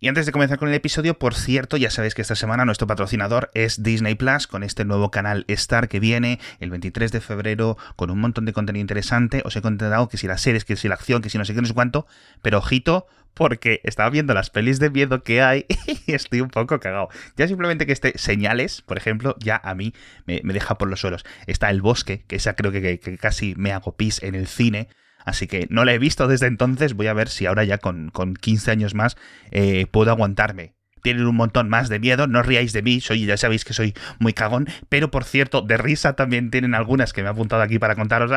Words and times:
Y 0.00 0.06
antes 0.06 0.26
de 0.26 0.32
comenzar 0.32 0.58
con 0.58 0.68
el 0.68 0.74
episodio, 0.76 1.18
por 1.18 1.34
cierto, 1.34 1.76
ya 1.76 1.90
sabéis 1.90 2.14
que 2.14 2.22
esta 2.22 2.36
semana 2.36 2.64
nuestro 2.64 2.86
patrocinador 2.86 3.50
es 3.54 3.82
Disney 3.82 4.14
Plus, 4.14 4.46
con 4.46 4.62
este 4.62 4.84
nuevo 4.84 5.10
canal 5.10 5.44
Star 5.48 5.88
que 5.88 5.98
viene 5.98 6.38
el 6.60 6.70
23 6.70 7.10
de 7.10 7.20
febrero 7.20 7.76
con 7.96 8.08
un 8.10 8.20
montón 8.20 8.44
de 8.44 8.52
contenido 8.52 8.80
interesante. 8.80 9.42
Os 9.44 9.56
he 9.56 9.60
contado 9.60 10.08
que 10.08 10.16
si 10.16 10.28
las 10.28 10.40
series, 10.40 10.64
que 10.64 10.76
si 10.76 10.86
la 10.86 10.94
acción, 10.94 11.20
que 11.20 11.30
si 11.30 11.38
no 11.38 11.44
sé 11.44 11.52
qué, 11.52 11.62
no 11.62 11.66
sé 11.66 11.74
cuánto, 11.74 12.06
pero 12.42 12.58
ojito, 12.58 13.08
porque 13.34 13.80
estaba 13.82 14.08
viendo 14.08 14.34
las 14.34 14.50
pelis 14.50 14.78
de 14.78 14.88
miedo 14.90 15.24
que 15.24 15.42
hay 15.42 15.66
y 16.06 16.12
estoy 16.12 16.42
un 16.42 16.50
poco 16.50 16.78
cagado. 16.78 17.08
Ya 17.36 17.48
simplemente 17.48 17.84
que 17.84 17.92
esté 17.92 18.16
señales, 18.18 18.82
por 18.82 18.98
ejemplo, 18.98 19.34
ya 19.40 19.60
a 19.64 19.74
mí 19.74 19.94
me, 20.26 20.40
deja 20.44 20.78
por 20.78 20.88
los 20.88 21.00
suelos. 21.00 21.24
Está 21.48 21.70
El 21.70 21.82
Bosque, 21.82 22.22
que 22.28 22.36
esa 22.36 22.54
creo 22.54 22.70
que, 22.70 23.00
que 23.00 23.18
casi 23.18 23.56
me 23.56 23.72
hago 23.72 23.96
pis 23.96 24.22
en 24.22 24.36
el 24.36 24.46
cine 24.46 24.88
Así 25.28 25.46
que 25.46 25.66
no 25.68 25.84
la 25.84 25.92
he 25.92 25.98
visto 25.98 26.26
desde 26.26 26.46
entonces. 26.46 26.94
Voy 26.94 27.06
a 27.06 27.12
ver 27.12 27.28
si 27.28 27.44
ahora 27.44 27.62
ya 27.64 27.76
con, 27.76 28.10
con 28.10 28.34
15 28.34 28.70
años 28.70 28.94
más 28.94 29.16
eh, 29.50 29.86
puedo 29.90 30.10
aguantarme 30.10 30.72
tienen 31.02 31.26
un 31.26 31.36
montón 31.36 31.68
más 31.68 31.88
de 31.88 32.00
miedo. 32.00 32.26
No 32.26 32.42
ríais 32.42 32.72
de 32.72 32.82
mí, 32.82 33.00
soy, 33.00 33.24
ya 33.24 33.36
sabéis 33.36 33.64
que 33.64 33.72
soy 33.72 33.94
muy 34.18 34.32
cagón. 34.32 34.66
Pero 34.88 35.10
por 35.10 35.24
cierto, 35.24 35.62
de 35.62 35.76
risa 35.76 36.14
también 36.14 36.50
tienen 36.50 36.74
algunas 36.74 37.12
que 37.12 37.22
me 37.22 37.28
he 37.28 37.30
apuntado 37.30 37.62
aquí 37.62 37.78
para 37.78 37.94
contaros. 37.94 38.30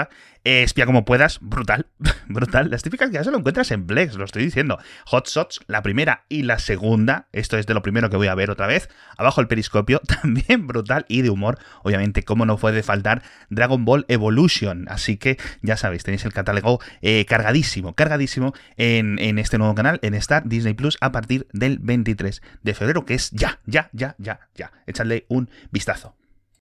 Eh, 0.44 0.64
espía 0.64 0.88
como 0.88 1.06
puedas, 1.06 1.40
brutal, 1.40 1.86
brutal. 2.28 2.72
Las 2.72 2.82
típicas 2.82 3.10
que 3.10 3.16
ya 3.16 3.24
se 3.24 3.30
lo 3.32 3.38
encuentras 3.38 3.70
en 3.72 3.86
Plex, 3.86 4.16
lo 4.16 4.26
estoy 4.26 4.44
diciendo. 4.44 4.80
Hot 5.06 5.28
Shots, 5.28 5.62
la 5.68 5.84
primera 5.84 6.26
y 6.30 6.44
la 6.44 6.58
segunda. 6.58 7.28
Esto 7.32 7.58
es 7.58 7.68
de 7.68 7.76
lo 7.76 7.84
primero 7.84 8.10
que 8.10 8.18
voy 8.18 8.28
a 8.28 8.36
ver 8.36 8.50
otra 8.50 8.66
vez. 8.66 8.90
Abajo 9.18 9.42
el 9.42 9.48
periscopio, 9.48 10.00
también 10.22 10.66
brutal 10.66 11.06
y 11.08 11.22
de 11.22 11.30
humor. 11.30 11.60
Obviamente, 11.84 12.24
como 12.24 12.46
no 12.46 12.58
puede 12.58 12.82
faltar, 12.82 13.22
Dragon 13.50 13.86
Ball 13.86 14.06
Evolution. 14.08 14.86
Así 14.90 15.18
que 15.18 15.38
ya 15.62 15.78
sabéis, 15.78 16.04
tenéis 16.04 16.26
el 16.26 16.34
catálogo 16.34 16.80
eh, 17.02 17.26
cargadísimo, 17.26 17.94
cargadísimo 17.94 18.54
en, 18.78 19.20
en 19.20 19.38
este 19.38 19.60
nuevo 19.60 19.76
canal, 19.76 20.00
en 20.02 20.16
Star 20.16 20.48
Disney 20.48 20.74
Plus, 20.74 20.98
a 21.02 21.12
partir 21.12 21.48
del 21.54 21.78
23 21.80 22.42
de 22.64 22.74
febrero, 22.74 23.06
que 23.06 23.14
es 23.14 23.30
ya, 23.32 23.60
ya, 23.66 23.90
ya, 23.94 24.16
ya, 24.18 24.40
ya. 24.56 24.72
Echadle 24.88 25.26
un 25.30 25.52
vistazo. 25.72 26.16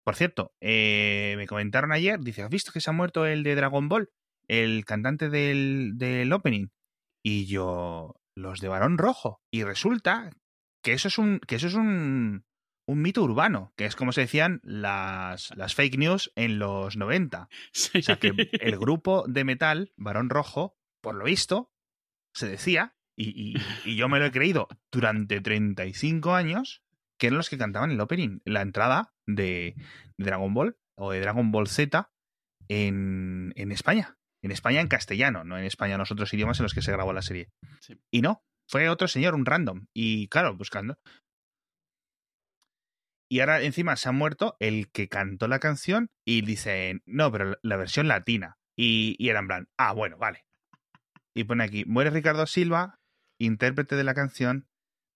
Por 0.05 0.17
cierto, 0.17 0.55
eh, 0.61 1.35
me 1.37 1.47
comentaron 1.47 1.93
ayer, 1.93 2.21
dice, 2.21 2.43
¿has 2.43 2.51
visto 2.51 2.73
que 2.73 2.81
se 2.81 2.91
ha 2.91 2.93
muerto 2.93 3.27
el 3.27 3.43
de 3.43 3.55
Dragon 3.55 3.89
Ball? 3.89 4.11
El 4.49 4.85
cantante 4.85 5.29
del, 5.29 5.93
del 5.95 6.33
opening. 6.33 6.69
Y 7.23 7.47
yo, 7.47 8.17
los 8.35 8.61
de 8.61 8.69
Barón 8.69 8.99
Rojo. 8.99 9.43
Y 9.51 9.63
resulta 9.63 10.31
que 10.83 10.93
eso 10.93 11.09
es 11.09 11.19
un, 11.19 11.41
que 11.41 11.57
eso 11.57 11.67
es 11.67 11.75
un, 11.75 12.45
un 12.87 13.03
mito 13.03 13.23
urbano, 13.23 13.73
que 13.77 13.85
es 13.85 13.95
como 13.95 14.13
se 14.13 14.23
decían 14.23 14.61
las, 14.65 15.55
las 15.57 15.75
fake 15.75 15.99
news 15.99 16.33
en 16.35 16.59
los 16.59 16.97
90. 16.97 17.49
O 17.99 18.03
sea 18.03 18.17
que 18.17 18.33
el 18.53 18.79
grupo 18.79 19.25
de 19.29 19.45
metal, 19.45 19.93
Barón 19.97 20.31
Rojo, 20.31 20.77
por 21.01 21.15
lo 21.15 21.25
visto, 21.25 21.73
se 22.33 22.49
decía 22.49 22.97
y, 23.17 23.55
yo 23.97 24.09
me 24.09 24.19
lo 24.19 24.27
he 24.27 24.31
creído 24.31 24.69
durante 24.91 25.41
35 25.41 26.35
años, 26.35 26.83
que 27.21 27.27
eran 27.27 27.37
los 27.37 27.51
que 27.51 27.59
cantaban 27.59 27.91
el 27.93 28.01
opening, 28.01 28.41
la 28.45 28.63
entrada 28.63 29.13
de, 29.27 29.77
Dragon 30.19 30.53
Ball 30.53 30.77
o 30.99 31.13
de 31.13 31.21
Dragon 31.21 31.53
Ball 31.53 31.69
Z 31.69 32.11
en, 32.69 33.53
España. 33.71 34.17
En 34.43 34.51
España 34.51 34.81
en 34.81 34.89
castellano, 34.89 35.45
no 35.45 35.59
en 35.59 35.65
España 35.65 35.95
en 35.95 36.01
los 36.01 36.11
otros 36.11 36.33
idiomas 36.33 36.59
en 36.59 36.65
los 36.65 36.75
que 36.75 36.83
se 36.83 36.93
grabó 36.93 37.13
la 37.13 37.23
serie. 37.23 37.51
Y 38.11 38.23
no, 38.23 38.43
fue 38.69 38.89
otro 38.89 39.07
señor, 39.07 39.35
un 39.35 39.45
random. 39.45 39.87
Y 39.95 40.29
claro, 40.29 40.57
buscando. 40.57 40.99
Y 43.31 43.41
ahora 43.41 43.63
encima 43.63 43.97
se 43.97 44.09
ha 44.09 44.13
muerto 44.13 44.57
el 44.59 44.91
que 44.91 45.09
cantó 45.09 45.47
la 45.47 45.61
canción 45.61 46.09
y 46.27 46.41
dice, 46.41 47.01
no, 47.05 47.31
pero 47.31 47.59
la 47.63 47.77
versión 47.77 48.09
latina. 48.09 48.57
Y, 48.77 49.15
y 49.19 49.29
era 49.29 49.41
en 49.41 49.47
plan, 49.47 49.69
ah, 49.79 49.93
bueno, 49.93 50.17
vale. 50.17 50.47
Y 51.37 51.45
pone 51.45 51.65
aquí, 51.65 51.85
muere 51.85 52.11
Ricardo 52.11 52.47
Silva, 52.47 52.99
intérprete 53.39 53.95
de 53.95 54.05
la 54.05 54.15
canción 54.15 54.69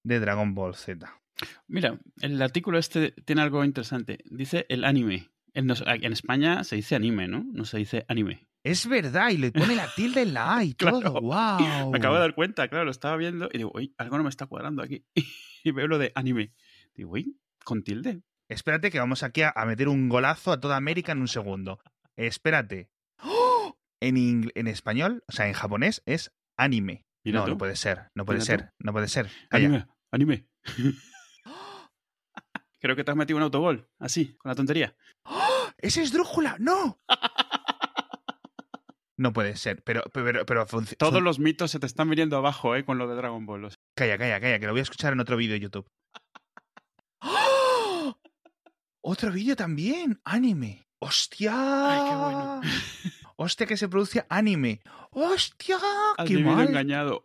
de 0.04 0.20
Dragon 0.20 0.54
Ball 0.54 0.76
Z. 0.76 1.23
Mira, 1.66 1.98
el 2.20 2.40
artículo 2.40 2.78
este 2.78 3.12
tiene 3.24 3.42
algo 3.42 3.64
interesante. 3.64 4.18
Dice 4.24 4.66
el 4.68 4.84
anime. 4.84 5.30
En, 5.52 5.70
España 5.70 6.64
se 6.64 6.76
dice 6.76 6.96
anime, 6.96 7.28
¿no? 7.28 7.46
No 7.52 7.64
se 7.64 7.78
dice 7.78 8.04
anime. 8.08 8.48
Es 8.64 8.88
verdad, 8.88 9.30
y 9.30 9.36
le 9.36 9.52
pone 9.52 9.76
la 9.76 9.88
tilde 9.94 10.22
en 10.22 10.34
la 10.34 10.56
A 10.56 10.64
y 10.64 10.74
todo. 10.74 11.20
¡Wow! 11.20 11.92
Me 11.92 11.98
acabo 11.98 12.14
de 12.14 12.20
dar 12.20 12.34
cuenta, 12.34 12.66
claro, 12.68 12.86
lo 12.86 12.90
estaba 12.90 13.16
viendo 13.16 13.48
y 13.52 13.58
digo, 13.58 13.70
uy, 13.74 13.94
algo 13.98 14.16
no 14.16 14.24
me 14.24 14.30
está 14.30 14.46
cuadrando 14.46 14.82
aquí. 14.82 15.04
y 15.64 15.70
veo 15.70 15.86
lo 15.86 15.98
de 15.98 16.12
anime. 16.14 16.52
Digo, 16.94 17.12
uy, 17.12 17.38
con 17.64 17.82
tilde. 17.82 18.22
Espérate 18.48 18.90
que 18.90 18.98
vamos 18.98 19.22
aquí 19.22 19.42
a, 19.42 19.52
meter 19.66 19.88
un 19.88 20.08
golazo 20.08 20.52
a 20.52 20.60
toda 20.60 20.76
América 20.76 21.12
en 21.12 21.20
un 21.20 21.28
segundo. 21.28 21.80
Espérate. 22.16 22.90
¡Oh! 23.22 23.76
En, 24.00 24.50
en 24.54 24.66
español, 24.66 25.24
o 25.28 25.32
sea, 25.32 25.46
en 25.46 25.54
japonés 25.54 26.02
es 26.04 26.32
anime 26.56 27.04
no, 27.32 27.46
no 27.46 27.58
puede 27.58 27.76
ser, 27.76 28.10
no 28.14 28.24
puede 28.24 28.40
ser, 28.40 28.72
no 28.78 28.92
puede 28.92 29.08
ser. 29.08 29.30
Anime, 29.50 29.86
anime. 30.10 30.46
Creo 32.84 32.96
que 32.96 33.02
te 33.02 33.10
has 33.10 33.16
metido 33.16 33.38
un 33.38 33.42
autogol, 33.42 33.88
así, 33.98 34.36
con 34.36 34.50
la 34.50 34.54
tontería. 34.54 34.94
¡Oh! 35.24 35.70
¡Ese 35.78 36.02
es 36.02 36.12
Drújula! 36.12 36.56
¡No! 36.58 37.00
No 39.16 39.32
puede 39.32 39.56
ser, 39.56 39.80
pero, 39.84 40.02
pero, 40.12 40.44
pero 40.44 40.66
Todos 40.98 41.22
los 41.22 41.38
mitos 41.38 41.70
se 41.70 41.78
te 41.78 41.86
están 41.86 42.10
viniendo 42.10 42.36
abajo, 42.36 42.74
¿eh? 42.74 42.84
Con 42.84 42.98
lo 42.98 43.08
de 43.08 43.14
Dragon 43.14 43.46
Ball. 43.46 43.70
Calla, 43.96 44.18
calla, 44.18 44.40
calla, 44.40 44.58
que 44.58 44.66
lo 44.66 44.72
voy 44.72 44.80
a 44.80 44.82
escuchar 44.82 45.12
en 45.12 45.20
otro 45.20 45.36
vídeo 45.36 45.54
de 45.54 45.60
YouTube. 45.60 45.88
¡Oh! 47.20 48.18
Otro 49.02 49.30
vídeo 49.30 49.54
también, 49.54 50.20
anime. 50.24 50.84
¡Hostia! 50.98 51.52
¡Ay, 51.54 52.10
qué 52.10 52.16
bueno! 52.16 52.60
hostia, 53.36 53.66
que 53.66 53.76
se 53.76 53.88
produce 53.88 54.26
anime. 54.28 54.82
Hostia, 55.12 55.78
qué 56.26 56.38
mal. 56.38 56.68
engañado. 56.68 57.24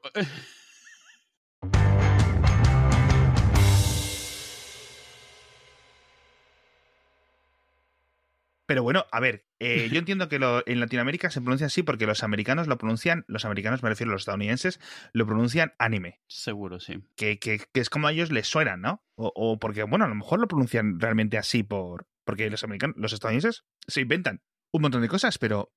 Pero 8.69 8.84
bueno, 8.84 9.07
a 9.12 9.19
ver, 9.19 9.47
eh, 9.57 9.90
yo 9.91 9.97
entiendo 9.97 10.30
que 10.30 10.35
en 10.35 10.80
Latinoamérica 10.80 11.31
se 11.31 11.41
pronuncia 11.41 11.66
así 11.66 11.81
porque 11.81 12.06
los 12.06 12.22
americanos 12.22 12.68
lo 12.68 12.78
pronuncian, 12.78 13.25
los 13.28 13.44
americanos 13.44 13.81
me 13.81 13.90
refiero 13.90 14.12
a 14.12 14.13
los 14.13 14.22
estadounidenses, 14.22 14.80
lo 15.12 15.25
pronuncian 15.25 15.74
anime. 15.80 16.19
Seguro, 16.28 16.79
sí. 16.79 17.00
Que, 17.16 17.40
que, 17.40 17.66
es 17.74 17.90
como 17.90 18.06
a 18.06 18.12
ellos 18.12 18.31
les 18.31 18.47
suenan, 18.47 18.81
¿no? 18.81 19.03
O, 19.16 19.34
o, 19.35 19.58
porque, 19.58 19.81
bueno, 19.81 20.06
a 20.06 20.08
lo 20.08 20.13
mejor 20.13 20.40
lo 20.40 20.47
pronuncian 20.47 21.00
realmente 21.00 21.40
así 21.40 21.63
por 21.63 22.06
porque 22.24 22.47
los 22.52 22.63
americanos, 22.63 22.96
los 23.00 23.12
estadounidenses 23.12 23.66
se 23.88 24.02
inventan 24.02 24.44
un 24.72 24.84
montón 24.84 25.02
de 25.02 25.08
cosas, 25.08 25.40
pero 25.40 25.74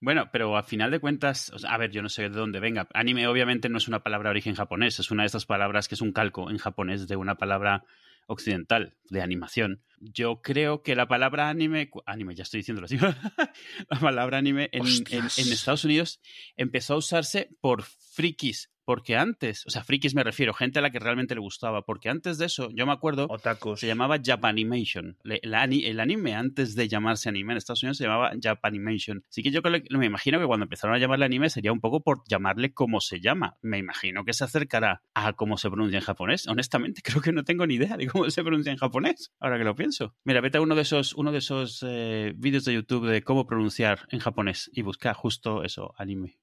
bueno, 0.00 0.30
pero 0.32 0.56
a 0.56 0.62
final 0.62 0.90
de 0.90 0.98
cuentas, 0.98 1.52
a 1.68 1.76
ver, 1.76 1.90
yo 1.90 2.00
no 2.00 2.08
sé 2.08 2.22
de 2.22 2.30
dónde 2.30 2.58
venga. 2.58 2.88
Anime 2.94 3.26
obviamente 3.26 3.68
no 3.68 3.76
es 3.76 3.86
una 3.86 4.02
palabra 4.02 4.30
de 4.30 4.32
origen 4.32 4.54
japonés, 4.54 4.98
es 4.98 5.10
una 5.10 5.24
de 5.24 5.26
estas 5.26 5.44
palabras 5.44 5.88
que 5.88 5.94
es 5.94 6.00
un 6.00 6.12
calco 6.12 6.50
en 6.50 6.56
japonés 6.56 7.06
de 7.06 7.16
una 7.16 7.34
palabra 7.34 7.84
occidental 8.26 8.96
de 9.08 9.22
animación. 9.22 9.82
Yo 9.98 10.40
creo 10.40 10.82
que 10.82 10.96
la 10.96 11.08
palabra 11.08 11.48
anime, 11.48 11.90
anime, 12.06 12.34
ya 12.34 12.42
estoy 12.42 12.60
diciéndolo 12.60 12.86
así, 12.86 12.96
la 13.90 14.00
palabra 14.00 14.38
anime 14.38 14.70
en, 14.72 14.86
en, 14.86 15.26
Estados 15.26 15.84
Unidos 15.84 16.20
empezó 16.56 16.94
a 16.94 16.98
usarse 16.98 17.50
por 17.60 17.82
frikis 17.82 18.70
porque 18.90 19.14
antes, 19.14 19.64
o 19.68 19.70
sea, 19.70 19.84
frikis 19.84 20.16
me 20.16 20.24
refiero, 20.24 20.52
gente 20.52 20.80
a 20.80 20.82
la 20.82 20.90
que 20.90 20.98
realmente 20.98 21.36
le 21.36 21.40
gustaba, 21.40 21.82
porque 21.82 22.08
antes 22.08 22.38
de 22.38 22.46
eso, 22.46 22.70
yo 22.72 22.86
me 22.86 22.92
acuerdo, 22.92 23.28
se 23.76 23.86
llamaba 23.86 24.16
Japanimation. 24.20 25.16
El, 25.22 25.54
anime 26.00 26.34
antes 26.34 26.74
de 26.74 26.88
llamarse 26.88 27.28
anime 27.28 27.52
en 27.52 27.58
Estados 27.58 27.84
Unidos 27.84 27.98
se 27.98 28.02
llamaba 28.06 28.32
Japanimation. 28.42 29.22
Así 29.28 29.44
que 29.44 29.52
yo 29.52 29.60
me 29.62 30.06
imagino 30.06 30.40
que 30.40 30.44
cuando 30.44 30.64
empezaron 30.64 30.96
a 30.96 30.98
llamarle 30.98 31.24
anime 31.24 31.50
sería 31.50 31.70
un 31.70 31.78
poco 31.78 32.02
por 32.02 32.24
llamarle 32.28 32.74
como 32.74 33.00
se 33.00 33.20
llama. 33.20 33.56
Me 33.62 33.78
imagino 33.78 34.24
que 34.24 34.32
se 34.32 34.42
acercará 34.42 35.04
a 35.14 35.34
cómo 35.34 35.56
se 35.56 35.70
pronuncia 35.70 36.00
en 36.00 36.04
japonés. 36.04 36.48
Honestamente, 36.48 37.00
creo 37.04 37.22
que 37.22 37.30
no 37.30 37.44
tengo 37.44 37.68
ni 37.68 37.74
idea 37.74 37.96
de 37.96 38.08
cómo 38.08 38.28
se 38.28 38.42
pronuncia 38.42 38.72
en 38.72 38.78
japonés, 38.78 39.32
ahora 39.38 39.56
que 39.56 39.64
lo 39.64 39.76
pienso. 39.76 40.16
Mira, 40.24 40.40
vete 40.40 40.58
a 40.58 40.62
uno 40.62 40.74
de 40.74 40.82
esos, 40.82 41.14
uno 41.14 41.30
de 41.30 41.38
esos 41.38 41.86
eh, 41.86 42.32
vídeos 42.36 42.64
de 42.64 42.74
YouTube 42.74 43.06
de 43.06 43.22
cómo 43.22 43.46
pronunciar 43.46 44.00
en 44.08 44.18
japonés 44.18 44.68
y 44.74 44.82
busca 44.82 45.14
justo 45.14 45.62
eso, 45.62 45.94
anime. 45.96 46.40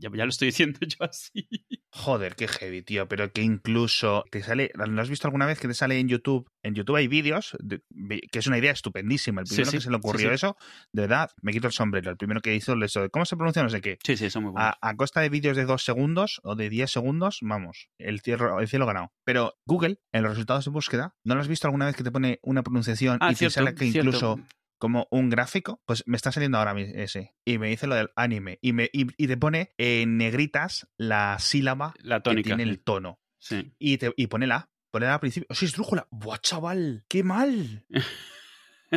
Ya, 0.00 0.08
lo 0.10 0.28
estoy 0.28 0.46
diciendo 0.46 0.78
yo 0.86 1.04
así. 1.04 1.48
Joder, 1.90 2.36
qué 2.36 2.48
heavy, 2.48 2.82
tío. 2.82 3.08
Pero 3.08 3.32
que 3.32 3.42
incluso 3.42 4.24
te 4.30 4.42
sale. 4.42 4.70
¿Lo 4.74 5.00
has 5.00 5.10
visto 5.10 5.28
alguna 5.28 5.46
vez 5.46 5.58
que 5.58 5.68
te 5.68 5.74
sale 5.74 5.98
en 5.98 6.08
YouTube? 6.08 6.50
En 6.62 6.74
YouTube 6.74 6.96
hay 6.96 7.08
vídeos, 7.08 7.56
que 8.00 8.38
es 8.38 8.46
una 8.46 8.58
idea 8.58 8.72
estupendísima. 8.72 9.42
El 9.42 9.46
primero 9.46 9.70
que 9.70 9.80
se 9.80 9.90
le 9.90 9.96
ocurrió 9.96 10.32
eso, 10.32 10.56
de 10.92 11.02
verdad, 11.02 11.30
me 11.42 11.52
quito 11.52 11.66
el 11.66 11.72
sombrero. 11.72 12.10
El 12.10 12.16
primero 12.16 12.40
que 12.40 12.54
hizo 12.54 12.74
eso 12.82 13.02
de 13.02 13.10
cómo 13.10 13.24
se 13.24 13.36
pronuncia 13.36 13.62
no 13.62 13.68
sé 13.68 13.80
qué. 13.80 13.98
Sí, 14.04 14.16
sí, 14.16 14.26
eso 14.26 14.40
muy 14.40 14.52
bueno. 14.52 14.72
A, 14.80 14.96
costa 14.96 15.20
de 15.20 15.28
vídeos 15.28 15.56
de 15.56 15.64
dos 15.64 15.84
segundos 15.84 16.40
o 16.44 16.54
de 16.54 16.68
diez 16.68 16.90
segundos, 16.90 17.38
vamos, 17.42 17.88
el 17.98 18.20
cielo, 18.20 18.60
el 18.60 18.68
cielo 18.68 18.86
ganado. 18.86 19.12
Pero 19.24 19.54
Google, 19.66 19.98
en 20.12 20.22
los 20.22 20.32
resultados 20.32 20.64
de 20.64 20.70
búsqueda, 20.70 21.14
¿no 21.24 21.34
lo 21.34 21.40
has 21.40 21.48
visto 21.48 21.66
alguna 21.66 21.86
vez 21.86 21.96
que 21.96 22.04
te 22.04 22.10
pone 22.10 22.38
una 22.42 22.62
pronunciación 22.62 23.18
ah, 23.20 23.32
y 23.32 23.34
te 23.34 23.50
sale 23.50 23.74
que 23.74 23.86
incluso 23.86 24.38
como 24.82 25.06
un 25.12 25.30
gráfico, 25.30 25.80
pues 25.86 26.02
me 26.08 26.16
está 26.16 26.32
saliendo 26.32 26.58
ahora 26.58 26.74
ese. 26.76 27.36
Y 27.44 27.58
me 27.58 27.68
dice 27.68 27.86
lo 27.86 27.94
del 27.94 28.10
anime. 28.16 28.58
Y, 28.60 28.72
me, 28.72 28.90
y, 28.92 29.04
te 29.28 29.36
pone 29.36 29.72
en 29.78 30.16
negritas 30.16 30.88
la 30.96 31.38
sílaba 31.38 31.94
la 32.00 32.20
tónica, 32.20 32.42
que 32.42 32.56
tiene 32.56 32.64
el 32.68 32.82
tono. 32.82 33.20
Sí. 33.38 33.72
Y, 33.78 33.98
te, 33.98 34.12
y 34.16 34.26
pone 34.26 34.48
la. 34.48 34.72
Pone 34.90 35.06
la 35.06 35.14
al 35.14 35.20
principio. 35.20 35.46
¡Oh, 35.50 35.54
sí, 35.54 35.66
es 35.66 35.74
drújula! 35.74 36.08
¡Buah, 36.10 36.38
chaval! 36.38 37.04
¡Qué 37.06 37.22
mal! 37.22 37.86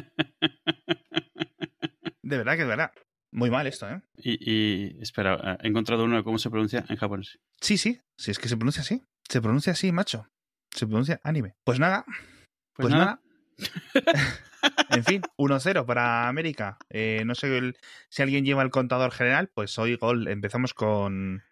de 2.23 2.37
verdad 2.37 2.53
que 2.53 2.63
de 2.63 2.67
verdad. 2.67 2.91
Muy 3.29 3.51
mal 3.51 3.67
esto, 3.67 3.87
¿eh? 3.87 4.01
Y, 4.17 4.39
y, 4.41 4.97
espera, 5.03 5.59
he 5.61 5.67
encontrado 5.67 6.05
uno 6.05 6.15
de 6.15 6.23
cómo 6.23 6.39
se 6.39 6.49
pronuncia 6.49 6.83
en 6.89 6.95
japonés. 6.95 7.37
Sí, 7.61 7.77
sí, 7.77 8.01
sí, 8.17 8.31
es 8.31 8.39
que 8.39 8.49
se 8.49 8.57
pronuncia 8.57 8.81
así. 8.81 9.03
Se 9.29 9.39
pronuncia 9.39 9.73
así, 9.73 9.91
macho. 9.91 10.27
Se 10.71 10.87
pronuncia 10.87 11.21
anime. 11.23 11.53
Pues 11.63 11.79
nada. 11.79 12.05
Pues 12.73 12.89
Pues, 12.89 12.91
nada. 12.91 13.05
nada. 13.05 13.21
en 14.95 15.03
fin, 15.03 15.21
1-0 15.37 15.85
para 15.85 16.27
América. 16.27 16.77
Eh, 16.89 17.23
no 17.25 17.35
sé 17.35 17.73
si 18.09 18.21
alguien 18.21 18.45
lleva 18.45 18.63
el 18.63 18.69
contador 18.69 19.11
general, 19.11 19.49
pues 19.53 19.77
hoy 19.77 19.95
gol. 19.95 20.27
Empezamos 20.27 20.73
con 20.73 21.43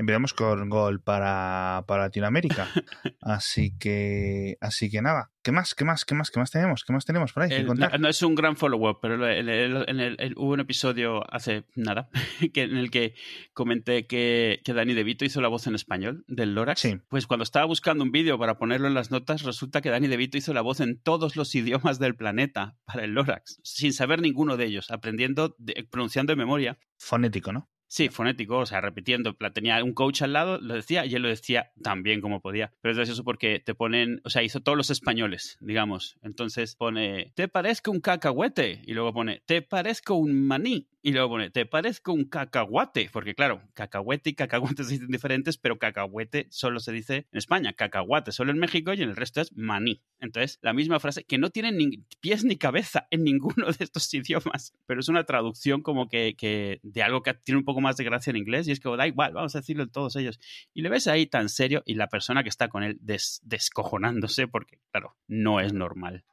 empezamos 0.00 0.32
con 0.32 0.68
gol 0.70 1.02
para, 1.02 1.84
para 1.86 2.04
Latinoamérica. 2.04 2.68
Así 3.20 3.76
que 3.78 4.56
así 4.60 4.90
que 4.90 5.02
nada. 5.02 5.30
¿Qué 5.42 5.52
más? 5.52 5.74
¿Qué 5.74 5.84
más? 5.84 6.04
¿Qué 6.04 6.14
más? 6.14 6.30
¿Qué 6.30 6.38
más 6.40 6.50
tenemos? 6.50 6.84
¿Qué 6.84 6.92
más 6.92 7.04
tenemos 7.04 7.32
por 7.32 7.42
ahí? 7.42 7.52
El- 7.52 7.66
no, 7.66 7.74
no 7.98 8.08
es 8.08 8.22
un 8.22 8.34
gran 8.34 8.56
follow-up, 8.56 8.98
pero 9.02 9.26
el- 9.26 9.48
el- 9.48 9.84
en 9.88 10.00
el- 10.00 10.16
el- 10.18 10.34
hubo 10.36 10.52
un 10.52 10.60
episodio 10.60 11.22
hace 11.32 11.64
nada 11.76 12.08
que, 12.54 12.62
en 12.62 12.76
el 12.76 12.90
que 12.90 13.14
comenté 13.52 14.06
que, 14.06 14.60
que 14.64 14.72
Dani 14.72 14.94
DeVito 14.94 15.24
hizo 15.24 15.40
la 15.42 15.48
voz 15.48 15.66
en 15.66 15.74
español 15.74 16.24
del 16.28 16.54
Lorax. 16.54 16.80
Sí. 16.80 16.96
Pues 17.08 17.26
cuando 17.26 17.42
estaba 17.44 17.66
buscando 17.66 18.02
un 18.02 18.10
vídeo 18.10 18.38
para 18.38 18.56
ponerlo 18.58 18.88
en 18.88 18.94
las 18.94 19.10
notas, 19.10 19.42
resulta 19.42 19.80
que 19.82 19.90
Dani 19.90 20.08
DeVito 20.08 20.38
hizo 20.38 20.54
la 20.54 20.62
voz 20.62 20.80
en 20.80 20.98
todos 21.00 21.36
los 21.36 21.54
idiomas 21.54 21.98
del 21.98 22.16
planeta 22.16 22.76
para 22.86 23.04
el 23.04 23.12
Lorax, 23.12 23.60
sin 23.62 23.92
saber 23.92 24.20
ninguno 24.22 24.56
de 24.56 24.64
ellos, 24.64 24.90
aprendiendo, 24.90 25.54
de- 25.58 25.86
pronunciando 25.90 26.32
de 26.32 26.36
memoria. 26.36 26.78
Fonético, 26.98 27.52
¿no? 27.52 27.68
Sí, 27.92 28.08
fonético, 28.08 28.58
o 28.58 28.66
sea, 28.66 28.80
repitiendo. 28.80 29.34
Tenía 29.52 29.82
un 29.82 29.94
coach 29.94 30.22
al 30.22 30.32
lado, 30.32 30.60
lo 30.60 30.74
decía, 30.74 31.06
y 31.06 31.16
él 31.16 31.22
lo 31.22 31.28
decía 31.28 31.72
tan 31.82 32.04
bien 32.04 32.20
como 32.20 32.40
podía. 32.40 32.72
Pero 32.80 32.92
es 32.92 32.98
gracioso 32.98 33.24
porque 33.24 33.58
te 33.58 33.74
ponen, 33.74 34.20
o 34.22 34.30
sea, 34.30 34.44
hizo 34.44 34.60
todos 34.60 34.78
los 34.78 34.90
españoles, 34.90 35.58
digamos. 35.60 36.16
Entonces 36.22 36.76
pone, 36.76 37.32
te 37.34 37.48
parezco 37.48 37.90
un 37.90 37.98
cacahuete. 37.98 38.82
Y 38.86 38.94
luego 38.94 39.12
pone, 39.12 39.42
te 39.44 39.60
parezco 39.62 40.14
un 40.14 40.46
maní. 40.46 40.86
Y 41.02 41.12
luego 41.12 41.30
pone, 41.30 41.50
te 41.50 41.66
parezco 41.66 42.12
un 42.12 42.26
cacahuate. 42.26 43.10
Porque 43.12 43.34
claro, 43.34 43.60
cacahuete 43.74 44.30
y 44.30 44.34
cacahuate 44.34 44.84
se 44.84 44.92
dicen 44.92 45.08
diferentes, 45.08 45.58
pero 45.58 45.80
cacahuete 45.80 46.46
solo 46.50 46.78
se 46.78 46.92
dice 46.92 47.26
en 47.32 47.38
España. 47.38 47.72
Cacahuate 47.72 48.30
solo 48.30 48.52
en 48.52 48.58
México 48.58 48.92
y 48.94 49.02
en 49.02 49.08
el 49.08 49.16
resto 49.16 49.40
es 49.40 49.52
maní. 49.56 50.00
Entonces, 50.20 50.60
la 50.62 50.72
misma 50.72 51.00
frase 51.00 51.24
que 51.24 51.38
no 51.38 51.50
tiene 51.50 51.72
ni 51.72 52.04
pies 52.20 52.44
ni 52.44 52.56
cabeza 52.56 53.08
en 53.10 53.24
ninguno 53.24 53.66
de 53.66 53.82
estos 53.82 54.14
idiomas, 54.14 54.74
pero 54.86 55.00
es 55.00 55.08
una 55.08 55.24
traducción 55.24 55.82
como 55.82 56.08
que, 56.08 56.36
que 56.36 56.78
de 56.84 57.02
algo 57.02 57.24
que 57.24 57.34
tiene 57.34 57.58
un 57.58 57.64
poco 57.64 57.79
más 57.80 57.96
de 57.96 58.04
gracia 58.04 58.30
en 58.30 58.36
inglés 58.36 58.68
y 58.68 58.72
es 58.72 58.80
que 58.80 58.94
da 58.96 59.06
igual, 59.06 59.32
vamos 59.32 59.54
a 59.54 59.60
decirlo 59.60 59.82
en 59.82 59.90
todos 59.90 60.16
ellos. 60.16 60.38
Y 60.74 60.82
le 60.82 60.88
ves 60.88 61.06
ahí 61.06 61.26
tan 61.26 61.48
serio 61.48 61.82
y 61.86 61.94
la 61.94 62.08
persona 62.08 62.42
que 62.42 62.48
está 62.48 62.68
con 62.68 62.82
él 62.82 62.98
des- 63.00 63.40
descojonándose 63.44 64.48
porque, 64.48 64.78
claro, 64.90 65.16
no 65.26 65.60
es 65.60 65.72
normal. 65.72 66.24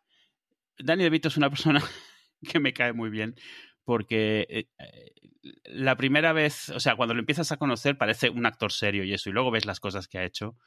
Danny 0.79 1.03
DeVito 1.03 1.27
es 1.27 1.37
una 1.37 1.49
persona 1.51 1.83
que 2.43 2.59
me 2.59 2.73
cae 2.73 2.93
muy 2.93 3.09
bien 3.09 3.35
porque 3.83 4.45
eh, 4.49 4.67
eh, 4.79 5.11
la 5.65 5.95
primera 5.95 6.33
vez, 6.33 6.69
o 6.69 6.79
sea, 6.79 6.95
cuando 6.95 7.13
lo 7.13 7.21
empiezas 7.21 7.51
a 7.51 7.57
conocer 7.57 7.97
parece 7.97 8.29
un 8.29 8.45
actor 8.45 8.71
serio 8.71 9.03
y 9.03 9.13
eso, 9.13 9.29
y 9.29 9.33
luego 9.33 9.51
ves 9.51 9.65
las 9.65 9.79
cosas 9.79 10.07
que 10.07 10.17
ha 10.17 10.25
hecho. 10.25 10.57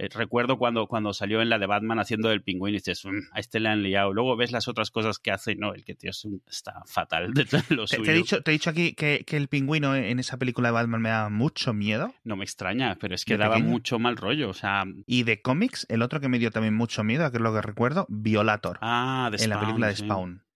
Eh, 0.00 0.08
recuerdo 0.14 0.58
cuando, 0.58 0.86
cuando 0.86 1.12
salió 1.12 1.42
en 1.42 1.48
la 1.48 1.58
de 1.58 1.66
Batman 1.66 1.98
haciendo 1.98 2.28
del 2.28 2.42
pingüino 2.42 2.76
y 2.76 2.78
dices, 2.78 3.04
"Mm, 3.04 3.18
a 3.32 3.40
este 3.40 3.58
le 3.60 3.68
han 3.68 3.82
liado. 3.82 4.12
Luego 4.12 4.36
ves 4.36 4.52
las 4.52 4.68
otras 4.68 4.90
cosas 4.92 5.18
que 5.18 5.32
hace 5.32 5.52
y 5.52 5.56
no, 5.56 5.74
el 5.74 5.84
que 5.84 5.94
tío 5.94 6.10
es 6.10 6.24
un- 6.24 6.40
está 6.48 6.82
fatal 6.86 7.32
de 7.34 7.44
lo 7.70 7.84
Te, 7.86 7.96
suyo. 7.96 8.02
te 8.04 8.10
he 8.12 8.14
dicho, 8.14 8.42
te 8.42 8.50
he 8.50 8.52
dicho 8.52 8.70
aquí 8.70 8.92
que, 8.94 9.24
que 9.26 9.36
el 9.36 9.48
pingüino 9.48 9.94
en 9.96 10.18
esa 10.18 10.36
película 10.36 10.68
de 10.68 10.72
Batman 10.72 11.02
me 11.02 11.08
da 11.08 11.28
mucho 11.28 11.74
miedo. 11.74 12.14
No 12.24 12.36
me 12.36 12.44
extraña, 12.44 12.96
pero 13.00 13.14
es 13.14 13.24
que 13.24 13.34
¿De 13.34 13.38
daba 13.38 13.54
pequeño? 13.56 13.70
mucho 13.70 13.98
mal 13.98 14.16
rollo. 14.16 14.48
O 14.50 14.54
sea, 14.54 14.84
Y 15.06 15.24
de 15.24 15.42
cómics, 15.42 15.84
el 15.90 16.02
otro 16.02 16.20
que 16.20 16.28
me 16.28 16.38
dio 16.38 16.50
también 16.50 16.74
mucho 16.74 17.02
miedo, 17.02 17.28
que 17.30 17.38
es 17.38 17.42
lo 17.42 17.52
que 17.52 17.60
recuerdo, 17.62 18.06
Violator. 18.08 18.78
ah, 18.82 19.28
de 19.32 19.42
en 19.42 19.50
la 19.50 19.56
Spawn, 19.56 19.60
película 19.66 19.86
de 19.88 19.96
sí. 19.96 20.02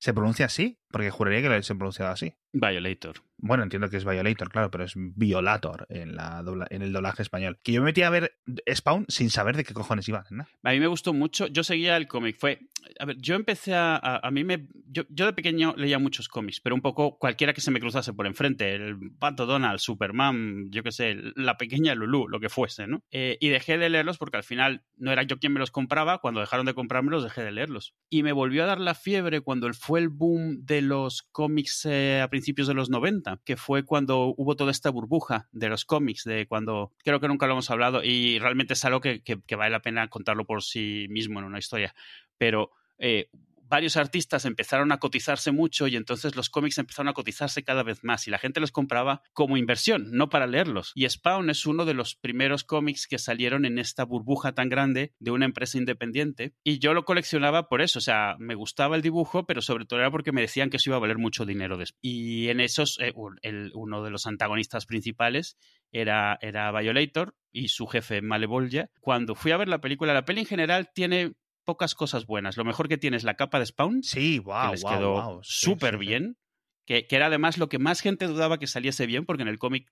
¿Se 0.02 0.12
pronuncia 0.12 0.46
así? 0.46 0.80
Porque 0.90 1.10
juraría 1.10 1.40
que 1.42 1.48
lo 1.48 1.62
se 1.62 1.76
pronunciado 1.76 2.10
así. 2.10 2.34
Violator. 2.52 3.22
Bueno, 3.38 3.62
entiendo 3.62 3.88
que 3.88 3.96
es 3.96 4.04
Violator, 4.04 4.50
claro, 4.50 4.70
pero 4.70 4.84
es 4.84 4.92
Violator 4.96 5.86
en, 5.88 6.16
la 6.16 6.42
dobla- 6.42 6.66
en 6.70 6.82
el 6.82 6.92
doblaje 6.92 7.22
español. 7.22 7.58
Que 7.62 7.70
yo 7.72 7.80
me 7.80 7.86
metí 7.86 8.02
a 8.02 8.10
ver 8.10 8.36
Spawn 8.72 9.06
sin 9.08 9.30
saber 9.30 9.56
de 9.56 9.62
qué 9.64 9.72
cojones 9.74 10.08
iban. 10.08 10.24
¿no? 10.30 10.44
A 10.64 10.70
mí 10.72 10.80
me 10.80 10.88
gustó 10.88 11.12
mucho. 11.12 11.46
Yo 11.46 11.62
seguía 11.62 11.96
el 11.96 12.08
cómic. 12.08 12.36
Fue. 12.38 12.58
A 12.98 13.04
ver, 13.04 13.16
yo 13.18 13.36
empecé 13.36 13.74
a. 13.74 13.94
A, 13.96 14.26
a 14.26 14.30
mí 14.32 14.42
me. 14.44 14.66
Yo, 14.86 15.04
yo 15.08 15.24
de 15.26 15.32
pequeño 15.32 15.72
leía 15.76 15.98
muchos 16.00 16.28
cómics, 16.28 16.60
pero 16.60 16.74
un 16.74 16.82
poco 16.82 17.16
cualquiera 17.18 17.52
que 17.54 17.60
se 17.60 17.70
me 17.70 17.78
cruzase 17.80 18.12
por 18.12 18.26
enfrente. 18.26 18.74
El 18.74 19.12
Pato 19.18 19.46
Donald, 19.46 19.78
Superman, 19.78 20.68
yo 20.70 20.82
qué 20.82 20.90
sé, 20.92 21.16
la 21.36 21.56
pequeña 21.56 21.94
Lulu, 21.94 22.26
lo 22.28 22.38
que 22.40 22.48
fuese, 22.48 22.86
¿no? 22.88 23.02
Eh, 23.12 23.38
y 23.40 23.48
dejé 23.48 23.78
de 23.78 23.88
leerlos 23.88 24.18
porque 24.18 24.36
al 24.36 24.44
final 24.44 24.82
no 24.96 25.10
era 25.12 25.22
yo 25.22 25.38
quien 25.38 25.52
me 25.52 25.60
los 25.60 25.70
compraba. 25.70 26.18
Cuando 26.18 26.40
dejaron 26.40 26.66
de 26.66 26.74
comprármelos, 26.74 27.22
dejé 27.24 27.42
de 27.42 27.52
leerlos. 27.52 27.94
Y 28.10 28.22
me 28.24 28.32
volvió 28.32 28.64
a 28.64 28.66
dar 28.66 28.80
la 28.80 28.94
fiebre 28.94 29.40
cuando 29.40 29.66
el- 29.68 29.74
el 29.96 30.08
boom 30.08 30.64
de 30.64 30.82
los 30.82 31.22
cómics 31.22 31.86
eh, 31.86 32.20
a 32.20 32.28
principios 32.28 32.68
de 32.68 32.74
los 32.74 32.90
90, 32.90 33.40
que 33.44 33.56
fue 33.56 33.84
cuando 33.84 34.34
hubo 34.36 34.56
toda 34.56 34.70
esta 34.70 34.90
burbuja 34.90 35.48
de 35.52 35.68
los 35.68 35.84
cómics, 35.84 36.24
de 36.24 36.46
cuando. 36.46 36.92
Creo 37.04 37.20
que 37.20 37.28
nunca 37.28 37.46
lo 37.46 37.52
hemos 37.52 37.70
hablado 37.70 38.02
y 38.02 38.38
realmente 38.38 38.74
es 38.74 38.84
algo 38.84 39.00
que 39.00 39.22
vale 39.56 39.70
la 39.70 39.82
pena 39.82 40.08
contarlo 40.08 40.44
por 40.44 40.62
sí 40.62 41.06
mismo 41.08 41.38
en 41.38 41.46
una 41.46 41.58
historia. 41.58 41.94
Pero 42.38 42.70
eh, 43.04 43.28
varios 43.72 43.96
artistas 43.96 44.44
empezaron 44.44 44.92
a 44.92 44.98
cotizarse 44.98 45.50
mucho 45.50 45.88
y 45.88 45.96
entonces 45.96 46.36
los 46.36 46.50
cómics 46.50 46.76
empezaron 46.76 47.08
a 47.08 47.14
cotizarse 47.14 47.64
cada 47.64 47.82
vez 47.82 48.04
más 48.04 48.28
y 48.28 48.30
la 48.30 48.36
gente 48.38 48.60
los 48.60 48.70
compraba 48.70 49.22
como 49.32 49.56
inversión, 49.56 50.10
no 50.12 50.28
para 50.28 50.46
leerlos. 50.46 50.92
Y 50.94 51.08
Spawn 51.08 51.48
es 51.48 51.64
uno 51.64 51.86
de 51.86 51.94
los 51.94 52.14
primeros 52.14 52.64
cómics 52.64 53.06
que 53.06 53.18
salieron 53.18 53.64
en 53.64 53.78
esta 53.78 54.04
burbuja 54.04 54.52
tan 54.52 54.68
grande 54.68 55.14
de 55.20 55.30
una 55.30 55.46
empresa 55.46 55.78
independiente 55.78 56.54
y 56.62 56.80
yo 56.80 56.92
lo 56.92 57.06
coleccionaba 57.06 57.68
por 57.70 57.80
eso, 57.80 57.98
o 57.98 58.02
sea, 58.02 58.36
me 58.38 58.54
gustaba 58.54 58.94
el 58.94 59.00
dibujo, 59.00 59.46
pero 59.46 59.62
sobre 59.62 59.86
todo 59.86 60.00
era 60.00 60.10
porque 60.10 60.32
me 60.32 60.42
decían 60.42 60.68
que 60.68 60.76
eso 60.76 60.90
iba 60.90 60.96
a 60.98 61.00
valer 61.00 61.16
mucho 61.16 61.46
dinero. 61.46 61.78
des- 61.78 61.94
Y 62.02 62.48
en 62.48 62.60
esos, 62.60 62.98
eh, 63.00 63.14
uno 63.14 64.02
de 64.02 64.10
los 64.10 64.26
antagonistas 64.26 64.84
principales 64.84 65.56
era, 65.92 66.38
era 66.42 66.70
Violator 66.72 67.34
y 67.52 67.68
su 67.68 67.86
jefe 67.86 68.20
Malevolgia. 68.20 68.90
Cuando 69.00 69.34
fui 69.34 69.52
a 69.52 69.56
ver 69.56 69.68
la 69.68 69.80
película, 69.80 70.12
la 70.12 70.24
peli 70.26 70.40
en 70.40 70.46
general 70.46 70.90
tiene 70.94 71.32
pocas 71.64 71.94
cosas 71.94 72.26
buenas. 72.26 72.56
Lo 72.56 72.64
mejor 72.64 72.88
que 72.88 72.98
tiene 72.98 73.16
es 73.16 73.24
la 73.24 73.34
capa 73.34 73.58
de 73.58 73.66
Spawn, 73.66 74.02
Sí, 74.02 74.34
que 74.38 74.40
wow, 74.44 74.70
les 74.72 74.82
wow, 74.82 74.92
quedó 74.92 75.12
wow. 75.12 75.40
Súper 75.42 75.94
sí, 75.94 76.00
sí. 76.00 76.06
bien. 76.06 76.36
Que, 76.84 77.06
que 77.06 77.14
era 77.14 77.26
además 77.26 77.58
lo 77.58 77.68
que 77.68 77.78
más 77.78 78.00
gente 78.00 78.26
dudaba 78.26 78.58
que 78.58 78.66
saliese 78.66 79.06
bien, 79.06 79.24
porque 79.24 79.42
en 79.42 79.48
el 79.48 79.58
cómic 79.60 79.88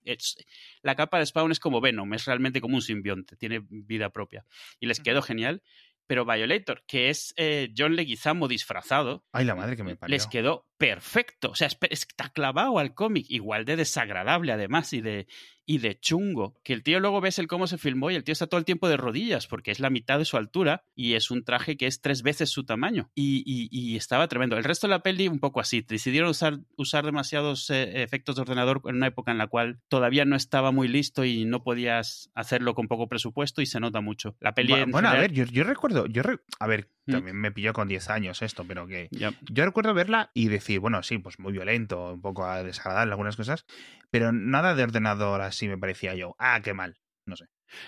la 0.83 0.97
capa 0.97 1.19
de 1.21 1.27
Spawn 1.27 1.53
es 1.53 1.61
como 1.61 1.81
Venom, 1.81 2.13
es 2.15 2.25
realmente 2.25 2.61
como 2.61 2.75
un 2.75 2.83
simbionte, 2.83 3.37
tiene 3.37 3.61
vida 3.69 4.11
propia. 4.11 4.45
Y 4.81 4.87
les 4.87 4.99
quedó 5.01 5.23
genial. 5.23 5.63
Pero 6.09 6.25
Violator, 6.25 6.83
que 6.89 7.09
es 7.09 7.33
eh, 7.37 7.73
John 7.79 7.95
Leguizamo 7.95 8.49
disfrazado, 8.49 9.25
Ay, 9.31 9.45
la 9.45 9.55
madre 9.55 9.77
que 9.77 9.85
me 9.85 9.95
parió. 9.95 10.13
les 10.13 10.27
quedó 10.27 10.67
perfecto. 10.77 11.51
O 11.53 11.55
sea, 11.55 11.69
es- 11.69 11.79
está 11.89 12.31
clavado 12.31 12.81
al 12.81 12.95
cómic, 12.95 13.27
igual 13.29 13.65
de 13.65 13.77
desagradable 13.77 14.51
además 14.51 14.93
y 14.93 15.01
de, 15.03 15.29
y 15.71 15.79
de 15.79 15.99
chungo. 16.01 16.55
Que 16.65 16.73
el 16.73 16.83
tío 16.83 16.99
luego 16.99 17.21
ves 17.21 17.39
el 17.39 17.47
cómo 17.47 17.67
se 17.69 17.79
filmó 17.79 18.11
y 18.11 18.17
el 18.17 18.25
tío 18.25 18.33
está 18.33 18.49
todo 18.49 18.59
el 18.59 18.65
tiempo 18.65 18.89
de 18.89 18.97
rodillas 18.97 19.47
porque 19.47 19.71
es 19.71 19.79
la 19.79 19.89
mitad 19.91 20.19
de 20.19 20.25
su 20.25 20.37
altura 20.37 20.83
y 20.97 21.15
es 21.15 21.31
un 21.31 21.45
traje 21.45 21.77
que 21.77 21.87
es 21.87 22.01
tres 22.01 22.23
veces 22.23 22.51
su 22.51 22.65
tamaño. 22.65 23.11
Y, 23.15 23.43
y- 23.47 23.69
y 23.71 23.97
estaba 23.97 24.27
tremendo. 24.27 24.57
El 24.57 24.65
resto 24.65 24.87
de 24.89 24.91
la 24.91 25.03
peli 25.03 25.29
un 25.29 25.39
poco 25.39 25.61
así. 25.61 25.83
Decidieron 25.87 26.31
usar, 26.31 26.59
usar 26.77 27.05
demasiados 27.05 27.71
eh, 27.71 28.03
efectos 28.03 28.35
de 28.35 28.43
ordenador 28.43 28.83
en 28.87 28.97
una 28.97 29.07
época 29.07 29.31
en 29.31 29.39
la 29.39 29.47
cual 29.47 29.81
todavía 29.89 30.25
no 30.25 30.35
estaba 30.35 30.73
muy 30.73 30.89
listo 30.89 31.25
y 31.25 31.45
no 31.45 31.63
podías 31.63 32.31
hacerlo 32.35 32.75
con 32.75 32.89
poco 32.89 33.09
presupuesto 33.09 33.63
y 33.63 33.67
se 33.67 33.79
nota 33.79 34.01
mucho. 34.01 34.37
La 34.41 34.55
peli 34.55 34.73
Bu- 34.73 34.83
en 34.83 34.91
Bueno, 34.91 35.09
a 35.09 35.13
general- 35.13 35.31
ver, 35.35 35.47
yo, 35.49 35.53
yo 35.53 35.65
recuerdo, 35.65 36.07
yo 36.07 36.23
re- 36.25 36.41
a 36.59 36.67
ver, 36.67 36.89
Mm. 37.07 37.13
también 37.13 37.37
me 37.37 37.51
pilló 37.53 37.73
con 37.73 37.89
10 37.89 38.11
años 38.11 38.43
esto, 38.43 38.65
pero 38.67 38.87
que 38.87 39.09
Ya. 39.13 39.33
yo 39.51 39.65
recuerdo 39.65 39.95
verla 39.95 40.31
y 40.35 40.49
decir, 40.49 40.81
bueno, 40.81 41.03
sí, 41.03 41.19
pues 41.19 41.39
muy 41.39 41.53
violento, 41.53 42.13
un 42.15 42.21
poco 42.21 42.47
desagradable 42.63 43.13
algunas 43.13 43.37
cosas, 43.37 43.65
pero 44.11 44.33
nada 44.33 44.75
de 44.75 44.83
ordenador 44.83 45.41
así 45.41 45.60
me 45.69 45.79
parecía 45.79 46.15
yo. 46.15 46.35
Ah, 46.39 46.61
qué 46.63 46.75
mal. 46.75 46.99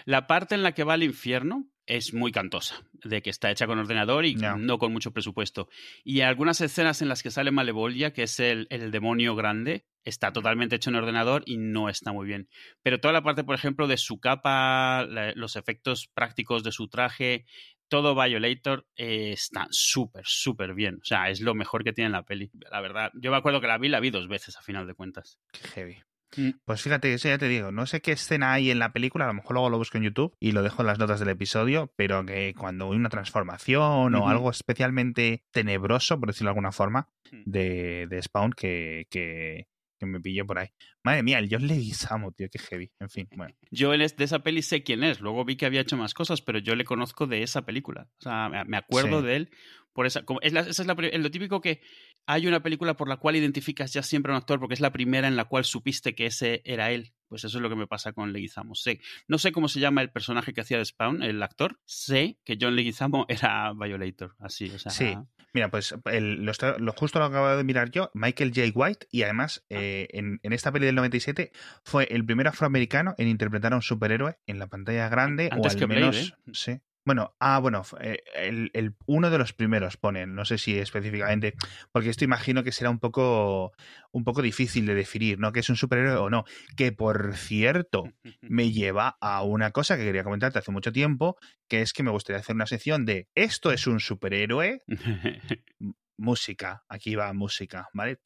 La 0.04 0.26
parte 0.28 0.54
en 0.54 0.62
la 0.62 0.72
que 0.72 0.84
va 0.84 0.94
al 0.94 1.02
infierno 1.02 1.68
es 1.86 2.14
muy 2.14 2.30
cantosa, 2.30 2.80
de 2.92 3.20
que 3.22 3.30
está 3.30 3.50
hecha 3.50 3.66
con 3.66 3.80
ordenador 3.80 4.24
y 4.24 4.36
no 4.56 4.78
con 4.78 4.92
mucho 4.92 5.12
presupuesto. 5.12 5.68
Y 6.04 6.20
algunas 6.20 6.60
escenas 6.60 7.02
en 7.02 7.08
las 7.08 7.24
que 7.24 7.32
sale 7.32 7.50
Malevolia, 7.50 8.12
que 8.12 8.22
es 8.22 8.38
el, 8.38 8.68
el 8.70 8.92
demonio 8.92 9.34
grande, 9.34 9.84
está 10.04 10.32
totalmente 10.32 10.76
hecho 10.76 10.90
en 10.90 10.96
ordenador 10.96 11.42
y 11.46 11.56
no 11.56 11.88
está 11.88 12.12
muy 12.12 12.26
bien. 12.28 12.48
Pero 12.82 13.00
toda 13.00 13.12
la 13.12 13.22
parte, 13.22 13.42
por 13.42 13.56
ejemplo, 13.56 13.88
de 13.88 13.96
su 13.96 14.20
capa, 14.20 15.04
la- 15.08 15.32
los 15.34 15.56
efectos 15.56 16.08
prácticos 16.14 16.62
de 16.62 16.70
su 16.70 16.86
traje, 16.88 17.44
todo 17.88 18.14
Violator 18.14 18.86
eh, 18.96 19.32
está 19.32 19.66
súper, 19.70 20.22
súper 20.24 20.74
bien. 20.74 20.98
O 21.02 21.04
sea, 21.04 21.28
es 21.30 21.40
lo 21.40 21.54
mejor 21.54 21.82
que 21.82 21.92
tiene 21.92 22.10
la 22.10 22.22
peli. 22.24 22.50
La 22.70 22.80
verdad, 22.80 23.10
yo 23.14 23.32
me 23.32 23.36
acuerdo 23.36 23.60
que 23.60 23.66
la 23.66 23.78
vi, 23.78 23.88
la 23.88 23.98
vi 24.00 24.10
dos 24.10 24.28
veces 24.28 24.56
a 24.56 24.62
final 24.62 24.86
de 24.86 24.94
cuentas. 24.94 25.38
Qué 25.52 25.66
heavy. 25.68 25.96
Mm. 26.36 26.50
Pues 26.64 26.82
fíjate, 26.82 27.12
eso 27.12 27.28
ya 27.28 27.38
te 27.38 27.48
digo, 27.48 27.72
no 27.72 27.86
sé 27.86 28.00
qué 28.00 28.12
escena 28.12 28.52
hay 28.52 28.70
en 28.70 28.78
la 28.78 28.92
película, 28.92 29.24
a 29.24 29.28
lo 29.28 29.34
mejor 29.34 29.52
luego 29.52 29.70
lo 29.70 29.78
busco 29.78 29.98
en 29.98 30.04
YouTube 30.04 30.34
y 30.40 30.52
lo 30.52 30.62
dejo 30.62 30.82
en 30.82 30.86
las 30.86 30.98
notas 30.98 31.20
del 31.20 31.28
episodio, 31.28 31.92
pero 31.96 32.24
que 32.24 32.54
cuando 32.56 32.90
hay 32.90 32.96
una 32.96 33.08
transformación 33.10 34.14
o 34.14 34.28
algo 34.28 34.50
especialmente 34.50 35.42
tenebroso, 35.50 36.18
por 36.18 36.28
decirlo 36.28 36.48
de 36.48 36.50
alguna 36.52 36.72
forma, 36.72 37.08
Mm. 37.30 37.42
de, 37.50 38.06
de 38.10 38.22
Spawn 38.22 38.52
que, 38.52 39.06
que, 39.10 39.66
que 39.98 40.04
me 40.06 40.20
pillé 40.20 40.44
por 40.44 40.58
ahí. 40.58 40.68
Madre 41.02 41.22
mía, 41.22 41.38
el 41.38 41.48
John 41.50 41.66
Leguizamo, 41.66 42.32
tío, 42.32 42.48
qué 42.52 42.58
heavy. 42.58 42.90
En 43.00 43.08
fin, 43.08 43.26
bueno. 43.36 43.54
Yo 43.70 43.90
de 43.92 44.04
esa 44.04 44.40
peli 44.42 44.60
sé 44.60 44.82
quién 44.82 45.02
es. 45.02 45.20
Luego 45.20 45.42
vi 45.46 45.56
que 45.56 45.64
había 45.64 45.80
hecho 45.80 45.96
más 45.96 46.12
cosas, 46.12 46.42
pero 46.42 46.58
yo 46.58 46.74
le 46.74 46.84
conozco 46.84 47.26
de 47.26 47.42
esa 47.42 47.62
película. 47.62 48.08
O 48.18 48.22
sea, 48.22 48.48
me- 48.50 48.64
me 48.66 48.76
acuerdo 48.76 49.20
Sí. 49.20 49.26
de 49.26 49.36
él 49.36 49.50
por 49.92 50.06
esa. 50.06 50.22
como- 50.24 50.40
es 50.40 50.52
la- 50.52 50.60
esa 50.60 50.82
es 50.82 50.86
la, 50.86 50.94
es 50.94 51.20
lo 51.20 51.30
típico 51.30 51.60
que 51.60 51.80
hay 52.26 52.46
una 52.46 52.62
película 52.62 52.94
por 52.94 53.08
la 53.08 53.16
cual 53.16 53.36
identificas 53.36 53.92
ya 53.92 54.02
siempre 54.02 54.32
a 54.32 54.36
un 54.36 54.40
actor 54.40 54.60
porque 54.60 54.74
es 54.74 54.80
la 54.80 54.92
primera 54.92 55.28
en 55.28 55.36
la 55.36 55.44
cual 55.44 55.64
supiste 55.64 56.14
que 56.14 56.26
ese 56.26 56.62
era 56.64 56.90
él. 56.90 57.12
Pues 57.28 57.44
eso 57.44 57.56
es 57.56 57.62
lo 57.62 57.70
que 57.70 57.76
me 57.76 57.86
pasa 57.86 58.12
con 58.12 58.32
Leguizamo. 58.32 58.74
Sé, 58.74 59.00
no 59.26 59.38
sé 59.38 59.52
cómo 59.52 59.66
se 59.68 59.80
llama 59.80 60.02
el 60.02 60.10
personaje 60.10 60.52
que 60.52 60.60
hacía 60.60 60.76
de 60.76 60.84
Spawn, 60.84 61.22
el 61.22 61.42
actor. 61.42 61.80
Sé 61.86 62.38
que 62.44 62.58
John 62.60 62.76
Leguizamo 62.76 63.24
era 63.28 63.72
Violator, 63.72 64.34
así, 64.38 64.66
o 64.68 64.78
sea... 64.78 64.92
Sí, 64.92 65.16
mira, 65.54 65.70
pues 65.70 65.94
lo, 66.04 66.92
justo 66.92 67.18
lo 67.18 67.24
acabo 67.24 67.56
de 67.56 67.64
mirar 67.64 67.90
yo, 67.90 68.10
Michael 68.12 68.52
J. 68.54 68.70
White, 68.74 69.06
y 69.10 69.22
además 69.22 69.64
ah. 69.70 69.76
eh, 69.80 70.08
en, 70.10 70.40
esta 70.42 70.72
peli 70.72 70.84
del 70.84 70.94
97 70.94 71.52
fue 71.84 72.06
el 72.10 72.22
primer 72.24 72.48
afroamericano 72.48 73.14
en 73.16 73.28
interpretar 73.28 73.72
a 73.72 73.76
un 73.76 73.82
superhéroe 73.82 74.36
en 74.46 74.58
la 74.58 74.66
pantalla 74.66 75.08
grande 75.08 75.48
o 75.56 75.66
al 75.66 75.88
menos... 75.88 76.16
¿eh? 76.16 76.34
Sí, 76.52 76.80
bueno, 77.04 77.34
ah, 77.40 77.58
bueno, 77.58 77.82
eh, 78.00 78.22
el, 78.34 78.94
uno 79.06 79.30
de 79.30 79.38
los 79.38 79.52
primeros 79.52 79.96
ponen, 79.96 80.34
no 80.34 80.44
sé 80.44 80.58
si 80.58 80.78
específicamente, 80.78 81.54
porque 81.90 82.10
esto 82.10 82.24
imagino 82.24 82.62
que 82.62 82.72
será 82.72 82.90
un 82.90 83.00
poco, 83.00 83.72
un 84.12 84.24
poco 84.24 84.42
difícil 84.42 84.86
de 84.86 84.94
definir, 84.94 85.38
¿no? 85.38 85.52
Que 85.52 85.60
es 85.60 85.68
un 85.68 85.76
superhéroe 85.76 86.16
o 86.16 86.30
no. 86.30 86.44
Que 86.76 86.92
por 86.92 87.34
cierto, 87.36 88.04
me 88.42 88.70
lleva 88.70 89.16
a 89.20 89.42
una 89.42 89.72
cosa 89.72 89.96
que 89.96 90.04
quería 90.04 90.24
comentarte 90.24 90.58
hace 90.58 90.72
mucho 90.72 90.92
tiempo, 90.92 91.36
que 91.68 91.82
es 91.82 91.92
que 91.92 92.02
me 92.02 92.10
gustaría 92.10 92.40
hacer 92.40 92.54
una 92.54 92.66
sección 92.66 93.04
de 93.04 93.28
¿esto 93.34 93.72
es 93.72 93.86
un 93.86 93.98
superhéroe? 93.98 94.82
música, 96.16 96.84
aquí 96.88 97.14
va 97.14 97.32
música, 97.32 97.88
¿vale? 97.92 98.16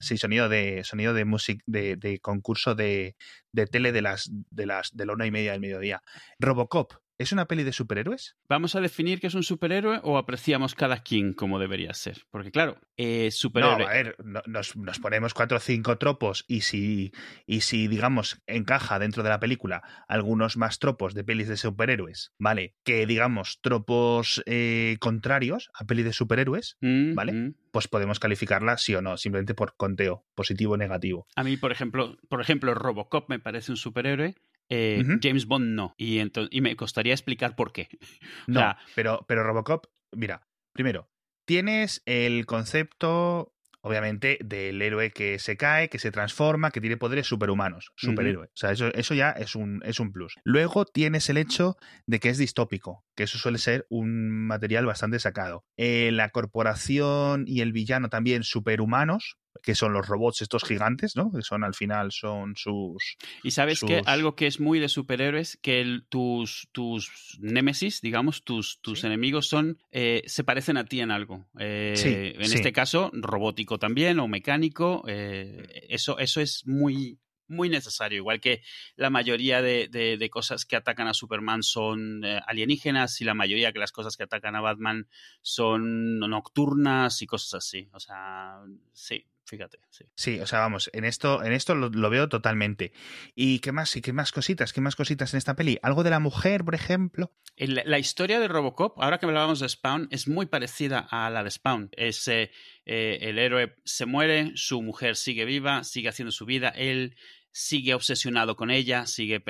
Sí, 0.00 0.16
sonido 0.16 0.48
de 0.48 0.82
sonido 0.84 1.14
de 1.14 1.24
música 1.24 1.62
de, 1.66 1.96
de, 1.96 2.18
concurso 2.20 2.74
de, 2.74 3.16
de 3.52 3.66
tele 3.66 3.92
de 3.92 4.02
las 4.02 4.30
de 4.30 4.66
las 4.66 4.90
de 4.94 5.06
la 5.06 5.12
una 5.12 5.26
y 5.26 5.30
media 5.30 5.52
del 5.52 5.60
mediodía. 5.60 6.02
Robocop, 6.38 6.94
¿Es 7.18 7.32
una 7.32 7.46
peli 7.46 7.64
de 7.64 7.72
superhéroes? 7.72 8.36
¿Vamos 8.46 8.74
a 8.74 8.80
definir 8.80 9.20
que 9.20 9.28
es 9.28 9.34
un 9.34 9.42
superhéroe 9.42 10.00
o 10.02 10.18
apreciamos 10.18 10.74
cada 10.74 10.98
quien 10.98 11.32
como 11.32 11.58
debería 11.58 11.94
ser? 11.94 12.26
Porque 12.30 12.50
claro, 12.50 12.78
eh, 12.98 13.30
superhéroe... 13.30 13.78
No, 13.78 13.86
a 13.86 13.92
ver, 13.92 14.16
nos, 14.22 14.76
nos, 14.76 14.98
ponemos 14.98 15.32
cuatro 15.32 15.56
o 15.56 15.60
cinco 15.60 15.96
tropos 15.96 16.44
y 16.46 16.60
si, 16.60 17.12
y 17.46 17.62
si, 17.62 17.88
digamos, 17.88 18.42
encaja 18.46 18.98
dentro 18.98 19.22
de 19.22 19.30
la 19.30 19.40
película 19.40 19.82
algunos 20.08 20.58
más 20.58 20.78
tropos 20.78 21.14
de 21.14 21.24
pelis 21.24 21.48
de 21.48 21.56
superhéroes, 21.56 22.34
¿vale? 22.38 22.74
Que, 22.84 23.06
digamos, 23.06 23.60
tropos 23.62 24.42
eh, 24.44 24.98
contrarios 25.00 25.70
a 25.72 25.86
pelis 25.86 26.04
de 26.04 26.12
superhéroes, 26.12 26.76
mm, 26.82 27.14
¿vale? 27.14 27.32
Mm. 27.32 27.54
Pues 27.70 27.88
podemos 27.88 28.20
calificarla 28.20 28.76
sí 28.76 28.94
o 28.94 29.00
no, 29.00 29.16
simplemente 29.16 29.54
por 29.54 29.76
conteo, 29.76 30.26
positivo 30.34 30.74
o 30.74 30.76
negativo. 30.76 31.26
A 31.34 31.44
mí, 31.44 31.56
por 31.56 31.72
ejemplo, 31.72 32.18
por 32.28 32.42
ejemplo, 32.42 32.74
Robocop 32.74 33.28
me 33.30 33.38
parece 33.38 33.72
un 33.72 33.76
superhéroe 33.78 34.34
eh, 34.68 35.02
James 35.22 35.46
Bond 35.46 35.74
no. 35.74 35.94
Y, 35.96 36.20
y 36.50 36.60
me 36.60 36.76
costaría 36.76 37.14
explicar 37.14 37.56
por 37.56 37.72
qué. 37.72 37.88
No, 38.46 38.76
pero, 38.94 39.24
pero 39.28 39.42
Robocop, 39.44 39.86
mira, 40.12 40.46
primero, 40.72 41.08
tienes 41.44 42.02
el 42.04 42.46
concepto, 42.46 43.54
obviamente, 43.80 44.38
del 44.44 44.82
héroe 44.82 45.10
que 45.10 45.38
se 45.38 45.56
cae, 45.56 45.88
que 45.88 45.98
se 45.98 46.10
transforma, 46.10 46.70
que 46.70 46.80
tiene 46.80 46.96
poderes 46.96 47.26
superhumanos, 47.26 47.92
superhéroe. 47.96 48.46
O 48.46 48.56
sea, 48.56 48.72
eso, 48.72 48.92
eso 48.94 49.14
ya 49.14 49.30
es 49.30 49.54
un, 49.54 49.82
es 49.84 50.00
un 50.00 50.12
plus. 50.12 50.34
Luego 50.44 50.84
tienes 50.84 51.30
el 51.30 51.38
hecho 51.38 51.76
de 52.06 52.20
que 52.20 52.28
es 52.28 52.38
distópico, 52.38 53.05
que 53.16 53.24
eso 53.24 53.38
suele 53.38 53.58
ser 53.58 53.86
un 53.88 54.46
material 54.46 54.86
bastante 54.86 55.18
sacado. 55.18 55.64
Eh, 55.76 56.10
la 56.12 56.28
corporación 56.30 57.44
y 57.46 57.60
el 57.60 57.72
villano 57.72 58.08
también 58.08 58.44
superhumanos, 58.44 59.38
que 59.62 59.74
son 59.74 59.92
los 59.92 60.06
robots 60.06 60.42
estos 60.42 60.64
gigantes, 60.64 61.16
¿no? 61.16 61.32
Que 61.32 61.42
son 61.42 61.64
al 61.64 61.74
final 61.74 62.12
son 62.12 62.54
sus... 62.56 63.16
Y 63.42 63.52
sabes 63.52 63.80
que 63.80 64.02
algo 64.04 64.36
que 64.36 64.46
es 64.46 64.60
muy 64.60 64.78
de 64.78 64.88
superhéroes, 64.88 65.58
que 65.62 66.00
tus, 66.08 66.68
tus 66.72 67.38
némesis, 67.40 68.00
digamos, 68.00 68.44
tus, 68.44 68.80
tus 68.80 69.04
enemigos 69.04 69.48
son, 69.48 69.78
eh, 69.90 70.22
se 70.26 70.44
parecen 70.44 70.76
a 70.76 70.84
ti 70.84 71.00
en 71.00 71.10
algo. 71.10 71.46
Eh, 71.58 72.34
en 72.36 72.52
este 72.52 72.72
caso, 72.72 73.10
robótico 73.14 73.78
también 73.78 74.20
o 74.20 74.28
mecánico. 74.28 75.02
Eh, 75.06 75.86
eso, 75.88 76.18
eso 76.18 76.40
es 76.40 76.62
muy, 76.66 77.18
muy 77.48 77.68
necesario, 77.68 78.18
igual 78.18 78.40
que 78.40 78.62
la 78.96 79.10
mayoría 79.10 79.62
de, 79.62 79.88
de, 79.88 80.30
cosas 80.30 80.64
que 80.64 80.76
atacan 80.76 81.08
a 81.08 81.14
Superman 81.14 81.62
son 81.62 82.24
alienígenas 82.24 83.20
y 83.20 83.24
la 83.24 83.34
mayoría 83.34 83.72
de 83.72 83.78
las 83.78 83.92
cosas 83.92 84.16
que 84.16 84.24
atacan 84.24 84.56
a 84.56 84.60
Batman 84.60 85.08
son 85.42 86.18
nocturnas 86.18 87.22
y 87.22 87.26
cosas 87.26 87.54
así. 87.54 87.88
O 87.92 88.00
sea, 88.00 88.58
sí, 88.92 89.26
fíjate. 89.46 89.78
Sí. 89.90 90.04
sí, 90.14 90.40
o 90.40 90.46
sea, 90.46 90.60
vamos, 90.60 90.90
en 90.92 91.04
esto, 91.04 91.42
en 91.42 91.52
esto 91.52 91.74
lo, 91.74 92.10
veo 92.10 92.28
totalmente. 92.28 92.92
¿Y 93.34 93.60
qué 93.60 93.72
más? 93.72 93.96
¿Y 93.96 94.02
qué 94.02 94.12
más 94.12 94.32
cositas? 94.32 94.72
¿Qué 94.72 94.80
más 94.80 94.96
cositas 94.96 95.32
en 95.32 95.38
esta 95.38 95.56
peli? 95.56 95.78
¿Algo 95.82 96.02
de 96.02 96.10
la 96.10 96.18
mujer, 96.18 96.64
por 96.64 96.74
ejemplo? 96.74 97.32
la 97.58 97.98
historia 97.98 98.38
de 98.38 98.48
Robocop, 98.48 99.00
ahora 99.00 99.18
que 99.18 99.24
hablábamos 99.24 99.60
de 99.60 99.68
Spawn, 99.68 100.08
es 100.10 100.28
muy 100.28 100.44
parecida 100.44 101.06
a 101.10 101.30
la 101.30 101.42
de 101.42 101.50
Spawn. 101.50 101.88
Es, 101.92 102.28
eh, 102.28 102.50
eh, 102.84 103.18
el 103.22 103.38
héroe 103.38 103.76
se 103.84 104.04
muere, 104.04 104.52
su 104.56 104.82
mujer 104.82 105.16
sigue 105.16 105.46
viva, 105.46 105.82
sigue 105.82 106.10
haciendo 106.10 106.32
su 106.32 106.44
vida, 106.44 106.68
él 106.68 107.16
sigue 107.52 107.94
obsesionado 107.94 108.56
con 108.56 108.70
ella, 108.70 109.06
sigue 109.06 109.42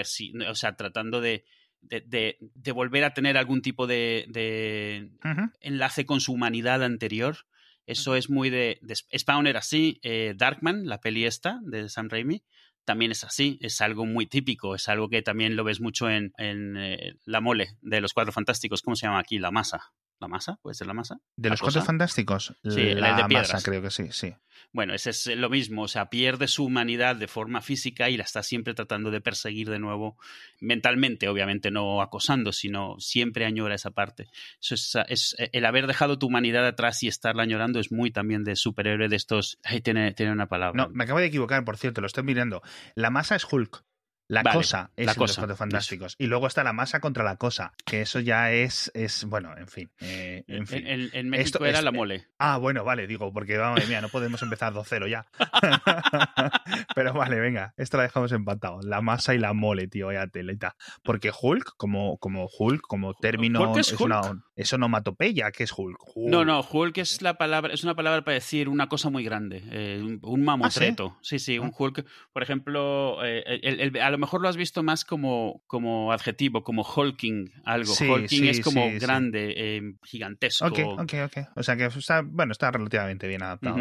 o 0.48 0.54
sea, 0.54 0.76
tratando 0.76 1.20
de, 1.20 1.44
de, 1.80 2.38
de, 2.40 2.72
volver 2.72 3.02
a 3.02 3.14
tener 3.14 3.36
algún 3.36 3.62
tipo 3.62 3.88
de, 3.88 4.26
de 4.28 5.10
enlace 5.60 6.06
con 6.06 6.20
su 6.20 6.32
humanidad 6.32 6.84
anterior. 6.84 7.38
Eso 7.86 8.16
es 8.16 8.28
muy 8.28 8.50
de, 8.50 8.78
de 8.82 8.96
Spawn 9.16 9.46
era 9.46 9.60
así, 9.60 10.00
eh, 10.02 10.34
Darkman, 10.36 10.86
la 10.86 11.00
peli 11.00 11.24
esta 11.24 11.60
de 11.62 11.88
Sam 11.88 12.08
Raimi, 12.08 12.42
también 12.84 13.10
es 13.10 13.24
así, 13.24 13.58
es 13.60 13.80
algo 13.80 14.06
muy 14.06 14.26
típico, 14.26 14.74
es 14.74 14.88
algo 14.88 15.08
que 15.08 15.22
también 15.22 15.56
lo 15.56 15.64
ves 15.64 15.80
mucho 15.80 16.08
en, 16.08 16.32
en 16.38 16.76
eh, 16.76 17.14
La 17.24 17.40
Mole 17.40 17.76
de 17.80 18.00
los 18.00 18.12
Cuatro 18.12 18.32
Fantásticos, 18.32 18.82
¿cómo 18.82 18.96
se 18.96 19.06
llama 19.06 19.20
aquí? 19.20 19.38
La 19.38 19.50
Masa. 19.50 19.92
¿La 20.18 20.28
masa? 20.28 20.58
¿Puede 20.62 20.74
ser 20.74 20.86
la 20.86 20.94
masa? 20.94 21.18
¿De 21.36 21.50
los 21.50 21.60
Cuatro 21.60 21.82
Fantásticos? 21.82 22.54
Sí, 22.64 22.94
la, 22.94 23.16
de 23.16 23.34
masa, 23.34 23.60
creo 23.62 23.82
que 23.82 23.90
sí, 23.90 24.08
sí. 24.12 24.34
Bueno, 24.72 24.94
ese 24.94 25.10
es 25.10 25.26
lo 25.26 25.50
mismo, 25.50 25.82
o 25.82 25.88
sea, 25.88 26.08
pierde 26.08 26.48
su 26.48 26.64
humanidad 26.64 27.16
de 27.16 27.28
forma 27.28 27.60
física 27.60 28.08
y 28.08 28.16
la 28.16 28.24
está 28.24 28.42
siempre 28.42 28.72
tratando 28.72 29.10
de 29.10 29.20
perseguir 29.20 29.68
de 29.68 29.78
nuevo, 29.78 30.16
mentalmente, 30.60 31.28
obviamente 31.28 31.70
no 31.70 32.00
acosando, 32.00 32.52
sino 32.52 32.96
siempre 32.98 33.44
añora 33.44 33.74
esa 33.74 33.90
parte. 33.90 34.28
Eso 34.60 34.74
es, 34.74 34.96
es 35.08 35.36
el 35.38 35.66
haber 35.66 35.86
dejado 35.86 36.18
tu 36.18 36.28
humanidad 36.28 36.66
atrás 36.66 37.02
y 37.02 37.08
estarla 37.08 37.42
añorando 37.42 37.78
es 37.78 37.92
muy 37.92 38.10
también 38.10 38.44
de 38.44 38.56
superhéroe 38.56 39.08
de 39.08 39.16
estos... 39.16 39.58
Ahí 39.64 39.82
tiene, 39.82 40.14
tiene 40.14 40.32
una 40.32 40.46
palabra. 40.46 40.84
No, 40.84 40.90
me 40.90 41.04
acabo 41.04 41.20
de 41.20 41.26
equivocar, 41.26 41.64
por 41.64 41.76
cierto, 41.76 42.00
lo 42.00 42.06
estoy 42.06 42.24
mirando. 42.24 42.62
La 42.94 43.10
masa 43.10 43.36
es 43.36 43.46
Hulk. 43.50 43.84
La 44.28 44.42
cosa 44.42 44.90
es 44.96 45.06
la 45.06 45.14
cosa, 45.14 45.46
los 45.46 45.56
fantásticos. 45.56 46.16
Y 46.18 46.26
luego 46.26 46.48
está 46.48 46.64
la 46.64 46.72
masa 46.72 47.00
contra 47.00 47.22
la 47.22 47.36
cosa, 47.36 47.72
que 47.84 48.00
eso 48.00 48.18
ya 48.18 48.52
es, 48.52 48.90
es 48.94 49.24
bueno, 49.24 49.56
en 49.56 49.68
fin. 49.68 49.90
Eh, 50.00 50.42
en, 50.48 50.66
fin. 50.66 50.84
en, 50.86 51.28
México 51.28 51.64
era 51.64 51.80
la 51.80 51.92
mole. 51.92 52.26
Ah, 52.38 52.58
bueno, 52.58 52.82
vale, 52.82 53.06
digo, 53.06 53.32
porque 53.32 53.56
vamos, 53.56 53.86
mía, 53.88 54.00
no 54.00 54.08
podemos 54.08 54.42
empezar 54.42 54.72
2-0 54.72 55.08
ya. 55.08 55.26
Pero 56.94 57.12
vale, 57.12 57.38
venga, 57.38 57.72
esto 57.76 57.98
la 57.98 58.04
dejamos 58.04 58.32
empatado. 58.32 58.80
La 58.82 59.00
masa 59.00 59.34
y 59.34 59.38
la 59.38 59.52
mole, 59.52 59.86
tío, 59.86 60.10
ya 60.12 60.26
teleta. 60.26 60.76
Porque 61.04 61.30
Hulk, 61.30 61.74
como, 61.76 62.18
como 62.18 62.48
Hulk, 62.58 62.80
como 62.82 63.14
término, 63.14 63.76
es, 63.76 63.92
Una, 63.92 64.20
es 64.56 64.72
onomatopeya, 64.72 65.52
¿qué 65.52 65.64
es 65.64 65.72
Hulk? 65.76 65.98
No, 66.16 66.44
no, 66.44 66.60
Hulk 66.60 66.98
es 66.98 67.22
la 67.22 67.34
palabra, 67.34 67.72
es 67.72 67.84
una 67.84 67.94
palabra 67.94 68.24
para 68.24 68.34
decir 68.34 68.68
una 68.68 68.88
cosa 68.88 69.08
muy 69.08 69.22
grande, 69.22 69.62
eh, 69.70 70.18
un, 70.22 70.44
mamotreto. 70.44 71.14
¿Ah, 71.16 71.18
sí? 71.22 71.38
sí, 71.38 71.58
un 71.58 71.68
ah. 71.68 71.76
Hulk, 71.78 72.04
por 72.32 72.42
ejemplo, 72.42 73.24
eh, 73.24 73.60
el, 73.62 73.80
el, 73.80 73.90
lo 74.16 74.20
mejor 74.20 74.40
lo 74.40 74.48
has 74.48 74.56
visto 74.56 74.82
más 74.82 75.04
como, 75.04 75.62
como 75.66 76.10
adjetivo, 76.10 76.62
como 76.62 76.82
hulking, 76.82 77.52
algo. 77.64 77.92
hulking 77.92 78.46
es 78.46 78.60
como 78.60 78.90
grande, 78.98 79.52
eh, 79.56 79.82
gigantesco. 80.04 80.66
Ok, 80.66 80.78
ok, 80.98 81.14
ok. 81.26 81.38
O 81.54 81.62
sea 81.62 81.76
que 81.76 81.84
está, 81.84 82.22
bueno, 82.22 82.52
está 82.52 82.70
relativamente 82.70 83.28
bien 83.28 83.42
adaptado. 83.42 83.76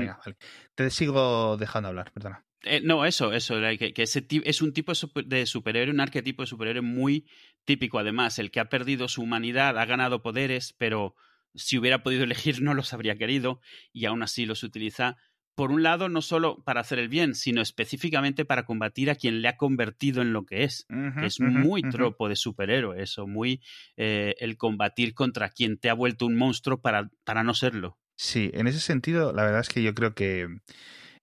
Te 0.75 0.89
sigo 0.89 1.56
dejando 1.58 1.88
hablar, 1.89 2.12
perdona. 2.12 2.46
Eh, 2.63 2.82
no, 2.84 3.06
eso, 3.06 3.32
eso, 3.32 3.56
que, 3.80 3.94
ese 3.96 4.27
es 4.44 4.62
un 4.62 4.74
tipo 4.74 4.92
de 5.25 5.46
superhéroe, 5.46 5.94
un 5.94 6.01
arquetipo 6.01 6.44
de 6.44 6.48
superhéroe 6.48 6.82
muy 6.82 7.25
típico. 7.63 7.98
Además, 7.98 8.38
el 8.38 8.51
que 8.51 8.60
ha 8.60 8.65
perdido 8.65 9.08
su 9.08 9.22
humanidad, 9.22 9.77
ha 9.77 9.86
ganado 9.86 10.22
poderes, 10.22 10.75
pero 10.77 11.15
si 11.54 11.77
hubiera 11.77 12.04
podido 12.04 12.24
elegir 12.25 12.62
no 12.62 12.74
los 12.74 12.92
habría 12.92 13.18
querido 13.18 13.62
y 13.94 14.06
aún 14.06 14.22
así 14.22 14.46
los 14.46 14.63
utiliza 14.63 15.15
por 15.56 15.72
un 15.72 15.84
lado, 15.84 16.10
no 16.10 16.22
solo 16.22 16.62
para 16.64 16.82
hacer 16.82 17.00
el 17.00 17.10
bien, 17.10 17.34
sino 17.34 17.62
específicamente 17.62 18.46
para 18.46 18.66
combatir 18.66 19.10
a 19.10 19.16
quien 19.16 19.42
le 19.42 19.48
ha 19.48 19.58
convertido 19.58 20.22
en 20.22 20.34
lo 20.34 20.46
que 20.46 20.64
es. 20.64 20.86
es 21.24 21.40
muy 21.40 21.82
tropo 21.82 22.30
de 22.30 22.36
superhéroe 22.36 23.02
eso, 23.02 23.26
muy 23.26 23.62
eh, 23.98 24.36
el 24.40 24.58
combatir 24.58 25.14
contra 25.14 25.50
quien 25.50 25.78
te 25.78 25.90
ha 25.90 25.94
vuelto 25.94 26.26
un 26.26 26.36
monstruo 26.36 26.82
para, 26.82 27.10
para 27.24 27.44
no 27.44 27.54
serlo. 27.54 27.98
Sí, 28.18 28.52
en 28.54 28.68
ese 28.68 28.80
sentido, 28.80 29.34
la 29.34 29.44
verdad 29.44 29.62
es 29.62 29.70
que 29.70 29.84
yo 29.84 29.94
creo 29.94 30.14
que 30.14 30.48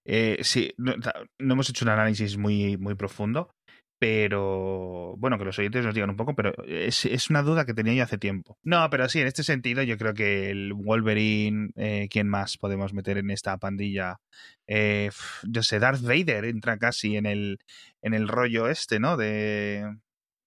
eh, 0.04 0.38
sí, 0.42 0.72
no, 0.78 0.94
no, 1.38 1.52
hemos 1.52 1.70
hecho 1.70 1.84
un 1.84 1.90
análisis 1.90 2.36
muy, 2.36 2.76
muy 2.76 2.94
profundo, 2.94 3.54
pero 4.02 5.14
bueno, 5.16 5.38
que 5.38 5.44
los 5.44 5.56
oyentes 5.60 5.84
nos 5.84 5.94
digan 5.94 6.10
un 6.10 6.16
poco, 6.16 6.34
pero 6.34 6.52
es, 6.66 7.04
es, 7.04 7.30
una 7.30 7.40
duda 7.42 7.64
que 7.64 7.72
tenía 7.72 7.94
yo 7.94 8.02
hace 8.02 8.18
tiempo. 8.18 8.58
No, 8.64 8.90
pero 8.90 9.08
sí, 9.08 9.20
en 9.20 9.28
este 9.28 9.44
sentido 9.44 9.80
yo 9.84 9.96
creo 9.96 10.12
que 10.12 10.50
el 10.50 10.72
Wolverine, 10.72 11.70
eh, 11.76 12.08
¿quién 12.10 12.28
más 12.28 12.58
podemos 12.58 12.92
meter 12.94 13.18
en 13.18 13.30
esta 13.30 13.58
pandilla? 13.58 14.18
Eh, 14.66 15.12
yo 15.44 15.62
sé, 15.62 15.78
Darth 15.78 16.02
Vader 16.02 16.46
entra 16.46 16.78
casi 16.78 17.16
en 17.16 17.26
el, 17.26 17.60
en 18.00 18.14
el 18.14 18.26
rollo 18.26 18.66
este, 18.66 18.98
¿no? 18.98 19.16
De 19.16 19.86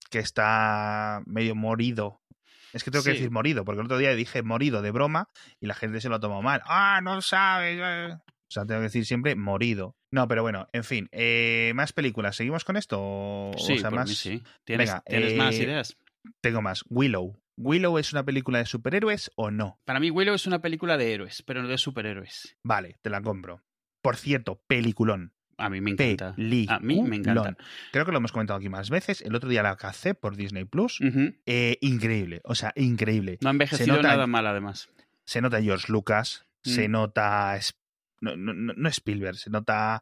que 0.09 0.19
está 0.19 1.21
medio 1.25 1.55
morido. 1.55 2.19
Es 2.73 2.83
que 2.83 2.91
tengo 2.91 3.05
que 3.05 3.11
decir 3.11 3.31
morido, 3.31 3.63
porque 3.63 3.79
el 3.79 3.85
otro 3.85 3.99
día 3.99 4.13
dije 4.15 4.43
morido 4.43 4.81
de 4.81 4.91
broma 4.91 5.29
y 5.61 5.67
la 5.67 5.75
gente 5.75 6.01
se 6.01 6.09
lo 6.09 6.19
tomó 6.19 6.41
mal. 6.41 6.61
Ah, 6.65 6.99
no 7.01 7.21
sabes. 7.21 7.79
Eh". 7.81 8.17
sea, 8.49 8.65
tengo 8.65 8.81
que 8.81 8.87
decir 8.87 9.05
siempre 9.05 9.35
morido. 9.35 9.95
No, 10.15 10.29
pero 10.29 10.43
bueno, 10.43 10.69
en 10.71 10.85
fin. 10.85 11.09
Eh, 11.11 11.73
¿Más 11.75 11.91
películas? 11.91 12.37
¿Seguimos 12.37 12.63
con 12.63 12.77
esto? 12.77 13.51
Sí, 13.57 13.73
o 13.73 13.77
sea, 13.79 13.89
por 13.89 13.99
más... 13.99 14.07
mí 14.09 14.15
sí. 14.15 14.41
¿Tienes, 14.63 14.89
Venga, 14.89 15.03
¿tienes 15.05 15.35
más 15.35 15.55
eh, 15.55 15.63
ideas? 15.63 15.97
Tengo 16.39 16.61
más. 16.61 16.85
Willow. 16.89 17.37
¿Willow 17.57 17.97
es 17.97 18.13
una 18.13 18.23
película 18.23 18.59
de 18.59 18.65
superhéroes 18.65 19.29
o 19.35 19.51
no? 19.51 19.77
Para 19.83 19.99
mí 19.99 20.09
Willow 20.11 20.33
es 20.33 20.47
una 20.47 20.59
película 20.61 20.95
de 20.97 21.13
héroes, 21.13 21.43
pero 21.45 21.61
no 21.61 21.67
de 21.67 21.77
superhéroes. 21.77 22.55
Vale, 22.63 22.97
te 23.01 23.09
la 23.09 23.21
compro. 23.21 23.61
Por 24.01 24.15
cierto, 24.15 24.61
peliculón. 24.67 25.33
A 25.57 25.69
mí 25.69 25.81
me 25.81 25.91
encanta. 25.91 26.33
Peliculón. 26.35 26.81
A 26.81 26.85
mí 26.85 27.01
me 27.01 27.15
encanta. 27.17 27.57
Creo 27.91 28.05
que 28.05 28.11
lo 28.13 28.17
hemos 28.19 28.31
comentado 28.31 28.57
aquí 28.57 28.69
más 28.69 28.89
veces. 28.89 29.21
El 29.21 29.35
otro 29.35 29.49
día 29.49 29.63
la 29.63 29.75
cacé 29.75 30.15
por 30.15 30.37
Disney 30.37 30.63
Plus. 30.63 30.99
Eh, 31.45 31.77
increíble, 31.81 32.39
o 32.45 32.55
sea, 32.55 32.71
increíble. 32.77 33.37
No 33.41 33.49
ha 33.49 33.51
envejecido 33.51 33.97
nota- 33.97 34.07
nada 34.07 34.27
mal, 34.27 34.47
además. 34.47 34.87
Se 35.25 35.41
nota 35.41 35.61
George 35.61 35.91
Lucas, 35.91 36.45
se 36.63 36.87
Mm. 36.87 36.91
nota. 36.91 37.59
No, 38.21 38.35
no- 38.35 38.53
no- 38.53 38.89
Spielberg, 38.89 39.37
se 39.37 39.49
nota. 39.49 40.01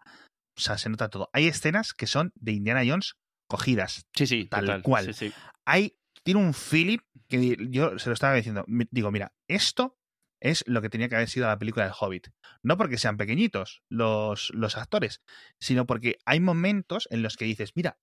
O 0.58 0.62
sea, 0.62 0.77
se 0.77 0.89
nota 0.89 1.10
todo. 1.10 1.29
Hay 1.34 1.48
escenas 1.48 1.93
que 1.93 2.08
son 2.08 2.32
de 2.36 2.51
Indiana 2.51 2.84
Jones 2.86 3.15
cogidas. 3.50 4.05
Sí, 4.15 4.27
sí, 4.27 4.46
Tal 4.46 4.65
total. 4.65 4.84
cual. 4.84 5.05
Sí, 5.05 5.29
sí. 5.29 5.34
Hay. 5.65 5.96
Tiene 6.25 6.39
un 6.39 6.53
feeling 6.53 7.00
que 7.27 7.58
yo 7.70 8.00
se 8.00 8.10
lo 8.10 8.13
estaba 8.13 8.36
diciendo. 8.36 8.63
Digo, 8.91 9.12
mira, 9.12 9.34
esto 9.50 9.98
es 10.41 10.63
lo 10.67 10.82
que 10.82 10.89
tenía 10.89 11.10
que 11.10 11.15
haber 11.15 11.27
sido 11.29 11.48
la 11.48 11.58
película 11.58 11.86
del 11.86 11.93
Hobbit. 12.00 12.27
No 12.63 12.77
porque 12.77 12.98
sean 12.98 13.17
pequeñitos 13.17 13.82
los, 13.89 14.51
los 14.53 14.77
actores, 14.77 15.22
sino 15.60 15.86
porque 15.86 16.17
hay 16.25 16.39
momentos 16.39 17.08
en 17.12 17.24
los 17.24 17.36
que 17.36 17.46
dices, 17.46 17.72
mira, 17.75 17.98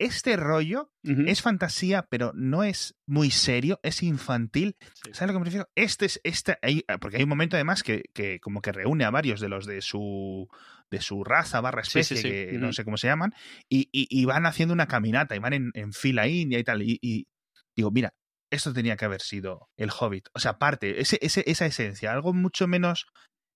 este 0.00 0.36
rollo 0.36 0.90
es 1.04 1.42
fantasía, 1.42 2.06
pero 2.10 2.32
no 2.34 2.64
es 2.64 2.96
muy 3.06 3.30
serio, 3.30 3.78
es 3.82 4.02
infantil. 4.02 4.76
Sí. 5.04 5.10
¿Sabes 5.12 5.28
lo 5.28 5.34
que 5.34 5.38
me 5.40 5.44
refiero? 5.44 5.68
Este 5.76 6.06
es 6.06 6.20
este, 6.24 6.58
hay- 6.62 6.84
porque 7.00 7.18
hay 7.18 7.22
un 7.22 7.28
momento 7.28 7.56
además 7.56 7.82
que, 7.82 8.02
que 8.12 8.40
como 8.40 8.60
que 8.62 8.72
reúne 8.72 9.04
a 9.04 9.10
varios 9.10 9.40
de 9.40 9.48
los 9.48 9.66
de 9.66 9.80
su 9.82 10.48
de 10.90 11.00
su 11.00 11.22
raza 11.22 11.60
barra 11.60 11.82
especie, 11.82 12.16
sí, 12.16 12.22
sí. 12.24 12.28
que 12.28 12.52
no 12.58 12.72
sé 12.72 12.84
cómo 12.84 12.96
se 12.96 13.06
llaman, 13.06 13.32
y, 13.68 13.88
y- 13.92 14.08
y 14.10 14.24
van 14.24 14.44
haciendo 14.46 14.74
una 14.74 14.88
caminata 14.88 15.36
y 15.36 15.38
van 15.38 15.52
en, 15.52 15.70
en 15.74 15.92
fila 15.92 16.26
india 16.26 16.58
y 16.58 16.64
tal. 16.64 16.82
Y, 16.82 16.98
y 17.00 17.28
digo, 17.76 17.90
mira, 17.92 18.12
esto 18.50 18.72
tenía 18.72 18.96
que 18.96 19.04
haber 19.04 19.20
sido 19.20 19.68
el 19.76 19.90
Hobbit. 19.96 20.28
O 20.34 20.40
sea, 20.40 20.58
parte, 20.58 21.00
ese, 21.00 21.18
ese- 21.22 21.44
esa 21.46 21.66
esencia, 21.66 22.10
algo 22.12 22.32
mucho 22.32 22.66
menos 22.66 23.06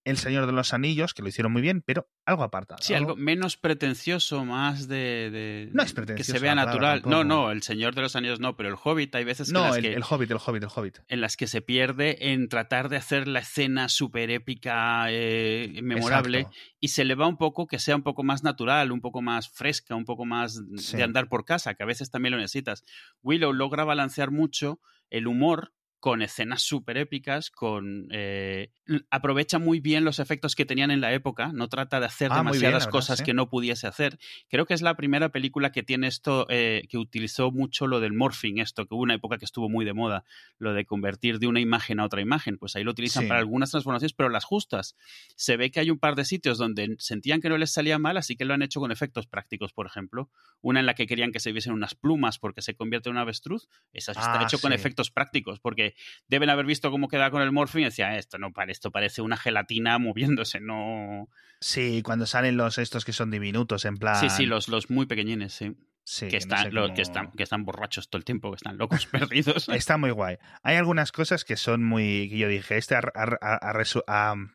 el 0.04 0.18
Señor 0.18 0.46
de 0.46 0.52
los 0.52 0.75
Anillos, 0.75 1.14
que 1.14 1.23
lo 1.23 1.28
hicieron 1.28 1.50
muy 1.52 1.62
bien, 1.62 1.80
pero 1.80 2.08
algo 2.26 2.42
apartado. 2.42 2.82
Sí, 2.82 2.92
algo 2.94 3.16
menos 3.16 3.56
pretencioso, 3.56 4.44
más 4.44 4.87
de, 4.88 5.30
de- 5.30 5.70
No 5.73 5.82
es 5.82 5.90
que 5.92 5.96
pretencioso 5.96 6.32
se 6.32 6.38
vea 6.38 6.52
palabra 6.54 6.73
natural. 6.96 7.02
No, 7.11 7.25
no, 7.25 7.50
el 7.50 7.62
Señor 7.62 7.94
de 7.94 8.02
los 8.02 8.14
Anillos 8.16 8.38
no, 8.40 8.56
pero 8.56 8.68
el 8.68 8.76
Hobbit 8.82 9.14
hay 9.14 9.25
veces 9.25 9.49
que 9.49 9.52
No, 9.54 9.66
las 9.68 9.76
el, 9.76 9.82
que, 9.82 9.92
el 9.94 10.02
Hobbit, 10.08 10.30
el 10.30 10.38
Hobbit, 10.44 10.62
el 10.62 10.68
Hobbit. 10.75 10.99
en 11.08 11.20
las 11.20 11.37
que 11.37 11.46
se 11.46 11.61
pierde 11.62 12.32
en 12.32 12.49
tratar 12.49 12.88
de 12.88 12.96
hacer 12.96 13.28
la 13.28 13.40
escena 13.40 13.88
súper 13.88 14.30
épica, 14.30 15.06
eh, 15.11 15.80
memorable, 15.82 16.38
Exacto. 16.40 16.58
y 16.80 16.88
se 16.88 17.04
le 17.04 17.14
va 17.14 17.26
un 17.26 17.37
poco 17.37 17.66
que 17.66 17.78
sea 17.78 17.96
un 17.96 18.02
poco 18.02 18.23
más 18.23 18.42
natural, 18.42 18.92
un 18.92 19.00
poco 19.00 19.23
más 19.23 19.49
fresca, 19.49 19.94
un 19.94 20.04
poco 20.04 20.25
más 20.25 20.62
Sí. 20.76 20.96
de 20.96 21.02
andar 21.02 21.28
por 21.28 21.44
casa, 21.44 21.75
que 21.75 21.82
a 21.82 21.87
veces 21.87 22.11
también 22.11 22.32
lo 22.32 22.38
necesitas. 22.38 22.84
Willow 23.23 23.52
logra 23.52 23.84
balancear 23.84 24.30
mucho 24.30 24.80
el 25.11 25.26
humor 25.26 25.73
con 26.04 26.20
escenas 26.20 26.61
súper 26.61 26.99
épicas, 26.99 27.50
con 27.50 28.08
eh, 28.11 28.70
aprovecha 29.08 29.58
muy 29.58 29.80
bien 29.80 30.04
los 30.04 30.18
efectos 30.18 30.54
que 30.54 30.66
tenían 30.66 30.90
en 30.90 31.00
la 31.00 31.14
época, 31.14 31.50
no 31.54 31.66
trata 31.70 31.99
de 31.99 32.04
hacer 32.04 32.28
Ah, 32.30 32.34
bien, 32.34 32.44
demasiadas 32.44 32.82
verdad, 32.84 32.90
cosas 32.90 33.18
sí. 33.20 33.25
que 33.25 33.32
no 33.32 33.49
pudiese 33.49 33.87
hacer. 33.87 34.18
Creo 34.50 34.66
que 34.66 34.75
es 34.75 34.82
la 34.82 34.96
primera 34.96 35.30
película 35.30 35.73
que 35.73 35.82
tiene 35.82 36.08
esto, 36.08 36.44
eh, 36.50 36.82
que 36.90 36.99
utilizó 36.99 37.50
mucho 37.52 37.87
lo 37.87 38.00
del 38.00 38.12
morphing, 38.12 38.58
esto, 38.58 38.84
que 38.87 38.94
hubo 38.94 39.00
una 39.02 39.14
época 39.14 39.38
que 39.38 39.46
estuvo 39.46 39.70
muy 39.70 39.87
de 39.87 39.94
moda, 39.94 40.25
lo 40.58 40.75
de 40.75 40.84
convertir 40.84 41.38
de 41.38 41.46
una 41.46 41.61
imagen 41.61 42.00
a 42.00 42.04
otra 42.04 42.20
imagen, 42.20 42.58
pues 42.58 42.76
ahí 42.76 42.84
lo 42.84 42.90
utilizan 42.90 43.23
Sí. 43.23 43.28
para 43.30 43.40
algunas 43.40 43.70
transformaciones, 43.70 44.12
pero 44.12 44.28
las 44.28 44.44
justas. 44.44 44.96
Se 45.37 45.56
ve 45.56 45.70
que 45.70 45.80
hay 45.80 45.88
un 45.90 45.99
par 45.99 46.16
de 46.16 46.26
sitios 46.26 46.58
donde 46.58 46.96
sentían 46.99 47.40
que 47.40 47.49
no 47.49 47.56
les 47.56 47.73
salía 47.73 47.99
mal, 47.99 48.18
así 48.18 48.37
que 48.37 48.44
lo 48.44 48.52
han 48.52 48.61
hecho 48.61 48.78
con 48.78 48.92
efectos 48.92 49.26
prácticos, 49.26 49.73
por 49.73 49.87
ejemplo. 49.87 50.28
Una 50.61 50.80
en 50.80 50.84
la 50.87 50.92
que 50.92 51.06
querían 51.06 51.32
que 51.32 51.40
se 51.40 51.50
viesen 51.52 51.73
unas 51.73 51.94
plumas 51.94 52.38
porque 52.38 52.61
se 52.61 52.75
convierte 52.75 53.08
en 53.08 53.14
un 53.16 53.23
avestruz. 53.23 53.68
Esa 53.94 54.12
está 54.12 54.40
Ah, 54.40 54.42
hecho 54.44 54.58
con 54.58 54.75
efectos 54.75 55.11
prácticos, 55.11 55.61
porque 55.61 55.93
deben 56.28 56.50
haber 56.50 56.66
visto 56.66 56.90
cómo 56.90 57.08
queda 57.08 57.30
con 57.30 57.42
el 57.42 57.52
morphing 57.52 57.82
y 57.82 57.84
decía, 57.84 58.16
esto 58.16 58.38
no 58.38 58.52
pare, 58.52 58.72
esto 58.72 58.90
parece 58.90 59.22
una 59.22 59.37
gelatina 59.37 59.98
moviéndose, 59.98 60.61
no. 60.61 61.28
Sí, 61.61 62.02
cuando 62.02 62.26
salen 62.26 62.57
los 62.57 62.78
estos 62.78 63.04
que 63.04 63.12
son 63.12 63.30
diminutos, 63.30 63.85
en 63.85 63.96
plan. 63.96 64.16
Sí, 64.16 64.28
sí, 64.28 64.46
los, 64.46 64.68
los 64.68 64.90
muy 64.90 65.07
pequeñines, 65.07 65.52
sí. 65.52 65.74
Sí, 66.04 66.26
que, 66.28 66.32
no 66.34 66.38
están, 66.38 66.62
sé 66.66 66.70
los 66.72 66.84
cómo- 66.84 66.94
que, 66.94 67.02
están, 67.02 67.30
que 67.32 67.42
están 67.42 67.64
borrachos 67.64 68.08
todo 68.08 68.18
el 68.18 68.24
tiempo, 68.24 68.50
que 68.50 68.56
están 68.56 68.76
locos, 68.78 69.06
perdidos. 69.06 69.68
Está 69.70 69.96
muy 69.96 70.10
guay. 70.10 70.36
Hay 70.62 70.76
algunas 70.76 71.10
cosas 71.12 71.44
que 71.44 71.56
son 71.56 71.82
muy. 71.84 72.28
que 72.28 72.38
yo 72.38 72.48
dije, 72.48 72.76
este 72.76 72.94
ha, 72.94 73.00
ha- 73.14 73.38
ha- 73.40 73.70
ha 73.70 73.72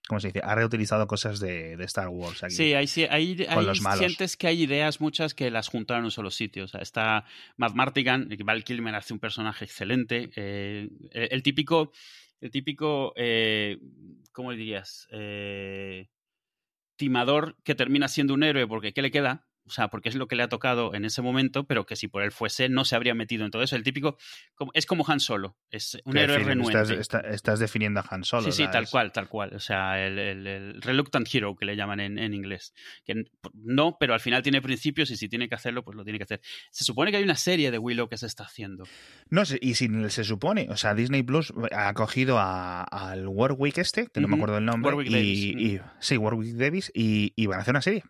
¿cómo 0.08 0.20
se 0.20 0.28
dice? 0.28 0.42
Ha 0.44 0.56
reutilizado 0.56 1.08
cosas 1.08 1.40
de, 1.40 1.76
de 1.76 1.84
Star 1.86 2.08
Wars 2.10 2.44
aquí. 2.44 2.54
Sí, 2.56 2.74
ahí, 2.74 2.88
sí, 2.88 3.04
ahí, 3.10 3.46
ahí 3.50 3.66
los 3.66 3.82
malos. 3.82 4.00
sientes 4.00 4.38
que 4.38 4.48
hay 4.48 4.62
ideas 4.64 5.02
muchas 5.02 5.34
que 5.34 5.50
las 5.52 5.68
juntaron 5.68 6.02
en 6.02 6.06
un 6.06 6.12
solo 6.12 6.32
sitio. 6.32 6.64
O 6.66 6.68
sea, 6.68 6.82
está 6.82 7.26
Matt 7.58 7.74
Martigan, 7.74 8.30
Val 8.46 8.64
Kilmer 8.64 8.96
hace 8.96 9.14
un 9.14 9.20
personaje 9.20 9.66
excelente. 9.66 10.30
eh, 10.36 10.88
el, 11.12 11.42
típico, 11.44 11.92
el 12.42 12.52
típico, 12.52 13.14
eh, 13.16 13.80
¿cómo 14.32 14.52
dirías? 14.52 15.08
Eh, 15.12 16.10
timador 16.96 17.56
que 17.64 17.76
termina 17.76 18.08
siendo 18.08 18.34
un 18.34 18.44
héroe 18.44 18.68
porque 18.68 18.94
¿qué 18.94 19.02
le 19.02 19.12
queda? 19.12 19.48
O 19.70 19.72
sea, 19.72 19.88
porque 19.90 20.10
es 20.10 20.16
lo 20.16 20.28
que 20.28 20.36
le 20.36 20.42
ha 20.44 20.50
tocado 20.50 20.96
en 20.96 21.06
ese 21.06 21.22
momento, 21.22 21.66
pero 21.66 21.86
que 21.86 21.96
si 21.96 22.08
por 22.08 22.24
él 22.24 22.32
fuese 22.32 22.70
no 22.70 22.86
se 22.86 22.96
habría 22.96 23.14
metido 23.14 23.46
en 23.46 23.52
todo 23.52 23.62
eso. 23.62 23.76
El 23.76 23.84
típico 23.84 24.18
es 24.74 24.86
como 24.88 25.06
Han 25.08 25.20
Solo, 25.20 25.58
es 25.70 25.98
un 26.06 26.18
héroe 26.18 26.40
renuente. 26.40 26.80
Estás, 26.80 26.98
está- 27.00 27.20
estás 27.30 27.60
definiendo 27.60 28.00
a 28.00 28.06
Han 28.10 28.24
Solo. 28.24 28.44
Sí, 28.44 28.52
sí, 28.52 28.64
¿sabes? 28.64 28.72
tal 28.72 28.90
cual, 28.90 29.12
tal 29.12 29.30
cual. 29.30 29.54
O 29.56 29.60
sea, 29.60 30.04
el, 30.06 30.18
el- 30.18 30.48
el 30.48 30.82
reluctant 30.82 31.28
hero 31.32 31.56
que 31.56 31.66
le 31.66 31.76
llaman 31.76 32.00
en, 32.00 32.18
en 32.18 32.34
inglés. 32.34 32.74
Que 33.06 33.14
no, 33.54 33.96
pero 34.00 34.14
al 34.14 34.20
final 34.20 34.42
tiene 34.42 34.62
principios 34.62 35.12
y 35.12 35.18
si 35.18 35.30
tiene 35.30 35.48
que 35.48 35.56
hacerlo, 35.56 35.84
pues 35.84 35.96
lo 35.96 36.04
tiene 36.04 36.18
que 36.18 36.24
hacer. 36.24 36.42
Se 36.72 36.84
supone 36.84 37.12
que 37.12 37.18
hay 37.18 37.24
una 37.24 37.36
serie 37.36 37.70
de 37.72 37.78
Willow 37.78 38.10
que 38.10 38.18
se 38.18 38.26
está 38.26 38.44
haciendo. 38.46 38.86
No 39.30 39.46
sé, 39.46 39.60
y 39.62 39.76
si 39.76 39.88
se 40.10 40.24
supone, 40.24 40.68
o 40.70 40.78
sea, 40.78 40.96
Disney 40.96 41.22
Plus 41.24 41.54
ha 41.72 41.94
cogido 41.94 42.40
a- 42.40 42.84
al 42.84 43.28
Warwick 43.28 43.78
este, 43.78 44.08
que 44.08 44.20
no 44.20 44.28
me 44.28 44.36
acuerdo 44.36 44.58
el 44.58 44.66
nombre, 44.66 44.92
Warwick 44.94 45.12
y, 45.12 45.14
Davis, 45.14 45.40
y- 45.40 45.80
sí, 46.00 46.18
Warwick 46.18 46.56
Davis, 46.56 46.92
y, 46.96 47.34
y 47.36 47.46
van 47.46 47.60
a 47.60 47.62
hacer 47.62 47.74
una 47.74 47.82
serie. 47.82 48.04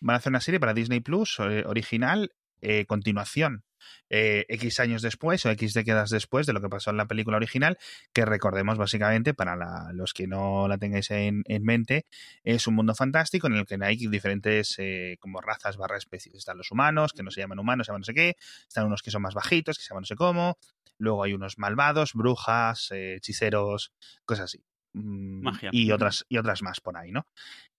Van 0.00 0.14
a 0.14 0.18
hacer 0.18 0.30
una 0.30 0.40
serie 0.40 0.60
para 0.60 0.74
Disney 0.74 1.00
Plus 1.00 1.38
eh, 1.40 1.64
original, 1.66 2.32
eh, 2.60 2.86
continuación. 2.86 3.64
eh, 4.10 4.46
X 4.48 4.80
años 4.80 5.00
después 5.02 5.44
o 5.46 5.50
X 5.50 5.72
décadas 5.74 6.10
después 6.10 6.46
de 6.46 6.52
lo 6.52 6.60
que 6.60 6.68
pasó 6.68 6.90
en 6.90 6.96
la 6.96 7.06
película 7.06 7.36
original, 7.36 7.78
que 8.12 8.24
recordemos 8.24 8.78
básicamente, 8.78 9.32
para 9.34 9.54
la- 9.54 9.90
los 9.92 10.12
que 10.12 10.26
no 10.26 10.66
la 10.66 10.76
tengáis 10.78 11.10
en, 11.12 11.42
en 11.46 11.62
mente, 11.62 12.06
es 12.42 12.66
un 12.66 12.74
mundo 12.74 12.94
fantástico 12.94 13.46
en 13.46 13.54
el 13.54 13.64
que 13.66 13.76
hay 13.80 13.96
diferentes 14.08 14.74
eh, 14.78 15.16
como 15.20 15.40
razas 15.40 15.76
barra 15.76 15.98
especies. 15.98 16.34
Están 16.34 16.56
los 16.58 16.70
humanos, 16.72 17.12
que 17.12 17.22
no 17.22 17.30
se 17.30 17.40
llaman 17.40 17.58
humanos, 17.60 17.86
se 17.86 17.90
llaman 17.92 18.00
no 18.00 18.04
sé 18.06 18.14
qué, 18.14 18.36
están 18.66 18.86
unos 18.86 19.02
que 19.02 19.10
son 19.12 19.22
más 19.22 19.34
bajitos, 19.34 19.76
que 19.78 19.84
se 19.84 19.90
llaman 19.90 20.02
no 20.02 20.06
sé 20.06 20.16
cómo, 20.16 20.58
luego 20.98 21.22
hay 21.22 21.34
unos 21.34 21.58
malvados, 21.58 22.12
brujas, 22.14 22.88
hechiceros, 22.90 23.92
cosas 24.24 24.44
así. 24.46 24.64
Mm, 24.94 25.42
Magia. 25.42 25.70
Y 25.72 25.92
otras, 25.92 26.24
y 26.28 26.38
otras 26.38 26.62
más 26.62 26.80
por 26.80 26.96
ahí, 26.96 27.12
¿no? 27.12 27.26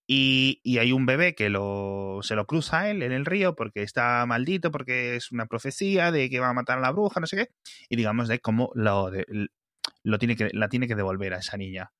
Y, 0.10 0.62
y 0.64 0.78
hay 0.78 0.94
un 0.94 1.06
bebé 1.06 1.36
que 1.36 1.50
lo, 1.50 2.20
se 2.24 2.36
lo 2.36 2.48
cruza 2.48 2.80
a 2.82 2.90
él 2.90 3.04
en 3.04 3.12
el 3.12 3.26
río 3.26 3.56
porque 3.56 3.84
está 3.84 4.26
maldito, 4.26 4.72
porque 4.72 5.18
es 5.18 5.32
una 5.34 5.48
profecía 5.48 6.12
de 6.12 6.30
que 6.30 6.40
va 6.40 6.48
a 6.50 6.54
matar 6.54 6.78
a 6.78 6.82
la 6.82 6.92
bruja, 6.92 7.20
no 7.20 7.28
sé 7.28 7.36
qué. 7.36 7.48
Y 7.90 7.98
digamos 7.98 8.28
de 8.30 8.40
cómo 8.40 8.72
lo, 8.74 9.12
de- 9.12 9.26
lo 10.04 10.18
tiene 10.18 10.36
que, 10.38 10.50
la 10.54 10.70
tiene 10.70 10.88
que 10.88 10.96
devolver 10.96 11.34
a 11.34 11.40
esa 11.40 11.58
niña. 11.58 11.92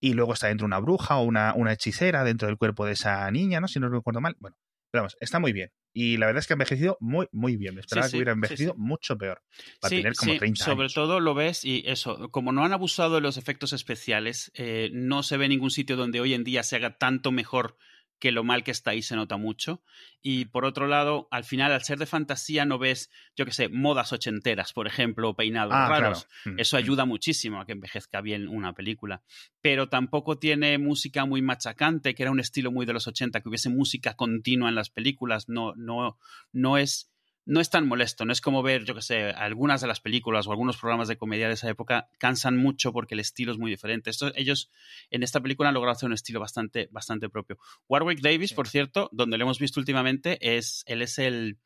Y 0.00 0.12
luego 0.12 0.32
está 0.34 0.48
dentro 0.48 0.66
una 0.66 0.80
bruja 0.80 1.16
o 1.16 1.22
una, 1.22 1.54
una 1.54 1.72
hechicera 1.72 2.24
dentro 2.24 2.48
del 2.48 2.58
cuerpo 2.58 2.84
de 2.84 2.92
esa 2.92 3.30
niña, 3.30 3.60
¿no? 3.60 3.68
Si 3.68 3.78
no 3.80 3.88
recuerdo 3.88 4.20
mal. 4.20 4.36
Bueno, 4.40 4.56
pero 4.94 5.02
vamos, 5.02 5.16
está 5.18 5.40
muy 5.40 5.52
bien. 5.52 5.72
Y 5.92 6.18
la 6.18 6.26
verdad 6.26 6.38
es 6.38 6.46
que 6.46 6.52
ha 6.52 6.54
envejecido 6.54 6.96
muy, 7.00 7.26
muy 7.32 7.56
bien. 7.56 7.74
Me 7.74 7.80
esperaba 7.80 8.06
sí, 8.06 8.12
que 8.12 8.18
hubiera 8.18 8.30
envejecido 8.30 8.74
sí. 8.74 8.78
mucho 8.80 9.18
peor. 9.18 9.42
Para 9.80 9.90
tener 9.90 10.14
como 10.14 10.34
sí, 10.34 10.38
30 10.38 10.64
sobre 10.64 10.82
años. 10.82 10.94
todo 10.94 11.18
lo 11.18 11.34
ves 11.34 11.64
y 11.64 11.82
eso, 11.84 12.30
como 12.30 12.52
no 12.52 12.64
han 12.64 12.72
abusado 12.72 13.16
de 13.16 13.20
los 13.20 13.36
efectos 13.36 13.72
especiales, 13.72 14.52
eh, 14.54 14.90
no 14.92 15.24
se 15.24 15.36
ve 15.36 15.48
ningún 15.48 15.72
sitio 15.72 15.96
donde 15.96 16.20
hoy 16.20 16.32
en 16.32 16.44
día 16.44 16.62
se 16.62 16.76
haga 16.76 16.96
tanto 16.96 17.32
mejor 17.32 17.76
que 18.18 18.32
lo 18.32 18.44
mal 18.44 18.64
que 18.64 18.70
está 18.70 18.92
ahí 18.92 19.02
se 19.02 19.16
nota 19.16 19.36
mucho. 19.36 19.82
Y 20.22 20.46
por 20.46 20.64
otro 20.64 20.86
lado, 20.86 21.28
al 21.30 21.44
final, 21.44 21.72
al 21.72 21.82
ser 21.82 21.98
de 21.98 22.06
fantasía, 22.06 22.64
no 22.64 22.78
ves, 22.78 23.10
yo 23.36 23.44
qué 23.44 23.52
sé, 23.52 23.68
modas 23.68 24.12
ochenteras, 24.12 24.72
por 24.72 24.86
ejemplo, 24.86 25.28
o 25.30 25.34
peinados 25.36 25.74
Ah, 25.74 25.88
raros. 25.88 26.24
claro. 26.42 26.56
Mm, 26.56 26.60
Eso 26.60 26.76
mm. 26.76 26.78
ayuda 26.78 27.04
muchísimo 27.04 27.60
a 27.60 27.66
que 27.66 27.72
envejezca 27.72 28.20
bien 28.22 28.48
una 28.48 28.72
película. 28.72 29.22
Pero 29.60 29.88
tampoco 29.88 30.38
tiene 30.38 30.78
música 30.78 31.26
muy 31.26 31.42
machacante, 31.42 32.14
que 32.14 32.22
era 32.22 32.32
un 32.32 32.40
estilo 32.40 32.70
muy 32.72 32.86
de 32.86 32.94
los 32.94 33.06
80, 33.06 33.40
que 33.40 33.48
hubiese 33.48 33.68
música 33.68 34.14
continua 34.14 34.68
en 34.68 34.74
las 34.76 34.88
películas. 34.90 35.48
No, 35.48 35.74
no, 35.76 36.18
no 36.52 36.78
es. 36.78 37.10
No 37.46 37.60
es 37.60 37.68
tan 37.68 37.86
molesto, 37.86 38.24
no 38.24 38.32
es 38.32 38.40
como 38.40 38.62
ver, 38.62 38.84
yo 38.84 38.94
que 38.94 39.02
sé, 39.02 39.24
algunas 39.30 39.82
de 39.82 39.86
las 39.86 40.00
películas 40.00 40.46
o 40.46 40.50
algunos 40.50 40.78
programas 40.78 41.08
de 41.08 41.18
comedia 41.18 41.46
de 41.46 41.54
esa 41.54 41.68
época 41.68 42.08
cansan 42.18 42.56
mucho 42.56 42.90
porque 42.92 43.12
el 43.14 43.20
estilo 43.20 43.52
es 43.52 43.58
muy 43.58 43.70
diferente. 43.70 44.08
Esto, 44.08 44.32
ellos 44.34 44.70
en 45.10 45.22
esta 45.22 45.40
película 45.40 45.68
han 45.68 45.74
logrado 45.74 45.92
hacer 45.94 46.06
un 46.06 46.14
estilo 46.14 46.40
bastante, 46.40 46.88
bastante 46.90 47.28
propio. 47.28 47.58
Warwick 47.88 48.20
Davis, 48.20 48.50
Sí. 48.50 48.54
por 48.54 48.66
cierto, 48.68 49.10
donde 49.12 49.36
lo 49.36 49.44
hemos 49.44 49.58
visto 49.58 49.78
últimamente, 49.78 50.38
es, 50.56 50.84
él 50.86 51.02
es 51.02 51.18
el, 51.18 51.58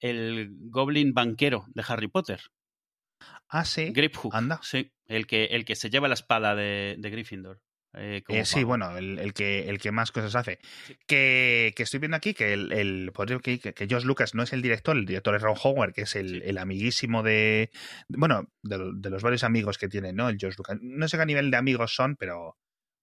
el 0.00 0.48
Goblin 0.52 1.14
banquero 1.14 1.64
de 1.68 1.84
Harry 1.86 2.08
Potter. 2.08 2.40
Ah, 3.48 3.64
sí. 3.64 3.90
Grapehoof. 3.92 4.34
Anda. 4.34 4.58
Sí, 4.62 4.90
el 5.06 5.26
que, 5.26 5.44
el 5.44 5.64
que 5.64 5.76
se 5.76 5.90
lleva 5.90 6.08
la 6.08 6.14
espada 6.14 6.54
de, 6.56 6.96
de 6.98 7.10
Gryffindor. 7.10 7.60
Eh, 7.94 8.22
sí, 8.44 8.62
bueno, 8.62 8.96
el, 8.96 9.34
que, 9.34 9.68
el 9.68 9.78
que 9.80 9.90
más 9.90 10.12
cosas 10.12 10.36
hace. 10.36 10.60
Que, 11.06 11.74
estoy 11.76 11.98
viendo 11.98 12.16
aquí 12.16 12.34
que 12.34 12.52
el, 12.52 12.72
el 12.72 13.12
que, 13.42 13.58
que, 13.58 13.88
Josh 13.90 14.04
Lucas 14.04 14.34
no 14.34 14.42
es 14.44 14.52
el 14.52 14.62
director, 14.62 14.96
el 14.96 15.06
director 15.06 15.34
es 15.34 15.42
Ron 15.42 15.56
Howard, 15.62 15.92
que 15.92 16.02
es 16.02 16.14
el, 16.14 16.56
amiguísimo 16.58 17.22
de. 17.22 17.70
Bueno, 18.08 18.48
de, 18.62 19.10
los 19.10 19.22
varios 19.22 19.42
amigos 19.42 19.76
que 19.76 19.88
tiene, 19.88 20.12
¿no? 20.12 20.28
El 20.28 20.38
Josh 20.40 20.54
Lucas. 20.56 20.78
No 20.80 21.08
sé 21.08 21.18
qué 21.18 21.26
nivel 21.26 21.50
de 21.50 21.56
amigos 21.56 21.94
son, 21.94 22.16
pero 22.16 22.56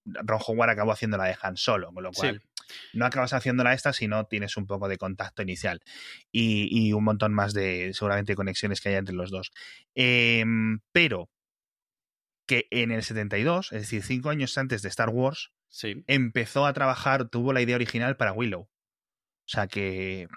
Ron 0.06 0.40
Howard 0.46 0.70
acabó 0.70 0.94
haciendo 0.94 1.18
la 1.18 1.26
de 1.26 1.38
Han 1.42 1.58
Solo, 1.58 1.92
con 1.92 2.04
lo 2.04 2.12
cual 2.12 2.42
no 2.94 3.06
acabas 3.06 3.34
haciéndola 3.34 3.74
esta 3.74 3.94
si 3.94 4.08
no 4.08 4.26
tienes 4.26 4.58
un 4.58 4.68
poco 4.68 4.88
de 4.88 4.98
contacto 4.98 5.42
inicial 5.42 5.82
y, 6.32 6.92
un 6.94 7.04
montón 7.04 7.34
más 7.34 7.54
de 7.54 7.94
seguramente 7.94 8.36
conexiones 8.36 8.82
que 8.82 8.90
hay 8.90 8.96
entre 8.96 9.16
los 9.16 9.32
dos. 9.32 9.52
Em, 9.96 10.80
pero 10.92 11.30
que 12.48 12.68
en 12.72 12.92
el 12.92 13.04
72, 13.04 13.72
es 13.74 13.82
decir, 13.82 14.02
cinco 14.02 14.30
años 14.30 14.58
antes 14.58 14.82
de 14.82 14.90
Star 14.90 15.10
Wars, 15.10 15.52
empezó 16.08 16.66
a 16.66 16.74
trabajar, 16.74 17.30
tuvo 17.30 17.54
la 17.54 17.62
idea 17.62 17.76
original 17.76 18.18
para 18.18 18.34
Willow. 18.34 18.62
O 18.62 19.50
sea 19.50 19.68
que 19.68 20.28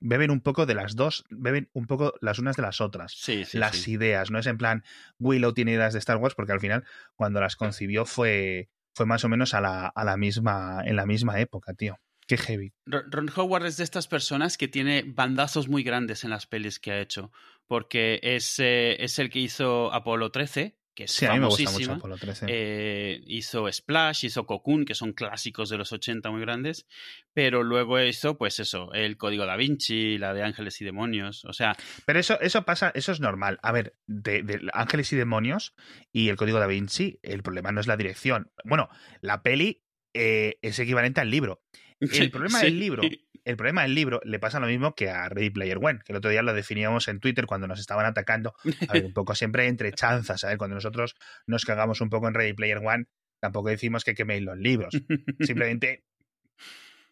beben 0.00 0.30
un 0.30 0.40
poco 0.40 0.66
de 0.66 0.74
las 0.74 0.96
dos, 0.96 1.24
beben 1.30 1.68
un 1.72 1.86
poco 1.86 2.14
las 2.20 2.38
unas 2.38 2.56
de 2.56 2.62
las 2.62 2.80
otras. 2.80 3.12
Sí, 3.12 3.44
las 3.52 3.88
ideas, 3.88 4.30
no 4.30 4.38
es 4.38 4.46
en 4.46 4.58
plan 4.58 4.84
Willow 5.18 5.52
tiene 5.52 5.72
ideas 5.72 5.92
de 5.92 5.98
Star 5.98 6.16
Wars, 6.16 6.34
porque 6.34 6.52
al 6.52 6.60
final, 6.60 6.84
cuando 7.16 7.40
las 7.40 7.56
concibió, 7.56 8.06
fue, 8.06 8.70
fue 8.94 9.06
más 9.06 9.24
o 9.24 9.28
menos 9.28 9.54
a 9.54 9.60
la, 9.60 9.86
a 9.88 10.04
la 10.04 10.16
misma, 10.16 10.82
en 10.84 10.96
la 10.96 11.06
misma 11.06 11.40
época, 11.40 11.74
tío. 11.74 11.98
Qué 12.26 12.36
heavy. 12.36 12.74
Ron 12.84 13.30
Howard 13.34 13.64
es 13.64 13.78
de 13.78 13.84
estas 13.84 14.06
personas 14.06 14.58
que 14.58 14.68
tiene 14.68 15.02
bandazos 15.06 15.68
muy 15.68 15.82
grandes 15.82 16.24
en 16.24 16.30
las 16.30 16.46
pelis 16.46 16.78
que 16.78 16.92
ha 16.92 17.00
hecho, 17.00 17.32
porque 17.66 18.20
es, 18.22 18.58
eh, 18.58 19.02
es 19.02 19.18
el 19.18 19.30
que 19.30 19.38
hizo 19.38 19.92
Apolo 19.94 20.30
13, 20.30 20.76
que 20.98 21.04
es 21.04 21.12
sí, 21.12 21.26
a 21.26 21.34
mí 21.34 21.38
me 21.38 21.46
gusta 21.46 21.70
mucho 21.70 21.92
Apolo 21.92 22.16
13. 22.16 22.46
Eh, 22.48 23.22
hizo 23.28 23.70
Splash, 23.72 24.24
hizo 24.24 24.46
Cocoon, 24.46 24.84
que 24.84 24.96
son 24.96 25.12
clásicos 25.12 25.70
de 25.70 25.78
los 25.78 25.92
80 25.92 26.28
muy 26.32 26.40
grandes, 26.40 26.88
pero 27.32 27.62
luego 27.62 28.02
hizo, 28.02 28.36
pues 28.36 28.58
eso, 28.58 28.92
el 28.92 29.16
Código 29.16 29.46
da 29.46 29.54
Vinci, 29.54 30.18
la 30.18 30.34
de 30.34 30.42
Ángeles 30.42 30.80
y 30.80 30.84
Demonios, 30.84 31.44
o 31.44 31.52
sea... 31.52 31.76
Pero 32.04 32.18
eso, 32.18 32.40
eso 32.40 32.64
pasa, 32.64 32.90
eso 32.96 33.12
es 33.12 33.20
normal. 33.20 33.60
A 33.62 33.70
ver, 33.70 33.94
de, 34.08 34.42
de 34.42 34.60
Ángeles 34.72 35.12
y 35.12 35.16
Demonios 35.16 35.72
y 36.10 36.30
el 36.30 36.36
Código 36.36 36.58
da 36.58 36.66
Vinci, 36.66 37.20
el 37.22 37.44
problema 37.44 37.70
no 37.70 37.80
es 37.80 37.86
la 37.86 37.96
dirección. 37.96 38.50
Bueno, 38.64 38.88
la 39.20 39.44
peli 39.44 39.84
eh, 40.14 40.58
es 40.62 40.80
equivalente 40.80 41.20
al 41.20 41.30
libro. 41.30 41.62
El 42.00 42.30
problema 42.30 42.60
del 42.60 42.78
libro, 42.78 43.02
el 43.44 43.56
problema 43.56 43.82
del 43.82 43.94
libro 43.94 44.20
le 44.24 44.38
pasa 44.38 44.60
lo 44.60 44.66
mismo 44.66 44.94
que 44.94 45.10
a 45.10 45.28
Ready 45.28 45.50
Player 45.50 45.78
One, 45.80 46.00
que 46.04 46.12
el 46.12 46.16
otro 46.16 46.30
día 46.30 46.42
lo 46.42 46.52
definíamos 46.52 47.08
en 47.08 47.20
Twitter 47.20 47.46
cuando 47.46 47.66
nos 47.66 47.80
estaban 47.80 48.06
atacando, 48.06 48.54
a 48.88 48.92
ver, 48.92 49.06
un 49.06 49.12
poco 49.12 49.34
siempre 49.34 49.66
entre 49.66 49.92
chanzas, 49.92 50.42
¿sabes? 50.42 50.58
Cuando 50.58 50.74
nosotros 50.74 51.16
nos 51.46 51.64
cagamos 51.64 52.00
un 52.00 52.10
poco 52.10 52.28
en 52.28 52.34
Ready 52.34 52.52
Player 52.52 52.78
One, 52.78 53.06
tampoco 53.40 53.68
decimos 53.68 54.04
que 54.04 54.14
queméis 54.14 54.42
los 54.42 54.58
libros. 54.58 54.92
Simplemente 55.40 56.04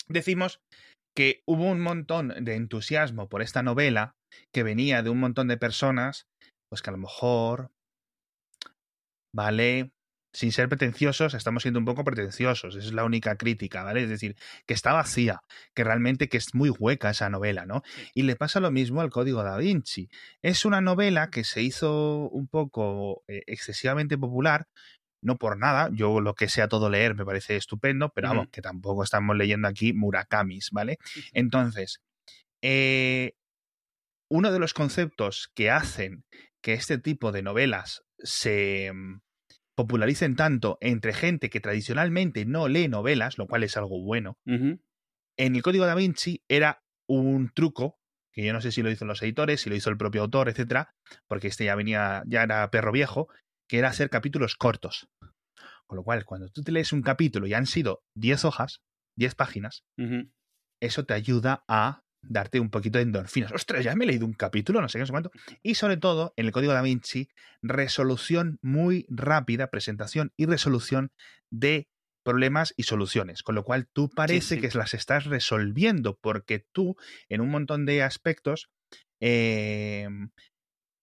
decimos 0.08 0.60
que 1.16 1.42
hubo 1.46 1.64
un 1.64 1.80
montón 1.80 2.34
de 2.44 2.54
entusiasmo 2.54 3.28
por 3.28 3.40
esta 3.40 3.62
novela 3.62 4.14
que 4.52 4.62
venía 4.62 5.02
de 5.02 5.10
un 5.10 5.18
montón 5.18 5.48
de 5.48 5.56
personas, 5.56 6.26
pues 6.68 6.82
que 6.82 6.90
a 6.90 6.92
lo 6.92 6.98
mejor, 6.98 7.70
vale, 9.34 9.92
sin 10.36 10.52
ser 10.52 10.68
pretenciosos, 10.68 11.32
estamos 11.32 11.62
siendo 11.62 11.78
un 11.78 11.86
poco 11.86 12.04
pretenciosos, 12.04 12.76
esa 12.76 12.86
es 12.86 12.92
la 12.92 13.04
única 13.04 13.36
crítica, 13.36 13.82
¿vale? 13.82 14.02
Es 14.02 14.10
decir, 14.10 14.36
que 14.66 14.74
está 14.74 14.92
vacía, 14.92 15.40
que 15.74 15.82
realmente 15.82 16.28
que 16.28 16.36
es 16.36 16.54
muy 16.54 16.68
hueca 16.68 17.08
esa 17.08 17.30
novela, 17.30 17.64
¿no? 17.64 17.82
Y 18.12 18.24
le 18.24 18.36
pasa 18.36 18.60
lo 18.60 18.70
mismo 18.70 19.00
al 19.00 19.08
Código 19.08 19.42
da 19.42 19.56
Vinci. 19.56 20.10
Es 20.42 20.66
una 20.66 20.82
novela 20.82 21.30
que 21.30 21.42
se 21.42 21.62
hizo 21.62 22.28
un 22.28 22.48
poco 22.48 23.24
eh, 23.28 23.44
excesivamente 23.46 24.18
popular, 24.18 24.68
no 25.22 25.36
por 25.36 25.56
nada, 25.56 25.88
yo 25.90 26.20
lo 26.20 26.34
que 26.34 26.50
sea 26.50 26.68
todo 26.68 26.90
leer 26.90 27.14
me 27.14 27.24
parece 27.24 27.56
estupendo, 27.56 28.10
pero 28.10 28.28
vamos, 28.28 28.48
que 28.52 28.60
tampoco 28.60 29.04
estamos 29.04 29.34
leyendo 29.38 29.68
aquí 29.68 29.94
Murakamis, 29.94 30.68
¿vale? 30.70 30.98
Entonces, 31.32 32.02
eh, 32.60 33.32
uno 34.28 34.52
de 34.52 34.58
los 34.58 34.74
conceptos 34.74 35.50
que 35.54 35.70
hacen 35.70 36.26
que 36.60 36.74
este 36.74 36.98
tipo 36.98 37.32
de 37.32 37.42
novelas 37.42 38.02
se, 38.18 38.92
mm, 38.92 39.20
popularicen 39.76 40.34
tanto 40.34 40.78
entre 40.80 41.12
gente 41.12 41.50
que 41.50 41.60
tradicionalmente 41.60 42.44
no 42.46 42.66
lee 42.66 42.88
novelas, 42.88 43.38
lo 43.38 43.46
cual 43.46 43.62
es 43.62 43.76
algo 43.76 44.02
bueno. 44.02 44.38
En 44.46 45.54
el 45.54 45.62
Código 45.62 45.86
da 45.86 45.94
Vinci 45.94 46.42
era 46.48 46.82
un 47.06 47.52
truco, 47.54 48.00
que 48.32 48.44
yo 48.44 48.52
no 48.52 48.60
sé 48.60 48.72
si 48.72 48.82
lo 48.82 48.90
hizo 48.90 49.04
los 49.04 49.22
editores, 49.22 49.60
si 49.60 49.70
lo 49.70 49.76
hizo 49.76 49.90
el 49.90 49.98
propio 49.98 50.22
autor, 50.22 50.48
etcétera, 50.48 50.94
porque 51.28 51.48
este 51.48 51.66
ya 51.66 51.74
venía, 51.74 52.22
ya 52.26 52.42
era 52.42 52.70
perro 52.70 52.90
viejo, 52.90 53.28
que 53.68 53.78
era 53.78 53.88
hacer 53.88 54.10
capítulos 54.10 54.56
cortos. 54.56 55.08
Con 55.86 55.96
lo 55.96 56.04
cual, 56.04 56.24
cuando 56.24 56.48
tú 56.48 56.62
te 56.62 56.72
lees 56.72 56.92
un 56.92 57.02
capítulo 57.02 57.46
y 57.46 57.54
han 57.54 57.66
sido 57.66 58.02
10 58.16 58.44
hojas, 58.46 58.82
10 59.16 59.34
páginas, 59.34 59.84
eso 60.80 61.04
te 61.04 61.14
ayuda 61.14 61.64
a 61.68 62.02
darte 62.22 62.60
un 62.60 62.70
poquito 62.70 62.98
de 62.98 63.04
endorfinas. 63.04 63.52
Ostras, 63.52 63.84
ya 63.84 63.94
me 63.94 64.04
he 64.04 64.08
leído 64.08 64.26
un 64.26 64.32
capítulo, 64.32 64.80
no 64.80 64.88
sé 64.88 64.98
qué, 64.98 65.00
no 65.00 65.06
sé 65.06 65.12
cuánto. 65.12 65.30
Y 65.62 65.74
sobre 65.74 65.96
todo, 65.96 66.32
en 66.36 66.46
el 66.46 66.52
código 66.52 66.72
da 66.72 66.82
Vinci, 66.82 67.28
resolución 67.62 68.58
muy 68.62 69.06
rápida, 69.08 69.68
presentación 69.70 70.32
y 70.36 70.46
resolución 70.46 71.12
de 71.50 71.88
problemas 72.24 72.74
y 72.76 72.82
soluciones, 72.82 73.42
con 73.42 73.54
lo 73.54 73.62
cual 73.62 73.86
tú 73.86 74.10
parece 74.10 74.60
que 74.60 74.68
las 74.76 74.94
estás 74.94 75.26
resolviendo 75.26 76.18
porque 76.20 76.66
tú 76.72 76.96
en 77.28 77.40
un 77.40 77.50
montón 77.50 77.86
de 77.86 78.02
aspectos 78.02 78.68
eh, 79.20 80.08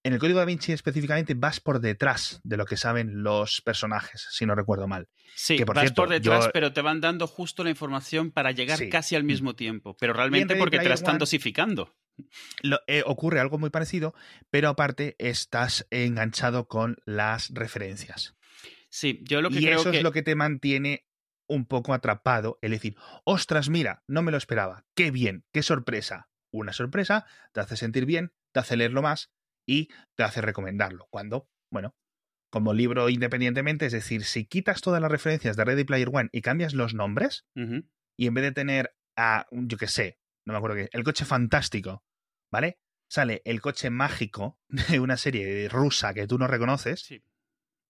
en 0.04 0.14
el 0.14 0.20
código 0.20 0.40
da 0.40 0.46
Vinci 0.46 0.74
específicamente 0.74 1.34
vas 1.34 1.62
por 1.62 1.80
detrás 1.80 2.42
de 2.44 2.58
lo 2.58 2.66
que 2.66 2.76
saben 2.76 3.24
los 3.24 3.62
personajes, 3.62 4.28
si 4.32 4.46
no 4.46 4.54
recuerdo 4.54 4.88
mal. 4.88 5.08
Sí, 5.34 5.56
que 5.56 5.64
vas 5.64 5.92
por 5.94 6.10
detrás, 6.10 6.50
pero 6.54 6.74
te 6.74 6.82
van 6.82 7.00
dando 7.00 7.26
justo 7.26 7.64
la 7.64 7.70
información 7.70 8.32
para 8.32 8.52
llegar 8.52 8.90
casi 8.90 9.16
al 9.16 9.24
mismo 9.24 9.56
tiempo, 9.56 9.96
pero 9.98 10.14
realmente 10.14 10.56
porque 10.58 10.80
te 10.80 10.90
la 10.90 10.96
están 10.96 11.18
dosificando. 11.18 11.96
Eh, 12.88 13.04
ocurre 13.06 13.40
algo 13.40 13.58
muy 13.58 13.70
parecido, 13.70 14.14
pero 14.50 14.70
aparte 14.70 15.16
estás 15.20 15.88
enganchado 15.90 16.68
con 16.68 16.98
las 17.06 17.50
referencias. 17.54 18.36
Sí, 18.90 19.22
yo 19.24 19.42
lo 19.42 19.50
que 19.50 19.62
y 19.62 19.68
eso 19.68 19.90
es 19.90 20.04
lo 20.04 20.12
que 20.12 20.22
te 20.22 20.36
mantiene 20.36 21.08
un 21.48 21.66
poco 21.66 21.94
atrapado, 21.94 22.60
el 22.62 22.72
decir, 22.72 22.96
ostras, 23.24 23.70
mira, 23.70 24.04
no 24.08 24.22
me 24.22 24.32
lo 24.32 24.38
esperaba, 24.38 24.86
qué 24.96 25.12
bien, 25.12 25.46
qué 25.52 25.64
sorpresa. 25.64 26.30
Una 26.52 26.74
sorpresa 26.74 27.26
te 27.54 27.62
hace 27.62 27.78
sentir 27.78 28.06
bien, 28.06 28.34
te 28.52 28.60
hace 28.60 28.78
leerlo 28.78 29.02
más 29.02 29.32
y 29.66 29.90
te 30.16 30.24
hace 30.24 30.42
recomendarlo. 30.42 31.08
Cuando, 31.10 31.50
bueno, 31.72 31.96
como 32.52 32.74
libro 32.74 33.10
independientemente, 33.10 33.88
es 33.88 33.94
decir, 33.94 34.24
si 34.26 34.46
quitas 34.46 34.82
todas 34.82 35.02
las 35.02 35.12
referencias 35.12 35.56
de 35.56 35.66
Ready 35.66 35.84
Player 35.86 36.10
One 36.12 36.30
y 36.32 36.42
cambias 36.42 36.74
los 36.74 36.94
nombres, 36.94 37.46
y 37.56 38.28
en 38.28 38.34
vez 38.34 38.44
de 38.44 38.52
tener 38.52 38.96
a, 39.18 39.48
yo 39.52 39.78
qué 39.78 39.88
sé, 39.88 40.20
no 40.46 40.54
me 40.54 40.58
acuerdo 40.58 40.78
qué, 40.78 40.90
el 40.92 41.04
coche 41.04 41.26
fantástico, 41.26 42.04
¿vale? 42.52 42.80
Sale 43.10 43.42
el 43.46 43.62
coche 43.62 43.90
mágico 43.90 44.60
de 44.70 45.00
una 45.00 45.18
serie 45.18 45.68
rusa 45.70 46.14
que 46.14 46.28
tú 46.28 46.38
no 46.38 46.48
reconoces, 46.48 47.10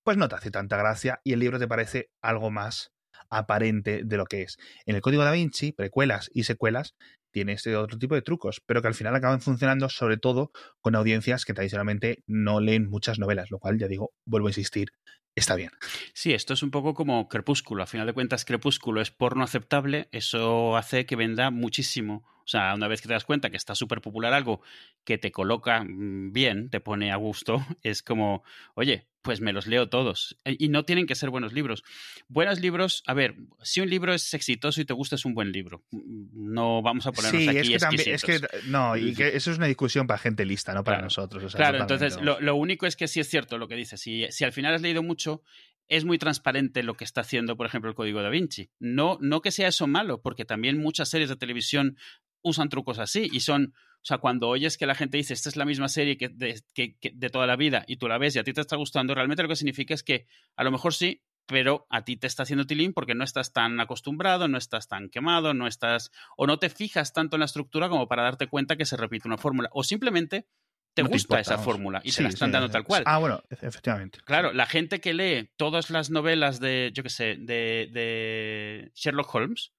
pues 0.03 0.17
no 0.17 0.27
te 0.27 0.35
hace 0.35 0.51
tanta 0.51 0.77
gracia 0.77 1.21
y 1.23 1.33
el 1.33 1.39
libro 1.39 1.59
te 1.59 1.67
parece 1.67 2.11
algo 2.21 2.51
más 2.51 2.93
aparente 3.29 4.03
de 4.03 4.17
lo 4.17 4.25
que 4.25 4.43
es. 4.43 4.57
En 4.85 4.95
el 4.95 5.01
código 5.01 5.23
da 5.23 5.31
Vinci, 5.31 5.71
precuelas 5.71 6.29
y 6.33 6.43
secuelas, 6.43 6.95
tiene 7.33 7.53
este 7.53 7.75
otro 7.75 7.97
tipo 7.97 8.15
de 8.15 8.21
trucos, 8.21 8.61
pero 8.65 8.81
que 8.81 8.87
al 8.87 8.93
final 8.93 9.15
acaban 9.15 9.41
funcionando 9.41 9.89
sobre 9.89 10.17
todo 10.17 10.51
con 10.79 10.95
audiencias 10.95 11.43
que 11.43 11.53
tradicionalmente 11.53 12.23
no 12.27 12.61
leen 12.61 12.89
muchas 12.89 13.19
novelas, 13.19 13.51
lo 13.51 13.59
cual 13.59 13.77
ya 13.77 13.87
digo, 13.87 14.13
vuelvo 14.25 14.47
a 14.47 14.51
insistir, 14.51 14.89
está 15.35 15.55
bien. 15.55 15.71
Sí, 16.13 16.33
esto 16.33 16.53
es 16.53 16.63
un 16.63 16.71
poco 16.71 16.93
como 16.93 17.27
Crepúsculo. 17.27 17.83
A 17.83 17.87
final 17.87 18.07
de 18.07 18.13
cuentas, 18.13 18.45
Crepúsculo 18.45 19.01
es 19.01 19.11
porno 19.11 19.43
aceptable, 19.43 20.07
eso 20.11 20.77
hace 20.77 21.05
que 21.05 21.15
venda 21.15 21.49
muchísimo. 21.49 22.23
O 22.43 22.47
sea, 22.47 22.73
una 22.75 22.87
vez 22.87 23.01
que 23.01 23.07
te 23.07 23.13
das 23.13 23.23
cuenta 23.23 23.49
que 23.49 23.57
está 23.57 23.75
súper 23.75 24.01
popular 24.01 24.33
algo 24.33 24.61
que 25.03 25.17
te 25.17 25.31
coloca 25.31 25.83
mm, 25.83 26.33
bien, 26.33 26.69
te 26.69 26.79
pone 26.79 27.11
a 27.11 27.15
gusto, 27.15 27.65
es 27.83 28.03
como, 28.03 28.43
oye, 28.75 29.07
pues 29.21 29.39
me 29.39 29.53
los 29.53 29.67
leo 29.67 29.87
todos. 29.87 30.37
E, 30.43 30.55
y 30.59 30.67
no 30.67 30.83
tienen 30.83 31.07
que 31.07 31.15
ser 31.15 31.29
buenos 31.29 31.53
libros. 31.53 31.83
Buenos 32.27 32.59
libros, 32.59 33.03
a 33.07 33.13
ver, 33.13 33.35
si 33.61 33.79
un 33.81 33.89
libro 33.89 34.13
es 34.13 34.33
exitoso 34.33 34.81
y 34.81 34.85
te 34.85 34.93
gusta, 34.93 35.15
es 35.15 35.25
un 35.25 35.33
buen 35.33 35.51
libro. 35.51 35.83
No 35.91 36.81
vamos 36.81 37.07
a 37.07 37.13
ponernos 37.13 37.41
sí, 37.41 37.49
aquí 37.49 37.73
es 37.73 37.85
que, 37.85 38.13
es 38.13 38.23
que 38.23 38.41
no, 38.67 38.97
y 38.97 39.13
que 39.13 39.35
eso 39.35 39.51
es 39.51 39.57
una 39.57 39.67
discusión 39.67 40.05
para 40.05 40.19
gente 40.19 40.45
lista, 40.45 40.73
no 40.73 40.83
para 40.83 41.01
nosotros. 41.01 41.55
claro, 41.55 41.79
entonces 41.79 42.19
lo, 42.21 42.55
único 42.55 42.85
es 42.85 42.95
que 42.95 43.07
sí 43.07 43.19
es 43.19 43.29
cierto 43.29 43.57
lo 43.57 43.67
que 43.67 43.75
dices. 43.75 43.99
Si, 43.99 44.27
si 44.29 44.43
al 44.43 44.51
final 44.51 44.75
has 44.75 44.81
leído 44.81 45.01
mucho, 45.01 45.41
es 45.87 46.05
muy 46.05 46.17
transparente 46.17 46.83
lo 46.83 46.95
que 46.95 47.03
está 47.03 47.21
haciendo, 47.21 47.55
por 47.57 47.65
ejemplo, 47.65 47.89
el 47.89 47.95
Código 47.95 48.21
da 48.21 48.29
Vinci. 48.29 48.69
No, 48.79 49.17
no 49.21 49.41
que 49.41 49.51
sea 49.51 49.67
eso 49.67 49.87
malo, 49.87 50.21
porque 50.21 50.45
también 50.45 50.79
muchas 50.79 51.09
series 51.09 51.29
de 51.29 51.35
televisión 51.35 51.97
usan 52.43 52.69
trucos 52.69 52.99
así 52.99 53.29
y 53.31 53.39
son, 53.39 53.73
o 53.75 54.05
sea, 54.05 54.19
cuando 54.19 54.49
oyes 54.49 54.77
que 54.77 54.85
la 54.85 54.95
gente 54.95 55.17
dice, 55.17 55.33
esta 55.33 55.49
es 55.49 55.55
la 55.55 55.65
misma 55.65 55.87
serie 55.87 56.17
que 56.17 56.29
de, 56.29 56.61
que, 56.73 56.97
de 57.13 57.29
toda 57.29 57.47
la 57.47 57.55
vida 57.55 57.83
y 57.87 57.95
tú 57.97 58.07
la 58.07 58.17
ves 58.17 58.35
y 58.35 58.39
a 58.39 58.43
ti 58.43 58.53
te 58.53 58.61
está 58.61 58.75
gustando, 58.75 59.15
realmente 59.15 59.41
lo 59.43 59.49
que 59.49 59.55
significa 59.55 59.93
es 59.93 60.03
que 60.03 60.27
a 60.55 60.63
lo 60.63 60.71
mejor 60.71 60.93
sí, 60.93 61.23
pero 61.45 61.87
a 61.89 62.03
ti 62.05 62.15
te 62.15 62.27
está 62.27 62.43
haciendo 62.43 62.65
tilín 62.65 62.93
porque 62.93 63.15
no 63.15 63.23
estás 63.23 63.51
tan 63.51 63.79
acostumbrado, 63.79 64.47
no 64.47 64.57
estás 64.57 64.87
tan 64.87 65.09
quemado, 65.09 65.53
no 65.53 65.67
estás 65.67 66.11
o 66.37 66.47
no 66.47 66.57
te 66.59 66.69
fijas 66.69 67.11
tanto 67.13 67.35
en 67.35 67.39
la 67.41 67.45
estructura 67.45 67.89
como 67.89 68.07
para 68.07 68.23
darte 68.23 68.47
cuenta 68.47 68.75
que 68.77 68.85
se 68.85 68.95
repite 68.97 69.27
una 69.27 69.37
fórmula 69.37 69.69
o 69.73 69.83
simplemente 69.83 70.47
te 70.93 71.01
No 71.01 71.09
te 71.09 71.13
gusta 71.15 71.23
importa, 71.25 71.41
esa 71.41 71.51
vamos. 71.55 71.65
fórmula 71.65 72.01
y 72.03 72.11
Sí, 72.11 72.17
te 72.17 72.23
la 72.23 72.29
están 72.29 72.49
sí, 72.49 72.53
dando 72.53 72.67
sí. 72.67 72.71
tal 72.73 72.83
cual. 72.83 73.03
Ah, 73.07 73.17
bueno, 73.17 73.41
e- 73.49 73.55
efectivamente. 73.65 74.19
Claro, 74.23 74.53
la 74.53 74.67
gente 74.67 75.01
que 75.01 75.13
lee 75.13 75.49
todas 75.57 75.89
las 75.89 76.11
novelas 76.11 76.59
de, 76.59 76.91
yo 76.93 77.01
qué 77.03 77.09
sé, 77.09 77.35
de, 77.39 77.89
de 77.91 78.91
Sherlock 78.93 79.33
Holmes, 79.33 79.73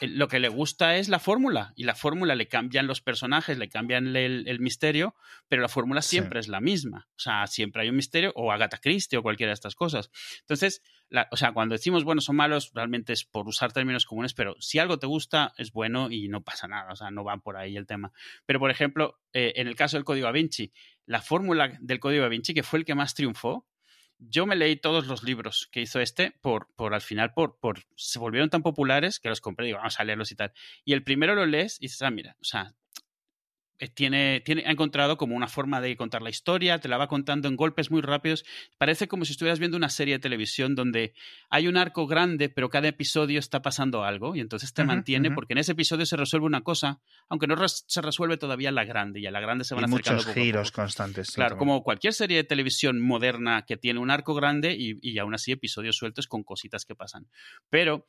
lo 0.00 0.26
que 0.28 0.40
le 0.40 0.48
gusta 0.48 0.96
es 0.96 1.08
la 1.08 1.18
fórmula. 1.20 1.72
Y 1.76 1.84
la 1.84 1.94
fórmula 1.94 2.34
le 2.34 2.48
cambian 2.48 2.86
los 2.86 3.00
personajes, 3.00 3.58
le 3.58 3.68
cambian 3.68 4.16
el, 4.16 4.48
el 4.48 4.60
misterio, 4.60 5.14
pero 5.48 5.62
la 5.62 5.68
fórmula 5.68 6.02
Sí. 6.02 6.10
siempre 6.10 6.40
es 6.40 6.48
la 6.48 6.60
misma. 6.60 7.06
O 7.10 7.18
sea, 7.18 7.46
siempre 7.46 7.82
hay 7.82 7.88
un 7.90 7.96
misterio, 7.96 8.32
o 8.34 8.50
Agatha 8.52 8.78
Christie 8.78 9.18
o 9.18 9.22
cualquiera 9.22 9.50
de 9.50 9.54
estas 9.54 9.74
cosas. 9.74 10.10
Entonces, 10.40 10.82
la- 11.10 11.28
o 11.30 11.36
sea, 11.36 11.52
cuando 11.52 11.74
decimos 11.74 12.02
buenos 12.04 12.28
o 12.28 12.32
malos, 12.32 12.72
realmente 12.74 13.12
es 13.12 13.24
por 13.24 13.46
usar 13.46 13.72
términos 13.72 14.04
comunes, 14.04 14.34
pero 14.34 14.56
si 14.58 14.78
algo 14.80 14.98
te 14.98 15.06
gusta, 15.06 15.52
es 15.58 15.70
bueno 15.72 16.10
y 16.10 16.28
no 16.28 16.42
pasa 16.42 16.66
nada. 16.66 16.92
O 16.92 16.96
sea, 16.96 17.10
no 17.10 17.22
va 17.24 17.36
por 17.38 17.56
ahí 17.56 17.76
el 17.76 17.86
tema. 17.86 18.12
Pero, 18.46 18.58
por 18.58 18.70
ejemplo, 18.72 19.20
eh, 19.32 19.52
en 19.56 19.68
el 19.68 19.76
caso 19.76 19.96
del 19.96 20.04
Código 20.04 20.26
Da 20.26 20.32
Vinci, 20.32 20.72
la 21.06 21.22
fórmula 21.22 21.76
del 21.80 22.00
Código 22.00 22.22
Da 22.22 22.28
Vinci, 22.28 22.52
que 22.52 22.62
fue 22.62 22.80
el 22.80 22.84
que 22.84 22.94
más 22.94 23.14
triunfó, 23.14 23.66
yo 24.18 24.46
me 24.46 24.56
leí 24.56 24.76
todos 24.76 25.06
los 25.06 25.22
libros 25.22 25.68
que 25.70 25.80
hizo 25.80 26.00
este 26.00 26.32
por, 26.40 26.68
por 26.76 26.94
al 26.94 27.00
final, 27.00 27.32
por, 27.34 27.58
por 27.58 27.80
se 27.96 28.18
volvieron 28.18 28.50
tan 28.50 28.62
populares 28.62 29.20
que 29.20 29.28
los 29.28 29.40
compré 29.40 29.66
digo, 29.66 29.78
vamos 29.78 29.98
a 30.00 30.04
leerlos 30.04 30.32
y 30.32 30.36
tal. 30.36 30.52
Y 30.84 30.92
el 30.92 31.02
primero 31.02 31.34
lo 31.34 31.46
lees 31.46 31.78
y 31.80 31.86
dices, 31.86 32.02
ah, 32.02 32.10
mira, 32.10 32.36
o 32.40 32.44
sea, 32.44 32.74
tiene, 33.94 34.40
tiene, 34.44 34.64
ha 34.66 34.70
encontrado 34.70 35.16
como 35.16 35.34
una 35.36 35.48
forma 35.48 35.80
de 35.80 35.96
contar 35.96 36.22
la 36.22 36.30
historia, 36.30 36.78
te 36.80 36.88
la 36.88 36.96
va 36.96 37.08
contando 37.08 37.48
en 37.48 37.56
golpes 37.56 37.90
muy 37.90 38.00
rápidos. 38.02 38.44
Parece 38.78 39.08
como 39.08 39.24
si 39.24 39.32
estuvieras 39.32 39.58
viendo 39.58 39.76
una 39.76 39.88
serie 39.88 40.14
de 40.14 40.18
televisión 40.20 40.74
donde 40.74 41.12
hay 41.50 41.66
un 41.68 41.76
arco 41.76 42.06
grande, 42.06 42.48
pero 42.48 42.70
cada 42.70 42.88
episodio 42.88 43.38
está 43.38 43.62
pasando 43.62 44.04
algo 44.04 44.36
y 44.36 44.40
entonces 44.40 44.72
te 44.72 44.84
mantiene 44.84 45.30
porque 45.34 45.54
en 45.54 45.58
ese 45.58 45.72
episodio 45.72 46.06
se 46.06 46.16
resuelve 46.16 46.46
una 46.46 46.62
cosa, 46.62 47.00
aunque 47.28 47.46
no 47.46 47.56
res- 47.56 47.84
se 47.86 48.00
resuelve 48.00 48.36
todavía 48.36 48.70
la 48.70 48.84
grande 48.84 49.20
y 49.20 49.26
a 49.26 49.30
la 49.30 49.40
grande 49.40 49.64
se 49.64 49.74
van 49.74 49.82
Y 49.82 49.86
acercando 49.86 50.18
muchos 50.18 50.26
poco 50.34 50.40
giros 50.44 50.70
poco. 50.70 50.82
constantes. 50.82 51.30
Claro, 51.32 51.56
como 51.58 51.82
cualquier 51.82 52.12
serie 52.14 52.36
de 52.38 52.44
televisión 52.44 53.00
moderna 53.00 53.64
que 53.66 53.76
tiene 53.76 54.00
un 54.00 54.10
arco 54.10 54.34
grande 54.34 54.74
y, 54.78 54.98
y 55.02 55.18
aún 55.18 55.34
así 55.34 55.52
episodios 55.52 55.96
sueltos 55.96 56.26
con 56.26 56.42
cositas 56.44 56.84
que 56.84 56.94
pasan. 56.94 57.26
Pero 57.70 58.06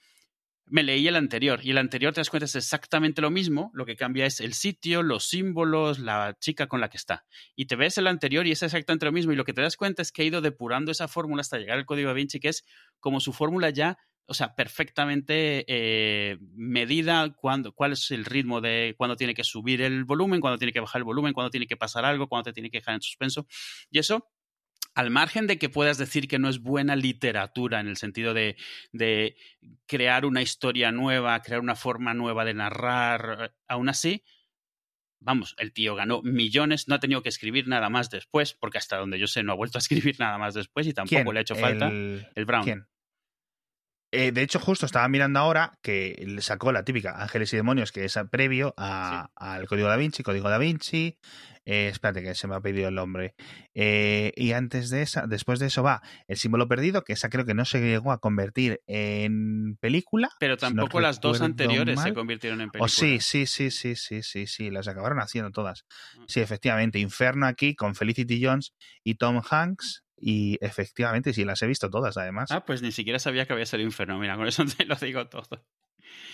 me 0.68 0.84
leí 0.84 1.08
el 1.08 1.16
anterior 1.16 1.60
y 1.64 1.72
el 1.72 1.78
anterior 1.78 2.14
te 2.14 2.22
das 2.22 2.30
cuenta 2.30 2.46
es 2.46 2.56
exactamente 2.56 3.22
lo 3.22 3.30
mismo, 3.30 3.72
lo 3.74 3.86
que 3.86 3.96
cambia 3.96 4.26
es 4.26 4.40
el 4.40 4.54
sitio, 4.54 5.04
los 5.04 5.26
símbolos, 5.26 6.00
la 6.00 6.38
chica 6.40 6.68
con 6.68 6.82
la 6.82 6.90
que 6.90 6.98
está. 6.98 7.26
Y 7.56 7.66
te 7.66 7.76
ves 7.76 7.98
el 7.98 8.08
anterior 8.08 8.48
y 8.48 8.52
es 8.52 8.64
exactamente 8.64 9.06
lo 9.06 9.12
mismo 9.12 9.32
y 9.32 9.36
lo 9.36 9.46
que 9.46 9.54
te 9.54 9.62
das 9.62 9.78
cuenta 9.78 10.02
es 10.02 10.12
que 10.12 10.24
ha 10.24 10.26
ido 10.26 10.42
depurando 10.42 10.92
esa 10.92 11.08
fórmula 11.08 11.42
hasta 11.42 11.58
llegar 11.58 11.78
al 11.78 11.86
código 11.86 12.10
da 12.10 12.14
Vinci, 12.14 12.40
que 12.40 12.50
es 12.50 12.66
como 13.00 13.20
su 13.20 13.32
fórmula 13.32 13.70
ya, 13.70 13.98
o 14.28 14.34
sea, 14.34 14.56
perfectamente 14.56 15.66
eh, 15.68 16.38
medida 16.56 17.32
cuándo, 17.36 17.74
cuál 17.74 17.94
es 17.94 18.10
el 18.10 18.26
ritmo 18.26 18.60
de 18.60 18.96
cuándo 18.98 19.16
tiene 19.16 19.36
que 19.36 19.44
subir 19.44 19.82
el 19.82 20.04
volumen, 20.04 20.42
cuándo 20.42 20.58
tiene 20.58 20.74
que 20.74 20.80
bajar 20.80 21.00
el 21.00 21.04
volumen, 21.04 21.34
cuándo 21.34 21.52
tiene 21.52 21.68
que 21.68 21.78
pasar 21.78 22.06
algo, 22.06 22.28
cuándo 22.28 22.46
te 22.46 22.54
tiene 22.54 22.72
que 22.72 22.80
dejar 22.80 22.96
en 22.96 23.02
suspenso. 23.02 23.46
Y 23.92 24.00
eso 24.00 24.28
al 24.96 25.12
margen 25.12 25.46
de 25.46 25.60
que 25.60 25.70
puedas 25.70 25.98
decir 25.98 26.28
que 26.28 26.40
no 26.40 26.50
es 26.50 26.60
buena 26.60 26.96
literatura 26.96 27.82
en 27.82 27.88
el 27.88 27.98
sentido 27.98 28.34
de, 28.34 28.56
de, 28.94 29.36
crear 29.86 30.26
una 30.26 30.42
historia 30.42 30.92
nueva, 30.92 31.40
crear 31.42 31.60
una 31.60 31.76
forma 31.76 32.14
nueva 32.14 32.46
de 32.46 32.54
narrar, 32.54 33.54
aún 33.68 33.90
así, 33.90 34.24
vamos, 35.20 35.54
el 35.60 35.74
tío 35.74 35.96
ganó 35.96 36.22
millones, 36.22 36.88
no 36.88 36.96
ha 36.96 37.00
tenido 37.00 37.22
que 37.22 37.30
escribir 37.30 37.68
nada 37.68 37.90
más 37.90 38.10
después, 38.10 38.54
porque 38.54 38.78
hasta 38.78 38.98
donde 38.98 39.20
yo 39.20 39.28
sé 39.28 39.44
no 39.44 39.52
ha 39.52 39.56
vuelto 39.56 39.78
a 39.78 39.80
escribir 39.86 40.16
nada 40.18 40.38
más 40.38 40.54
después 40.54 40.88
y 40.88 40.94
tampoco 40.94 41.24
¿Quién? 41.24 41.34
le 41.34 41.40
ha 41.40 41.42
hecho 41.42 41.56
falta 41.56 41.90
El, 41.90 42.26
el 42.34 42.46
Brown. 42.46 42.64
¿Quién? 42.64 42.88
Eh, 44.18 44.32
de 44.32 44.42
hecho, 44.42 44.60
justo 44.60 44.86
estaba 44.86 45.08
mirando 45.10 45.40
ahora 45.40 45.78
que 45.82 46.26
sacó 46.40 46.72
la 46.72 46.84
típica 46.84 47.22
Ángeles 47.22 47.52
y 47.54 47.58
Demonios, 47.58 47.92
que 47.92 48.06
es 48.06 48.18
previo 48.32 48.74
a- 48.78 49.30
al 49.36 49.68
Código 49.68 49.88
Da 49.90 49.98
Vinci, 49.98 50.24
Código 50.24 50.50
Da 50.50 50.58
Vinci. 50.58 51.18
eh, 51.68 51.88
espérate, 51.92 52.22
que 52.22 52.36
se 52.36 52.48
me 52.48 52.54
ha 52.56 52.62
pedido 52.62 52.90
el 52.90 52.94
nombre. 52.94 53.34
Eh, 53.74 54.32
y 54.36 54.52
antes 54.52 54.92
de 54.92 55.02
esa, 55.02 55.26
después 55.26 55.58
de 55.58 55.66
eso 55.66 55.82
va 55.82 56.04
El 56.28 56.38
símbolo 56.38 56.68
perdido, 56.68 57.04
que 57.04 57.14
esa 57.14 57.28
creo 57.30 57.44
que 57.44 57.56
no 57.56 57.66
se 57.66 57.82
llegó 57.82 58.12
a 58.12 58.20
convertir 58.20 58.82
en 58.86 59.76
película. 59.82 60.30
Pero 60.40 60.58
si 60.60 60.66
no 60.66 60.70
tampoco 60.84 61.00
las 61.02 61.20
dos 61.22 61.42
anteriores 61.42 62.00
se 62.00 62.14
convirtieron 62.14 62.62
en 62.62 62.68
O 62.70 62.72
películas. 62.72 62.92
sí, 62.92 63.20
sí, 63.20 63.48
sí, 63.48 63.72
sí, 63.72 63.96
sí, 63.96 64.22
sí, 64.22 64.46
sí, 64.46 64.70
las 64.70 64.88
acabaron 64.88 65.20
haciendo 65.20 65.50
todas. 65.50 65.86
Mm. 66.20 66.24
Sí, 66.28 66.40
efectivamente, 66.40 67.00
Inferno 67.00 67.48
aquí 67.48 67.74
con 67.76 67.96
Felicity 67.96 68.46
Jones 68.46 68.76
y 69.04 69.16
Tom 69.16 69.42
Hanks. 69.50 70.04
Y 70.18 70.58
efectivamente, 70.62 71.34
sí, 71.34 71.44
las 71.44 71.62
he 71.62 71.68
visto 71.68 71.90
todas, 71.90 72.18
además. 72.18 72.52
Ah, 72.52 72.66
pues 72.66 72.82
ni 72.82 72.92
siquiera 72.92 73.20
sabía 73.20 73.46
que 73.46 73.54
había 73.54 73.66
salido 73.66 73.88
Inferno. 73.88 74.18
Mira, 74.18 74.38
con 74.38 74.48
eso 74.48 74.64
te 74.78 74.86
lo 74.86 74.96
digo 74.96 75.28
todo. 75.28 75.66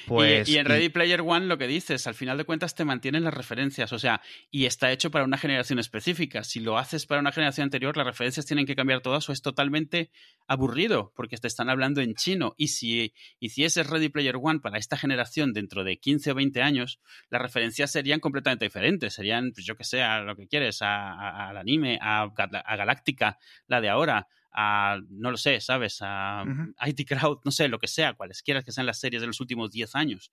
Pues, 0.07 0.49
y, 0.49 0.53
y 0.53 0.57
en 0.57 0.65
Ready 0.65 0.89
Player 0.89 1.21
One 1.21 1.45
lo 1.45 1.57
que 1.57 1.67
dices, 1.67 2.07
al 2.07 2.15
final 2.15 2.38
de 2.38 2.43
cuentas 2.43 2.75
te 2.75 2.86
mantienen 2.86 3.23
las 3.23 3.34
referencias, 3.34 3.93
o 3.93 3.99
sea, 3.99 4.21
y 4.49 4.65
está 4.65 4.91
hecho 4.91 5.12
para 5.12 5.23
una 5.25 5.38
generación 5.38 5.79
específica. 5.79 6.43
Si 6.43 6.60
lo 6.60 6.77
haces 6.77 7.05
para 7.05 7.21
una 7.21 7.31
generación 7.31 7.65
anterior, 7.65 7.95
las 7.95 8.05
referencias 8.05 8.45
tienen 8.45 8.65
que 8.65 8.75
cambiar 8.75 9.01
todas 9.01 9.29
o 9.29 9.31
es 9.31 9.41
totalmente 9.41 10.12
aburrido 10.47 11.13
porque 11.15 11.38
te 11.38 11.47
están 11.47 11.69
hablando 11.69 12.01
en 12.01 12.15
chino. 12.15 12.53
Y 12.57 12.69
si 12.69 13.13
hicieses 13.39 13.88
Ready 13.88 14.10
Player 14.10 14.36
One 14.41 14.60
para 14.60 14.77
esta 14.77 14.97
generación 14.97 15.53
dentro 15.53 15.84
de 15.84 15.97
15 15.99 16.31
o 16.31 16.36
20 16.36 16.62
años, 16.62 16.99
las 17.29 17.41
referencias 17.41 17.91
serían 17.91 18.19
completamente 18.19 18.65
diferentes. 18.65 19.13
Serían, 19.13 19.51
pues 19.53 19.65
yo 19.65 19.75
que 19.75 19.84
sé, 19.84 20.01
a 20.01 20.21
lo 20.21 20.36
que 20.36 20.47
quieres, 20.47 20.81
a- 20.81 21.13
a- 21.13 21.49
al 21.49 21.57
anime, 21.57 21.99
a 22.01 22.29
Galáctica, 22.75 23.38
la 23.67 23.81
de 23.81 23.89
ahora, 23.89 24.27
a, 24.51 24.99
no 25.09 25.31
lo 25.31 25.37
sé, 25.37 25.59
¿sabes? 25.61 25.99
A. 26.01 26.43
IT 26.87 27.05
Crowd, 27.07 27.39
no 27.45 27.51
sé, 27.51 27.67
lo 27.67 27.79
que 27.79 27.87
sea, 27.87 28.13
cualesquiera 28.13 28.63
que 28.63 28.71
sean 28.71 28.85
las 28.85 28.99
series 28.99 29.21
de 29.21 29.27
los 29.27 29.39
últimos 29.39 29.71
10 29.71 29.95
años. 29.95 30.31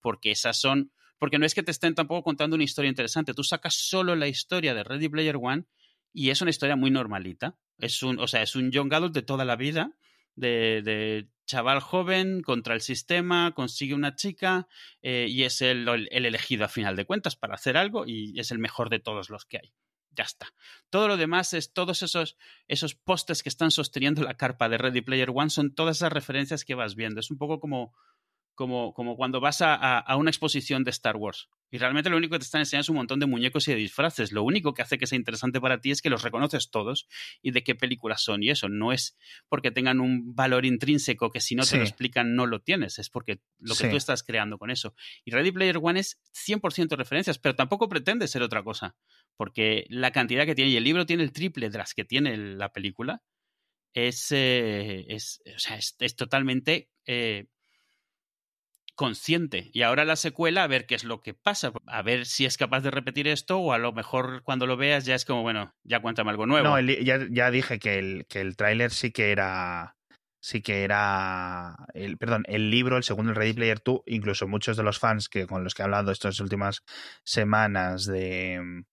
Porque 0.00 0.30
esas 0.30 0.60
son. 0.60 0.92
Porque 1.18 1.38
no 1.38 1.44
es 1.46 1.54
que 1.54 1.62
te 1.62 1.70
estén 1.70 1.94
tampoco 1.94 2.22
contando 2.24 2.54
una 2.56 2.64
historia 2.64 2.88
interesante. 2.88 3.34
Tú 3.34 3.44
sacas 3.44 3.74
solo 3.74 4.16
la 4.16 4.26
historia 4.28 4.72
de 4.74 4.82
Ready 4.84 5.08
Player 5.10 5.36
One 5.40 5.64
y 6.12 6.30
es 6.30 6.40
una 6.40 6.50
historia 6.50 6.76
muy 6.76 6.90
normalita. 6.90 7.56
Es 7.78 8.02
un, 8.02 8.18
o 8.18 8.26
sea, 8.26 8.42
es 8.42 8.56
un 8.56 8.70
young 8.70 8.92
adult 8.94 9.14
de 9.14 9.22
toda 9.22 9.44
la 9.44 9.56
vida, 9.56 9.92
de, 10.34 10.80
de 10.82 11.28
chaval 11.46 11.80
joven 11.80 12.40
contra 12.40 12.74
el 12.74 12.80
sistema, 12.80 13.52
consigue 13.54 13.94
una 13.94 14.14
chica 14.16 14.66
eh, 15.02 15.26
y 15.28 15.42
es 15.44 15.60
el, 15.60 15.86
el- 15.88 16.08
el 16.10 16.24
elegido 16.24 16.64
a 16.64 16.68
final 16.68 16.96
de 16.96 17.04
cuentas 17.04 17.36
para 17.36 17.54
hacer 17.54 17.76
algo 17.76 18.06
y 18.06 18.38
es 18.40 18.50
el 18.50 18.58
mejor 18.58 18.88
de 18.88 19.00
todos 19.00 19.28
los 19.28 19.44
que 19.44 19.58
hay. 19.58 19.72
Ya 20.12 20.24
está. 20.24 20.48
Todo 20.90 21.06
lo 21.08 21.16
demás 21.16 21.52
es 21.54 21.72
todos 21.72 22.02
esos, 22.02 22.36
esos 22.66 22.94
postes 22.94 23.42
que 23.42 23.48
están 23.48 23.70
sosteniendo 23.70 24.22
la 24.22 24.34
carpa 24.36 24.68
de 24.68 24.76
Ready 24.78 25.02
Player 25.02 25.30
One, 25.32 25.50
son 25.50 25.74
todas 25.74 25.98
esas 25.98 26.12
referencias 26.12 26.64
que 26.64 26.74
vas 26.74 26.96
viendo. 26.96 27.20
Es 27.20 27.30
un 27.30 27.38
poco 27.38 27.60
como, 27.60 27.94
como, 28.54 28.92
como 28.92 29.16
cuando 29.16 29.40
vas 29.40 29.62
a, 29.62 29.74
a- 29.74 29.98
a 30.00 30.16
una 30.16 30.30
exposición 30.30 30.82
de 30.84 30.90
Star 30.90 31.16
Wars. 31.16 31.48
Y 31.72 31.78
realmente 31.78 32.10
lo 32.10 32.16
único 32.16 32.32
que 32.32 32.40
te 32.40 32.44
están 32.44 32.62
enseñando 32.62 32.82
es 32.82 32.88
un 32.88 32.96
montón 32.96 33.20
de 33.20 33.26
muñecos 33.26 33.68
y 33.68 33.70
de 33.70 33.76
disfraces. 33.76 34.32
Lo 34.32 34.42
único 34.42 34.74
que 34.74 34.82
hace 34.82 34.98
que 34.98 35.06
sea 35.06 35.14
interesante 35.16 35.60
para 35.60 35.80
ti 35.80 35.92
es 35.92 36.02
que 36.02 36.10
los 36.10 36.22
reconoces 36.22 36.68
todos 36.72 37.06
y 37.42 37.52
de 37.52 37.62
qué 37.62 37.76
películas 37.76 38.24
son. 38.24 38.42
Y 38.42 38.50
eso 38.50 38.68
no 38.68 38.92
es 38.92 39.16
porque 39.48 39.70
tengan 39.70 40.00
un 40.00 40.34
valor 40.34 40.66
intrínseco 40.66 41.30
que 41.30 41.40
si 41.40 41.54
no 41.54 41.62
te 41.64 41.76
lo 41.76 41.84
explican 41.84 42.34
no 42.34 42.46
lo 42.46 42.60
tienes. 42.60 42.98
Es 42.98 43.08
porque 43.08 43.40
lo 43.60 43.76
que 43.76 43.84
Sí. 43.84 43.88
tú 43.90 43.96
estás 43.96 44.24
creando 44.24 44.58
con 44.58 44.72
eso. 44.72 44.96
Y 45.24 45.30
Ready 45.30 45.52
Player 45.52 45.78
One 45.80 46.00
es 46.00 46.20
100% 46.32 46.96
referencias, 46.96 47.38
pero 47.38 47.54
tampoco 47.54 47.88
pretende 47.88 48.26
ser 48.26 48.42
otra 48.42 48.64
cosa. 48.64 48.96
Porque 49.36 49.86
la 49.88 50.10
cantidad 50.12 50.46
que 50.46 50.54
tiene, 50.54 50.70
y 50.70 50.76
el 50.76 50.84
libro 50.84 51.06
tiene 51.06 51.22
el 51.22 51.32
triple 51.32 51.70
de 51.70 51.78
las 51.78 51.94
que 51.94 52.04
tiene 52.04 52.36
la 52.36 52.72
película, 52.72 53.22
es, 53.94 54.30
eh, 54.32 55.06
es, 55.08 55.40
o 55.54 55.58
sea, 55.58 55.76
es, 55.76 55.96
es 55.98 56.14
totalmente 56.16 56.90
eh, 57.06 57.46
consciente. 58.94 59.70
Y 59.72 59.82
ahora 59.82 60.04
la 60.04 60.16
secuela, 60.16 60.62
a 60.62 60.66
ver 60.66 60.86
qué 60.86 60.94
es 60.94 61.04
lo 61.04 61.20
que 61.20 61.32
pasa, 61.34 61.72
a 61.86 62.02
ver 62.02 62.26
si 62.26 62.44
es 62.44 62.56
capaz 62.58 62.80
de 62.82 62.90
repetir 62.90 63.28
esto 63.28 63.58
o 63.58 63.72
a 63.72 63.78
lo 63.78 63.92
mejor 63.92 64.42
cuando 64.42 64.66
lo 64.66 64.76
veas 64.76 65.06
ya 65.06 65.14
es 65.14 65.24
como, 65.24 65.42
bueno, 65.42 65.74
ya 65.84 66.00
cuéntame 66.00 66.30
algo 66.30 66.46
nuevo. 66.46 66.68
No, 66.68 66.76
el- 66.78 67.02
ya, 67.04 67.18
ya 67.30 67.50
dije 67.50 67.78
que 67.78 67.98
el, 67.98 68.26
que 68.28 68.40
el 68.40 68.56
tráiler 68.56 68.90
sí 68.90 69.10
que 69.10 69.32
era. 69.32 69.96
Sí 70.42 70.62
que 70.62 70.84
era. 70.84 71.76
El, 71.92 72.16
perdón, 72.16 72.44
el 72.46 72.70
libro, 72.70 72.96
el 72.96 73.02
segundo, 73.02 73.30
el 73.32 73.36
Ready 73.36 73.52
Player 73.52 73.80
2, 73.84 74.00
incluso 74.06 74.48
muchos 74.48 74.76
de 74.76 74.82
los 74.82 74.98
fans 74.98 75.28
que 75.28 75.46
con 75.46 75.64
los 75.64 75.74
que 75.74 75.82
he 75.82 75.84
hablado 75.84 76.12
estas 76.12 76.40
últimas 76.40 76.82
semanas 77.24 78.06
de 78.06 78.84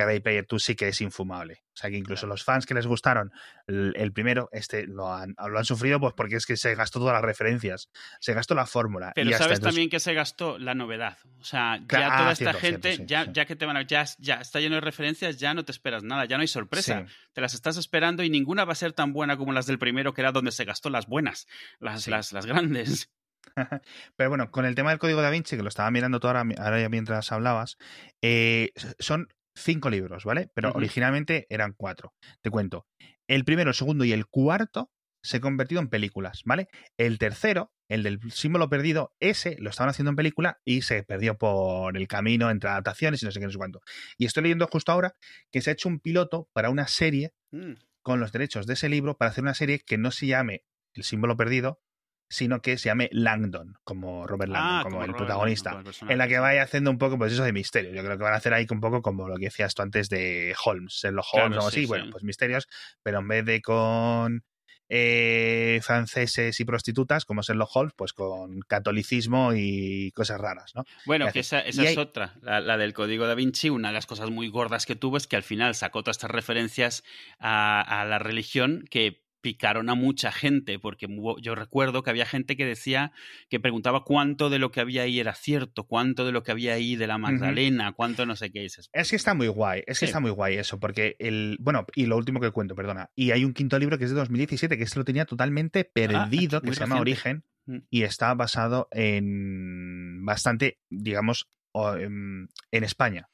que 0.00 0.04
Ready 0.04 0.20
Player 0.20 0.46
2 0.48 0.62
sí 0.62 0.74
que 0.76 0.88
es 0.88 1.00
infumable. 1.00 1.62
O 1.72 1.76
sea 1.78 1.88
que 1.90 1.96
incluso 1.96 2.20
Claro. 2.22 2.34
los 2.34 2.44
fans 2.44 2.66
que 2.66 2.74
les 2.74 2.86
gustaron 2.86 3.32
el, 3.66 3.92
el 3.96 4.12
primero, 4.12 4.48
este 4.52 4.86
lo 4.86 5.12
han, 5.12 5.34
lo 5.38 5.58
han 5.58 5.64
sufrido 5.64 5.98
pues 6.00 6.12
porque 6.14 6.36
es 6.36 6.44
que 6.46 6.56
se 6.56 6.74
gastó 6.74 6.98
todas 7.00 7.14
las 7.14 7.22
referencias, 7.22 7.88
se 8.20 8.34
gastó 8.34 8.54
la 8.54 8.66
fórmula. 8.66 9.12
Pero 9.14 9.30
y 9.30 9.32
sabes 9.32 9.44
entonces- 9.58 9.64
también 9.64 9.88
que 9.90 9.98
se 10.00 10.12
gastó 10.14 10.58
la 10.58 10.74
novedad. 10.74 11.16
O 11.40 11.44
sea, 11.44 11.78
ya 11.90 12.14
ah, 12.14 12.18
toda 12.18 12.32
esta 12.32 12.44
cierto, 12.52 12.60
gente, 12.60 12.88
cierto, 12.88 13.02
sí, 13.04 13.08
ya, 13.08 13.24
sí. 13.24 13.30
ya 13.32 13.44
que 13.46 13.56
te 13.56 13.64
van 13.66 13.76
a, 13.78 13.82
ya, 13.82 14.04
ya 14.18 14.34
está 14.36 14.60
lleno 14.60 14.74
de 14.76 14.80
referencias, 14.82 15.38
ya 15.38 15.54
no 15.54 15.64
te 15.64 15.72
esperas 15.72 16.02
nada, 16.02 16.24
ya 16.26 16.36
no 16.36 16.42
hay 16.42 16.48
sorpresa. 16.48 17.04
Sí. 17.06 17.14
Te 17.32 17.40
las 17.40 17.54
estás 17.54 17.76
esperando 17.78 18.22
y 18.22 18.28
ninguna 18.30 18.64
va 18.66 18.72
a 18.72 18.76
ser 18.76 18.92
tan 18.92 19.12
buena 19.12 19.36
como 19.36 19.52
las 19.52 19.66
del 19.66 19.78
primero, 19.78 20.12
que 20.14 20.20
era 20.20 20.32
donde 20.32 20.52
se 20.52 20.64
gastó 20.66 20.90
las 20.90 21.06
buenas, 21.06 21.46
las, 21.80 22.06
las, 22.08 22.32
las 22.32 22.44
grandes. 22.44 23.10
Pero 24.16 24.28
bueno, 24.30 24.50
con 24.50 24.64
el 24.64 24.74
tema 24.74 24.90
del 24.90 24.98
código 24.98 25.22
da 25.22 25.30
Vinci, 25.30 25.56
que 25.56 25.62
lo 25.62 25.68
estaba 25.68 25.90
mirando 25.90 26.20
tú 26.20 26.26
ahora, 26.26 26.44
mientras 26.44 27.30
hablabas, 27.32 27.78
eh, 28.22 28.72
son 28.98 29.28
cinco 29.56 29.90
libros, 29.90 30.24
¿vale? 30.24 30.50
Pero 30.54 30.72
originalmente 30.72 31.46
eran 31.50 31.72
cuatro. 31.76 32.14
Te 32.42 32.50
cuento. 32.50 32.86
El 33.26 33.44
primero, 33.44 33.70
el 33.70 33.74
segundo 33.74 34.04
y 34.04 34.12
el 34.12 34.26
cuarto 34.26 34.90
se 35.22 35.38
ha 35.38 35.40
convertido 35.40 35.80
en 35.80 35.88
películas, 35.88 36.42
¿vale? 36.44 36.68
El 36.96 37.18
tercero, 37.18 37.72
el 37.88 38.04
del 38.04 38.20
símbolo 38.30 38.68
perdido, 38.68 39.12
ese 39.18 39.56
lo 39.58 39.70
estaban 39.70 39.90
haciendo 39.90 40.10
en 40.10 40.16
película 40.16 40.60
y 40.64 40.82
se 40.82 41.02
perdió 41.02 41.36
por 41.36 41.96
el 41.96 42.06
camino 42.06 42.50
entre 42.50 42.70
adaptaciones 42.70 43.22
y 43.22 43.26
no 43.26 43.32
sé 43.32 43.40
qué, 43.40 43.46
no 43.46 43.52
sé 43.52 43.58
cuánto. 43.58 43.80
Y 44.18 44.26
estoy 44.26 44.44
leyendo 44.44 44.68
justo 44.68 44.92
ahora 44.92 45.16
que 45.50 45.60
se 45.62 45.70
ha 45.70 45.72
hecho 45.72 45.88
un 45.88 45.98
piloto 45.98 46.48
para 46.52 46.70
una 46.70 46.86
serie 46.86 47.32
Mm. 47.50 47.74
con 48.02 48.20
los 48.20 48.30
derechos 48.32 48.66
de 48.66 48.74
ese 48.74 48.88
libro 48.88 49.16
para 49.16 49.30
hacer 49.30 49.42
una 49.42 49.54
serie 49.54 49.80
que 49.80 49.98
no 49.98 50.10
se 50.10 50.26
llame 50.26 50.64
El 50.94 51.02
símbolo 51.04 51.36
perdido, 51.36 51.80
sino 52.28 52.60
que 52.60 52.76
se 52.78 52.88
llame 52.88 53.08
Langdon, 53.12 53.74
como 53.84 54.26
Robert 54.26 54.50
Langdon, 54.50 54.78
Ah, 54.78 54.82
como, 54.82 54.96
el 55.02 55.08
Robert 55.08 55.18
protagonista. 55.18 55.70
Langdon, 55.70 55.72
como 55.72 55.80
el 55.80 55.84
personaje, 55.84 56.12
en 56.14 56.18
la 56.18 56.28
que 56.28 56.38
vaya 56.38 56.62
haciendo 56.62 56.90
un 56.90 56.98
poco, 56.98 57.18
pues 57.18 57.32
eso 57.32 57.44
de 57.44 57.52
misterio. 57.52 57.92
Yo 57.94 58.02
creo 58.02 58.16
que 58.18 58.24
van 58.24 58.34
a 58.34 58.36
hacer 58.36 58.52
ahí 58.54 58.66
un 58.70 58.80
poco 58.80 59.02
como 59.02 59.28
lo 59.28 59.36
que 59.36 59.44
decías 59.46 59.74
tú 59.74 59.82
antes 59.82 60.08
de 60.08 60.54
Holmes, 60.64 60.94
Sherlock 60.94 61.26
Holmes 61.32 61.48
Claro, 61.50 61.66
o 61.66 61.70
sí, 61.70 61.76
así. 61.76 61.80
sí. 61.82 61.86
Bueno, 61.86 62.06
pues 62.10 62.24
misterios, 62.24 62.66
pero 63.02 63.18
en 63.20 63.28
vez 63.28 63.44
de 63.44 63.60
con 63.62 64.42
eh, 64.88 65.80
franceses 65.82 66.58
y 66.60 66.64
prostitutas, 66.64 67.24
como 67.24 67.42
Sherlock 67.42 67.70
Holmes, 67.74 67.92
pues 67.96 68.12
con 68.12 68.60
catolicismo 68.68 69.52
y 69.54 70.12
cosas 70.12 70.40
raras, 70.40 70.72
¿no? 70.74 70.84
Bueno, 71.04 71.26
¿Qué 71.26 71.32
que 71.34 71.40
esa, 71.40 71.60
esa 71.60 71.82
es 71.82 71.88
hay- 71.90 71.96
otra, 71.96 72.34
la, 72.42 72.60
la 72.60 72.76
del 72.76 72.92
código 72.94 73.26
da 73.26 73.34
Vinci. 73.34 73.68
Una 73.70 73.88
de 73.88 73.94
las 73.94 74.06
cosas 74.06 74.30
muy 74.30 74.48
gordas 74.48 74.86
que 74.86 74.94
tuvo 74.96 75.16
es 75.16 75.26
que 75.26 75.36
al 75.36 75.42
final 75.42 75.74
sacó 75.74 76.02
todas 76.02 76.16
estas 76.18 76.30
referencias 76.30 77.02
a, 77.38 77.80
a 78.00 78.04
la 78.04 78.18
religión 78.18 78.84
que 78.90 79.25
picaron 79.40 79.88
a 79.90 79.94
mucha 79.94 80.32
gente, 80.32 80.78
porque 80.78 81.06
yo 81.40 81.54
recuerdo 81.54 82.02
que 82.02 82.10
había 82.10 82.26
gente 82.26 82.56
que 82.56 82.64
decía, 82.64 83.12
que 83.48 83.60
preguntaba 83.60 84.02
cuánto 84.04 84.50
de 84.50 84.58
lo 84.58 84.70
que 84.72 84.80
había 84.80 85.02
ahí 85.02 85.20
era 85.20 85.34
cierto, 85.34 85.84
cuánto 85.84 86.24
de 86.26 86.32
lo 86.32 86.42
que 86.42 86.50
había 86.52 86.74
ahí 86.74 86.96
de 86.96 87.06
la 87.06 87.18
Magdalena, 87.18 87.92
cuánto 87.92 88.26
no 88.26 88.34
sé 88.36 88.50
qué 88.50 88.60
dices. 88.60 88.90
Es 88.92 89.10
que 89.10 89.16
está 89.16 89.34
muy 89.34 89.48
guay, 89.48 89.80
es 89.86 90.00
que 90.00 90.06
Sí. 90.06 90.10
está 90.10 90.20
muy 90.20 90.30
guay 90.32 90.56
eso, 90.56 90.80
porque 90.80 91.16
el. 91.18 91.56
Bueno, 91.60 91.86
y 91.94 92.06
lo 92.06 92.16
último 92.16 92.40
que 92.40 92.50
cuento, 92.50 92.74
perdona. 92.74 93.10
Y 93.14 93.30
hay 93.30 93.44
un 93.44 93.52
quinto 93.54 93.78
libro 93.78 93.98
que 93.98 94.04
es 94.04 94.10
de 94.10 94.16
2017, 94.16 94.76
que 94.76 94.84
este 94.84 94.98
lo 94.98 95.04
tenía 95.04 95.24
totalmente 95.26 95.84
perdido, 95.84 96.60
que 96.60 96.72
se 96.74 96.80
llama 96.80 96.96
reciente. 96.96 97.00
Origen, 97.00 97.44
Mm. 97.68 97.78
y 97.90 98.02
está 98.02 98.32
basado 98.34 98.88
en. 98.92 100.24
bastante, 100.24 100.78
digamos, 100.90 101.48
em, 101.98 102.48
en 102.70 102.84
España. 102.84 103.28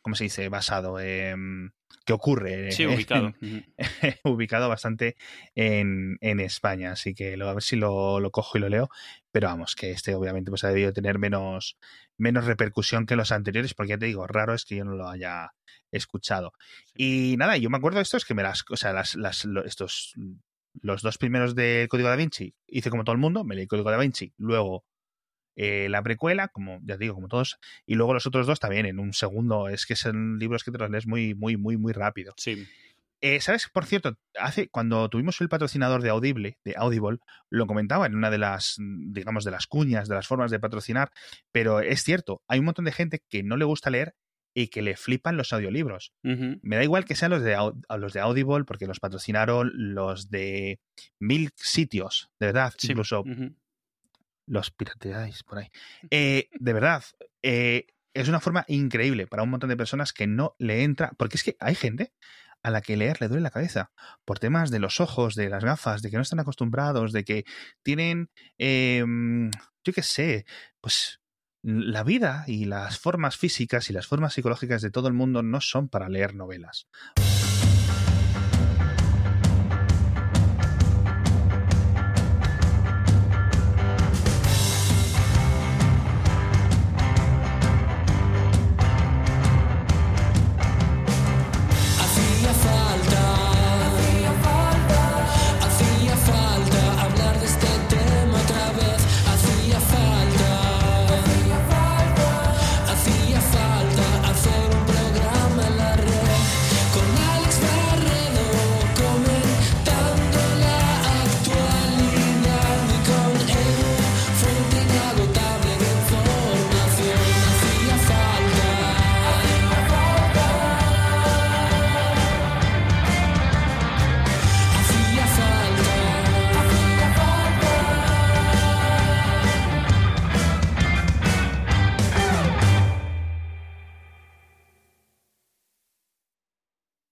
¿Cómo 0.00 0.16
se 0.16 0.24
dice? 0.24 0.48
Basado. 0.48 0.98
em, 1.00 1.70
que 2.04 2.12
ocurre. 2.12 2.72
Sí, 2.72 2.82
en- 2.84 2.90
ubicado. 2.94 3.34
Ujú. 3.40 3.62
ubicado 4.34 4.68
bastante 4.68 5.16
en, 5.54 6.16
en 6.20 6.40
España. 6.40 6.92
Así 6.92 7.14
que 7.14 7.36
lo, 7.36 7.48
a 7.48 7.54
ver 7.54 7.62
si 7.62 7.76
lo, 7.76 8.20
lo 8.20 8.30
cojo 8.30 8.58
y 8.58 8.60
lo 8.60 8.68
leo. 8.68 8.88
Pero 9.30 9.48
vamos, 9.48 9.74
que 9.74 9.90
este 9.92 10.14
obviamente 10.14 10.50
pues 10.50 10.64
ha 10.64 10.68
debido 10.68 10.92
tener 10.92 11.18
menos, 11.18 11.76
menos 12.18 12.44
repercusión 12.44 13.06
que 13.06 13.16
los 13.16 13.32
anteriores, 13.32 13.74
porque 13.74 13.90
ya 13.90 13.98
te 13.98 14.06
digo, 14.06 14.26
raro 14.26 14.54
es 14.54 14.64
que 14.64 14.76
yo 14.76 14.84
no 14.84 14.92
lo 14.94 15.08
haya 15.08 15.52
escuchado. 15.90 16.52
Y 16.94 17.36
nada, 17.38 17.56
yo 17.56 17.70
me 17.70 17.78
acuerdo 17.78 17.96
de 17.98 18.02
estos 18.02 18.24
que 18.24 18.34
me 18.34 18.42
las, 18.42 18.64
o 18.70 18.76
sea, 18.76 18.92
las, 18.92 19.14
las, 19.14 19.46
estos, 19.64 20.14
los 20.80 21.02
dos 21.02 21.18
primeros 21.18 21.54
de 21.54 21.86
Código 21.90 22.08
da 22.08 22.16
Vinci, 22.16 22.54
hice 22.66 22.90
como 22.90 23.04
todo 23.04 23.14
el 23.14 23.20
mundo, 23.20 23.44
me 23.44 23.54
leí 23.54 23.66
Código 23.66 23.90
da 23.90 23.96
Vinci, 23.98 24.32
luego 24.38 24.84
eh, 25.56 25.88
la 25.88 26.02
precuela, 26.02 26.48
como 26.48 26.80
ya 26.84 26.96
digo, 26.96 27.14
como 27.14 27.28
todos, 27.28 27.58
y 27.86 27.94
luego 27.94 28.14
los 28.14 28.26
otros 28.26 28.46
dos 28.46 28.60
también 28.60 28.86
en 28.86 28.98
un 28.98 29.12
segundo, 29.12 29.68
es 29.68 29.86
que 29.86 29.96
son 29.96 30.38
libros 30.38 30.64
que 30.64 30.70
te 30.70 30.78
los 30.78 30.90
lees 30.90 31.06
muy, 31.06 31.34
muy, 31.34 31.56
muy, 31.56 31.76
muy 31.76 31.92
rápido. 31.92 32.32
Sí. 32.36 32.66
Eh, 33.24 33.40
¿Sabes? 33.40 33.68
Por 33.72 33.86
cierto, 33.86 34.18
hace 34.36 34.68
cuando 34.68 35.08
tuvimos 35.08 35.40
el 35.40 35.48
patrocinador 35.48 36.02
de 36.02 36.10
Audible, 36.10 36.58
de 36.64 36.74
Audible, 36.76 37.18
lo 37.50 37.66
comentaba 37.68 38.06
en 38.06 38.16
una 38.16 38.30
de 38.30 38.38
las, 38.38 38.76
digamos, 38.78 39.44
de 39.44 39.52
las 39.52 39.68
cuñas, 39.68 40.08
de 40.08 40.16
las 40.16 40.26
formas 40.26 40.50
de 40.50 40.58
patrocinar, 40.58 41.12
pero 41.52 41.78
es 41.78 42.02
cierto, 42.02 42.42
hay 42.48 42.58
un 42.58 42.64
montón 42.64 42.84
de 42.84 42.90
gente 42.90 43.22
que 43.28 43.44
no 43.44 43.56
le 43.56 43.64
gusta 43.64 43.90
leer 43.90 44.14
y 44.54 44.68
que 44.68 44.82
le 44.82 44.96
flipan 44.96 45.36
los 45.36 45.52
audiolibros. 45.52 46.12
Me 46.22 46.76
da 46.76 46.82
igual 46.82 47.04
que 47.04 47.14
sean 47.14 47.30
los 47.30 47.42
de, 47.42 47.56
los 47.96 48.12
de 48.12 48.20
Audible, 48.20 48.64
porque 48.64 48.86
los 48.86 48.98
patrocinaron 49.00 49.70
los 49.72 50.28
de 50.28 50.80
mil 51.20 51.50
sitios, 51.54 52.28
de 52.40 52.46
verdad, 52.48 52.74
Sí. 52.76 52.88
incluso. 52.90 53.22
Los 54.52 54.70
pirateáis 54.70 55.42
por 55.42 55.58
ahí. 55.58 55.70
Eh, 56.10 56.48
de 56.52 56.72
verdad, 56.74 57.02
eh, 57.42 57.86
es 58.12 58.28
una 58.28 58.40
forma 58.40 58.64
increíble 58.68 59.26
para 59.26 59.42
un 59.42 59.50
montón 59.50 59.70
de 59.70 59.76
personas 59.78 60.12
que 60.12 60.26
no 60.26 60.54
le 60.58 60.84
entra, 60.84 61.12
porque 61.16 61.38
es 61.38 61.42
que 61.42 61.56
hay 61.58 61.74
gente 61.74 62.12
a 62.62 62.70
la 62.70 62.82
que 62.82 62.98
leer 62.98 63.20
le 63.20 63.28
duele 63.28 63.42
la 63.42 63.50
cabeza 63.50 63.90
por 64.24 64.38
temas 64.38 64.70
de 64.70 64.78
los 64.78 65.00
ojos, 65.00 65.34
de 65.34 65.48
las 65.48 65.64
gafas, 65.64 66.02
de 66.02 66.10
que 66.10 66.16
no 66.16 66.22
están 66.22 66.38
acostumbrados, 66.38 67.12
de 67.12 67.24
que 67.24 67.44
tienen, 67.82 68.30
eh, 68.58 69.02
yo 69.84 69.92
qué 69.92 70.02
sé, 70.02 70.44
pues 70.82 71.20
la 71.62 72.02
vida 72.02 72.44
y 72.46 72.66
las 72.66 72.98
formas 72.98 73.38
físicas 73.38 73.88
y 73.88 73.94
las 73.94 74.06
formas 74.06 74.34
psicológicas 74.34 74.82
de 74.82 74.90
todo 74.90 75.08
el 75.08 75.14
mundo 75.14 75.42
no 75.42 75.62
son 75.62 75.88
para 75.88 76.10
leer 76.10 76.34
novelas. 76.34 76.88